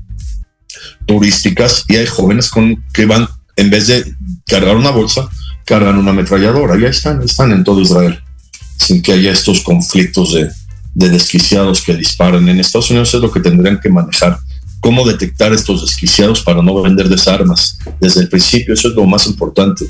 turísticas, 1.05 1.85
y 1.89 1.97
hay 1.97 2.07
jóvenes 2.07 2.49
con, 2.49 2.85
que 2.95 3.07
van, 3.07 3.27
en 3.57 3.71
vez 3.71 3.89
de 3.89 4.15
cargar 4.47 4.77
una 4.77 4.91
bolsa, 4.91 5.29
cargan 5.67 5.99
una 5.99 6.13
ametralladora. 6.13 6.79
Ya 6.79 6.89
están, 6.89 7.21
están 7.23 7.51
en 7.51 7.65
todo 7.65 7.81
Israel, 7.81 8.21
sin 8.79 9.03
que 9.03 9.15
haya 9.15 9.33
estos 9.33 9.63
conflictos 9.63 10.33
de, 10.33 10.49
de 10.95 11.09
desquiciados 11.09 11.83
que 11.83 11.97
disparan. 11.97 12.49
En 12.49 12.61
Estados 12.61 12.91
Unidos 12.91 13.13
es 13.15 13.21
lo 13.21 13.33
que 13.33 13.41
tendrían 13.41 13.81
que 13.81 13.89
manejar 13.89 14.39
cómo 14.79 15.05
detectar 15.05 15.53
estos 15.53 15.83
desquiciados 15.83 16.41
para 16.43 16.63
no 16.63 16.81
vender 16.83 17.09
desarmas 17.09 17.79
desde 18.01 18.21
el 18.21 18.29
principio. 18.29 18.75
Eso 18.75 18.89
es 18.89 18.95
lo 18.95 19.07
más 19.07 19.27
importante 19.27 19.87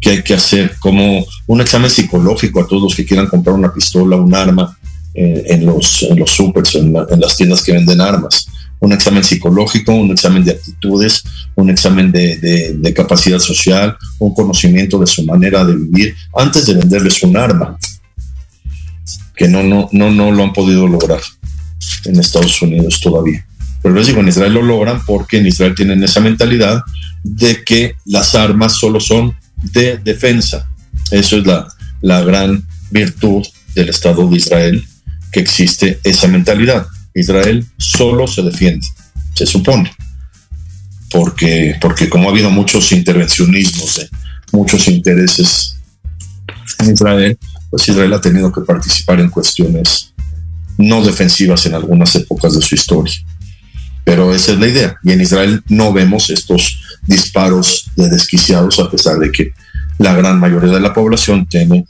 que 0.00 0.10
hay 0.10 0.22
que 0.22 0.34
hacer, 0.34 0.76
como 0.80 1.24
un 1.46 1.60
examen 1.62 1.90
psicológico 1.90 2.60
a 2.60 2.66
todos 2.66 2.82
los 2.82 2.94
que 2.94 3.06
quieran 3.06 3.26
comprar 3.26 3.56
una 3.56 3.72
pistola, 3.72 4.16
un 4.16 4.34
arma 4.34 4.76
eh, 5.14 5.44
en, 5.46 5.66
los, 5.66 6.02
en 6.02 6.18
los 6.18 6.30
supers, 6.30 6.74
en, 6.74 6.92
las 6.92 7.36
tiendas 7.36 7.62
que 7.62 7.72
venden 7.72 8.00
armas. 8.00 8.46
Un 8.80 8.92
examen 8.92 9.22
psicológico, 9.22 9.92
un 9.94 10.10
examen 10.10 10.44
de 10.44 10.52
actitudes, 10.52 11.22
un 11.54 11.70
examen 11.70 12.10
de, 12.10 12.74
de 12.74 12.94
capacidad 12.94 13.38
social, 13.38 13.96
un 14.18 14.34
conocimiento 14.34 14.98
de 14.98 15.06
su 15.06 15.24
manera 15.24 15.64
de 15.64 15.76
vivir 15.76 16.16
antes 16.36 16.66
de 16.66 16.74
venderles 16.74 17.22
un 17.22 17.36
arma, 17.36 17.78
que 19.36 19.48
no, 19.48 19.62
no, 19.62 19.88
no, 19.92 20.10
no 20.10 20.32
lo 20.32 20.42
han 20.42 20.52
podido 20.52 20.86
lograr 20.86 21.20
en 22.04 22.18
Estados 22.18 22.60
Unidos 22.62 23.00
todavía. 23.00 23.46
Pero 23.82 23.94
les 23.94 24.06
digo, 24.06 24.20
en 24.20 24.28
Israel 24.28 24.54
lo 24.54 24.62
logran 24.62 25.04
porque 25.04 25.38
en 25.38 25.46
Israel 25.46 25.74
tienen 25.74 26.02
esa 26.04 26.20
mentalidad 26.20 26.82
de 27.24 27.64
que 27.64 27.94
las 28.04 28.34
armas 28.34 28.76
solo 28.78 29.00
son 29.00 29.36
de 29.56 29.98
defensa. 29.98 30.68
Eso 31.10 31.38
es 31.38 31.46
la, 31.46 31.68
la 32.00 32.22
gran 32.22 32.64
virtud 32.90 33.44
del 33.74 33.88
Estado 33.88 34.28
de 34.28 34.36
Israel, 34.36 34.84
que 35.32 35.40
existe 35.40 35.98
esa 36.04 36.28
mentalidad. 36.28 36.86
Israel 37.14 37.66
solo 37.78 38.26
se 38.26 38.42
defiende, 38.42 38.86
se 39.34 39.46
supone. 39.46 39.90
Porque, 41.10 41.76
porque 41.80 42.08
como 42.08 42.28
ha 42.28 42.32
habido 42.32 42.50
muchos 42.50 42.92
intervencionismos, 42.92 43.96
de 43.96 44.08
muchos 44.52 44.88
intereses 44.88 45.76
en 46.78 46.92
Israel, 46.92 47.38
pues 47.70 47.88
Israel 47.88 48.12
ha 48.12 48.20
tenido 48.20 48.52
que 48.52 48.60
participar 48.60 49.20
en 49.20 49.30
cuestiones 49.30 50.12
no 50.78 51.04
defensivas 51.04 51.66
en 51.66 51.74
algunas 51.74 52.14
épocas 52.16 52.54
de 52.54 52.62
su 52.62 52.74
historia. 52.74 53.14
Pero 54.04 54.34
esa 54.34 54.52
es 54.52 54.58
la 54.58 54.68
idea. 54.68 54.96
Y 55.02 55.12
en 55.12 55.20
Israel 55.20 55.62
no 55.68 55.92
vemos 55.92 56.30
estos 56.30 56.80
disparos 57.06 57.90
de 57.96 58.08
desquiciados, 58.08 58.78
a 58.80 58.90
pesar 58.90 59.18
de 59.18 59.30
que 59.30 59.52
la 59.98 60.14
gran 60.14 60.40
mayoría 60.40 60.72
de 60.72 60.80
la 60.80 60.92
población 60.92 61.46
tiene 61.46 61.86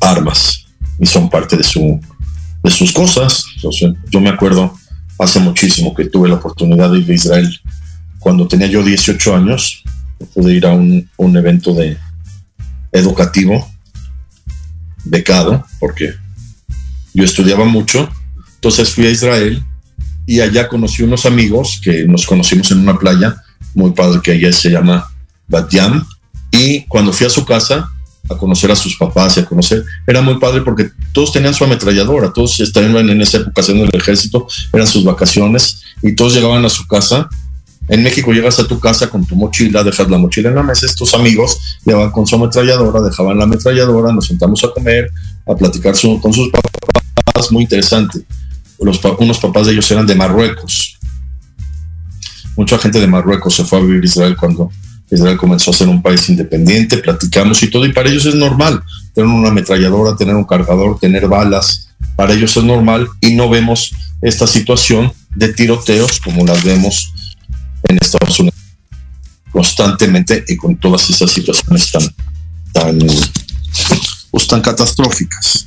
armas 0.00 0.66
y 0.98 1.06
son 1.06 1.30
parte 1.30 1.56
de, 1.56 1.64
su, 1.64 2.00
de 2.62 2.70
sus 2.70 2.92
cosas. 2.92 3.44
Yo 4.10 4.20
me 4.20 4.30
acuerdo 4.30 4.74
hace 5.18 5.40
muchísimo 5.40 5.94
que 5.94 6.06
tuve 6.06 6.28
la 6.28 6.36
oportunidad 6.36 6.90
de 6.90 7.00
ir 7.00 7.10
a 7.10 7.14
Israel 7.14 7.60
cuando 8.18 8.48
tenía 8.48 8.66
yo 8.66 8.82
18 8.82 9.36
años. 9.36 9.82
Pude 10.34 10.54
ir 10.54 10.66
a 10.66 10.72
un, 10.72 11.08
un 11.16 11.36
evento 11.36 11.72
de 11.74 11.96
educativo 12.92 13.66
becado 15.04 15.64
porque 15.78 16.14
yo 17.14 17.24
estudiaba 17.24 17.64
mucho. 17.64 18.08
Entonces 18.56 18.90
fui 18.90 19.06
a 19.06 19.10
Israel 19.10 19.62
y 20.26 20.40
allá 20.40 20.68
conocí 20.68 21.02
unos 21.02 21.26
amigos 21.26 21.80
que 21.82 22.04
nos 22.06 22.26
conocimos 22.26 22.70
en 22.70 22.80
una 22.80 22.98
playa 22.98 23.36
muy 23.74 23.92
padre 23.92 24.20
que 24.22 24.32
allá 24.32 24.52
se 24.52 24.70
llama 24.70 25.10
Bat 25.48 25.70
Yam. 25.72 26.06
Y 26.52 26.82
cuando 26.82 27.12
fui 27.12 27.26
a 27.26 27.30
su 27.30 27.44
casa 27.44 27.90
a 28.30 28.36
conocer 28.36 28.70
a 28.70 28.76
sus 28.76 28.96
papás 28.96 29.36
y 29.36 29.40
a 29.40 29.44
conocer, 29.44 29.84
era 30.06 30.22
muy 30.22 30.38
padre 30.38 30.62
porque 30.62 30.90
todos 31.12 31.32
tenían 31.32 31.52
su 31.52 31.64
ametralladora, 31.64 32.32
todos 32.32 32.60
estaban 32.60 33.10
en 33.10 33.20
esa 33.20 33.38
época 33.38 33.60
haciendo 33.60 33.84
el 33.84 33.90
ejército, 33.92 34.46
eran 34.72 34.86
sus 34.86 35.04
vacaciones 35.04 35.82
y 36.02 36.14
todos 36.14 36.34
llegaban 36.34 36.64
a 36.64 36.68
su 36.68 36.86
casa. 36.86 37.28
En 37.88 38.04
México 38.04 38.32
llegas 38.32 38.60
a 38.60 38.68
tu 38.68 38.78
casa 38.78 39.10
con 39.10 39.26
tu 39.26 39.34
mochila, 39.34 39.82
dejas 39.82 40.08
la 40.08 40.16
mochila 40.16 40.50
en 40.50 40.54
la 40.54 40.62
mesa, 40.62 40.86
estos 40.86 41.12
amigos 41.12 41.58
llevaban 41.84 42.12
con 42.12 42.26
su 42.26 42.36
ametralladora, 42.36 43.00
dejaban 43.00 43.36
la 43.36 43.44
ametralladora, 43.44 44.12
nos 44.12 44.26
sentamos 44.26 44.62
a 44.62 44.68
comer, 44.70 45.10
a 45.46 45.54
platicar 45.56 45.94
con 46.20 46.32
sus 46.32 46.50
papás, 46.50 47.50
muy 47.50 47.64
interesante 47.64 48.24
los, 48.80 49.00
unos 49.18 49.38
papás 49.38 49.66
de 49.66 49.72
ellos 49.72 49.90
eran 49.90 50.06
de 50.06 50.14
Marruecos. 50.14 50.98
Mucha 52.56 52.78
gente 52.78 53.00
de 53.00 53.06
Marruecos 53.06 53.54
se 53.54 53.64
fue 53.64 53.78
a 53.78 53.82
vivir 53.82 54.02
a 54.02 54.06
Israel 54.06 54.36
cuando 54.38 54.70
Israel 55.10 55.36
comenzó 55.36 55.70
a 55.70 55.74
ser 55.74 55.88
un 55.88 56.02
país 56.02 56.28
independiente, 56.28 56.98
platicamos 56.98 57.62
y 57.62 57.70
todo, 57.70 57.84
y 57.86 57.92
para 57.92 58.08
ellos 58.08 58.26
es 58.26 58.34
normal 58.34 58.82
tener 59.14 59.28
una 59.28 59.48
ametralladora, 59.48 60.16
tener 60.16 60.34
un 60.34 60.44
cargador, 60.44 60.98
tener 60.98 61.26
balas, 61.26 61.88
para 62.16 62.32
ellos 62.32 62.56
es 62.56 62.64
normal 62.64 63.08
y 63.20 63.34
no 63.34 63.48
vemos 63.48 63.92
esta 64.22 64.46
situación 64.46 65.12
de 65.34 65.52
tiroteos 65.52 66.20
como 66.20 66.44
las 66.44 66.62
vemos 66.62 67.12
en 67.88 67.98
Estados 68.00 68.38
Unidos 68.40 68.58
constantemente 69.50 70.44
y 70.46 70.56
con 70.56 70.76
todas 70.76 71.08
esas 71.10 71.30
situaciones 71.30 71.90
tan, 71.90 72.02
tan, 72.72 72.98
pues, 74.30 74.46
tan 74.46 74.60
catastróficas 74.60 75.66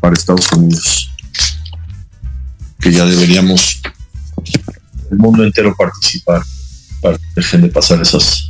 para 0.00 0.14
Estados 0.14 0.50
Unidos 0.52 1.10
que 2.80 2.92
ya 2.92 3.04
deberíamos 3.04 3.80
el 5.10 5.18
mundo 5.18 5.44
entero 5.44 5.74
participar 5.76 6.42
para 7.00 7.18
que 7.18 7.24
dejen 7.36 7.62
de 7.62 7.68
pasar 7.68 8.00
esas, 8.00 8.49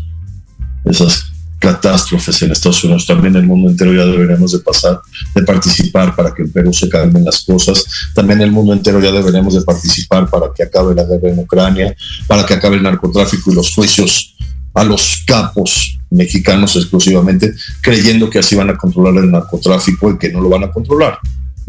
esas 0.85 1.27
catástrofes 1.59 2.41
en 2.43 2.53
Estados 2.53 2.83
Unidos. 2.85 3.07
También 3.07 3.37
el 3.37 3.47
mundo 3.47 3.71
entero 3.71 3.93
ya 3.93 4.07
deberíamos 4.07 4.53
de 4.53 4.61
pasar, 4.61 5.01
de 5.35 5.43
participar 5.43 6.17
para 6.17 6.35
que 6.35 6.43
en 6.43 6.53
Perú 6.53 6.73
se 6.73 6.89
calmen 6.89 7.25
las 7.25 7.45
cosas. 7.45 7.85
También 8.15 8.41
el 8.41 8.51
mundo 8.51 8.73
entero 8.73 9.01
ya 9.01 9.13
deberíamos 9.13 9.55
de 9.55 9.63
participar 9.63 10.29
para 10.29 10.47
que 10.55 10.63
acabe 10.63 10.95
la 10.95 11.05
guerra 11.05 11.29
en 11.29 11.39
Ucrania, 11.39 11.95
para 12.27 12.47
que 12.47 12.55
acabe 12.55 12.77
el 12.77 12.83
narcotráfico 12.83 13.53
y 13.53 13.55
los 13.55 13.75
juicios 13.75 14.35
a 14.73 14.85
los 14.85 15.23
capos 15.27 15.99
mexicanos 16.11 16.77
exclusivamente, 16.77 17.55
creyendo 17.83 18.31
que 18.31 18.39
así 18.39 18.57
van 18.57 18.71
a 18.71 18.77
controlar 18.77 19.23
el 19.23 19.31
narcotráfico 19.31 20.11
y 20.11 20.19
que 20.19 20.33
no 20.33 20.41
lo 20.41 20.49
van 20.49 20.65
a 20.65 20.71
controlar 20.71 21.19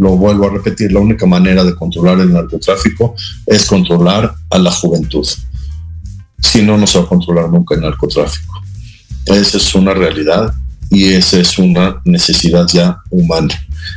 lo 0.02 0.18
vuelvo 0.18 0.48
a 0.48 0.50
repetir, 0.50 0.92
la 0.92 1.00
única 1.00 1.28
manera 1.28 1.64
de 1.64 1.76
controlar 1.76 2.20
el 2.20 2.34
narcotráfico 2.34 3.14
es 3.46 3.68
controlar 3.68 4.34
a 4.50 4.58
la 4.58 4.72
juventud. 4.72 5.28
Si 6.40 6.64
no, 6.64 6.76
no 6.76 6.88
se 6.88 6.98
va 6.98 7.06
a 7.06 7.08
controlar 7.08 7.50
nunca 7.50 7.76
el 7.76 7.82
narcotráfico. 7.82 8.62
Esa 9.26 9.58
es 9.58 9.76
una 9.76 9.94
realidad 9.94 10.54
y 10.90 11.14
esa 11.14 11.40
es 11.40 11.58
una 11.58 12.02
necesidad 12.06 12.68
ya 12.68 12.98
humana. 13.10 13.54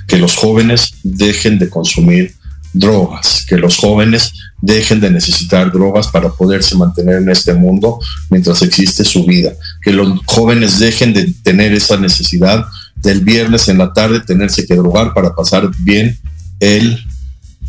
Que 0.06 0.18
los 0.18 0.36
jóvenes 0.36 0.94
dejen 1.02 1.58
de 1.58 1.68
consumir 1.68 2.34
drogas, 2.72 3.44
que 3.48 3.56
los 3.56 3.76
jóvenes 3.76 4.32
dejen 4.60 5.00
de 5.00 5.10
necesitar 5.10 5.70
drogas 5.70 6.08
para 6.08 6.30
poderse 6.30 6.76
mantener 6.76 7.16
en 7.16 7.30
este 7.30 7.54
mundo 7.54 8.00
mientras 8.30 8.62
existe 8.62 9.04
su 9.04 9.24
vida, 9.24 9.52
que 9.82 9.92
los 9.92 10.20
jóvenes 10.26 10.78
dejen 10.78 11.14
de 11.14 11.32
tener 11.42 11.72
esa 11.72 11.96
necesidad 11.96 12.64
del 12.96 13.20
viernes 13.20 13.68
en 13.68 13.78
la 13.78 13.92
tarde 13.92 14.20
tenerse 14.20 14.66
que 14.66 14.74
drogar 14.74 15.14
para 15.14 15.34
pasar 15.34 15.70
bien 15.80 16.18
el 16.58 16.98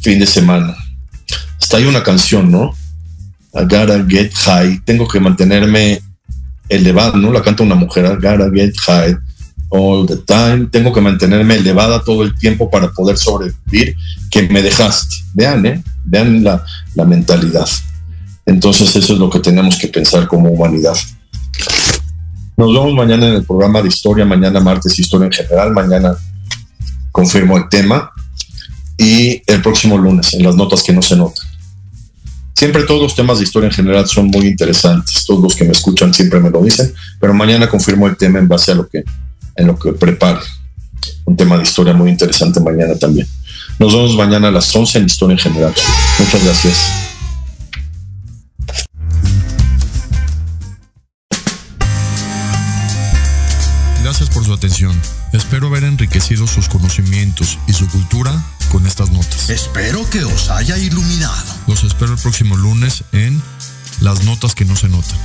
fin 0.01 0.19
de 0.19 0.25
semana. 0.25 0.75
Hasta 1.61 1.77
hay 1.77 1.85
una 1.85 2.03
canción, 2.03 2.51
¿no? 2.51 2.73
Get 4.07 4.33
high. 4.33 4.81
Tengo 4.85 5.07
que 5.07 5.19
mantenerme 5.19 6.01
elevado, 6.70 7.18
¿no? 7.18 7.32
La 7.32 7.41
canta 7.41 7.63
una 7.63 7.76
mujer. 7.76 8.05
Gotta 8.16 8.49
get 8.53 8.74
high 8.86 9.16
all 9.70 10.05
the 10.05 10.18
time. 10.18 10.68
Tengo 10.72 10.93
que 10.93 11.01
mantenerme 11.01 11.55
elevada 11.55 12.03
todo 12.03 12.24
el 12.24 12.36
tiempo 12.36 12.70
para 12.70 12.91
poder 12.91 13.18
sobrevivir. 13.18 13.95
Que 14.30 14.47
me 14.49 14.61
dejaste. 14.61 15.16
Vean, 15.34 15.66
¿eh? 15.66 15.84
Vean 16.03 16.43
la, 16.43 16.63
la 16.95 17.05
mentalidad. 17.05 17.68
Entonces 18.45 18.95
eso 18.95 19.13
es 19.13 19.20
lo 19.20 19.30
que 19.30 19.39
tenemos 19.39 19.78
que 19.78 19.88
pensar 19.88 20.28
como 20.28 20.49
humanidad. 20.49 20.95
Nos 22.57 22.74
vemos 22.74 22.93
mañana 22.93 23.28
en 23.28 23.34
el 23.34 23.43
programa 23.43 23.82
de 23.82 23.89
historia, 23.89 24.24
mañana 24.24 24.59
martes 24.59 24.97
historia 24.97 25.26
en 25.26 25.32
general, 25.32 25.74
mañana 25.74 26.16
confirmo 27.11 27.57
el 27.57 27.68
tema 27.70 28.11
y 28.97 29.41
el 29.47 29.61
próximo 29.61 29.97
lunes 29.97 30.34
en 30.34 30.43
las 30.43 30.55
notas 30.55 30.84
que 30.84 30.93
no 30.93 31.01
se 31.01 31.18
notan. 31.18 31.45
Siempre 32.55 32.83
todos 32.83 33.01
los 33.01 33.15
temas 33.15 33.37
de 33.37 33.43
historia 33.43 33.67
en 33.67 33.73
general 33.73 34.07
son 34.07 34.27
muy 34.27 34.47
interesantes, 34.47 35.25
todos 35.25 35.41
los 35.41 35.55
que 35.55 35.65
me 35.65 35.71
escuchan 35.71 36.13
siempre 36.13 36.39
me 36.39 36.49
lo 36.49 36.61
dicen, 36.61 36.93
pero 37.19 37.33
mañana 37.33 37.67
confirmo 37.67 38.07
el 38.07 38.15
tema 38.15 38.39
en 38.39 38.47
base 38.47 38.71
a 38.71 38.75
lo 38.75 38.87
que 38.87 39.03
en 39.57 39.67
lo 39.67 39.77
que 39.77 39.91
preparo. 39.93 40.39
Un 41.25 41.35
tema 41.35 41.57
de 41.57 41.63
historia 41.63 41.93
muy 41.93 42.09
interesante 42.09 42.59
mañana 42.59 42.95
también. 42.95 43.27
Nos 43.77 43.93
vemos 43.93 44.15
mañana 44.15 44.47
a 44.47 44.51
las 44.51 44.73
11 44.73 44.99
en 44.99 45.05
Historia 45.05 45.33
en 45.33 45.39
General. 45.39 45.73
Muchas 46.19 46.43
gracias. 46.43 47.05
su 54.45 54.53
atención. 54.53 54.93
Espero 55.33 55.67
haber 55.67 55.83
enriquecido 55.83 56.45
sus 56.45 56.69
conocimientos 56.69 57.57
y 57.67 57.73
su 57.73 57.87
cultura 57.87 58.31
con 58.71 58.85
estas 58.85 59.09
notas. 59.09 59.49
Espero 59.49 60.07
que 60.09 60.23
os 60.23 60.49
haya 60.49 60.77
iluminado. 60.77 61.54
Los 61.68 61.84
espero 61.84 62.13
el 62.13 62.20
próximo 62.20 62.55
lunes 62.57 63.03
en 63.11 63.41
Las 64.01 64.24
Notas 64.24 64.55
que 64.55 64.66
no 64.66 64.76
se 64.76 64.88
notan. 64.89 65.18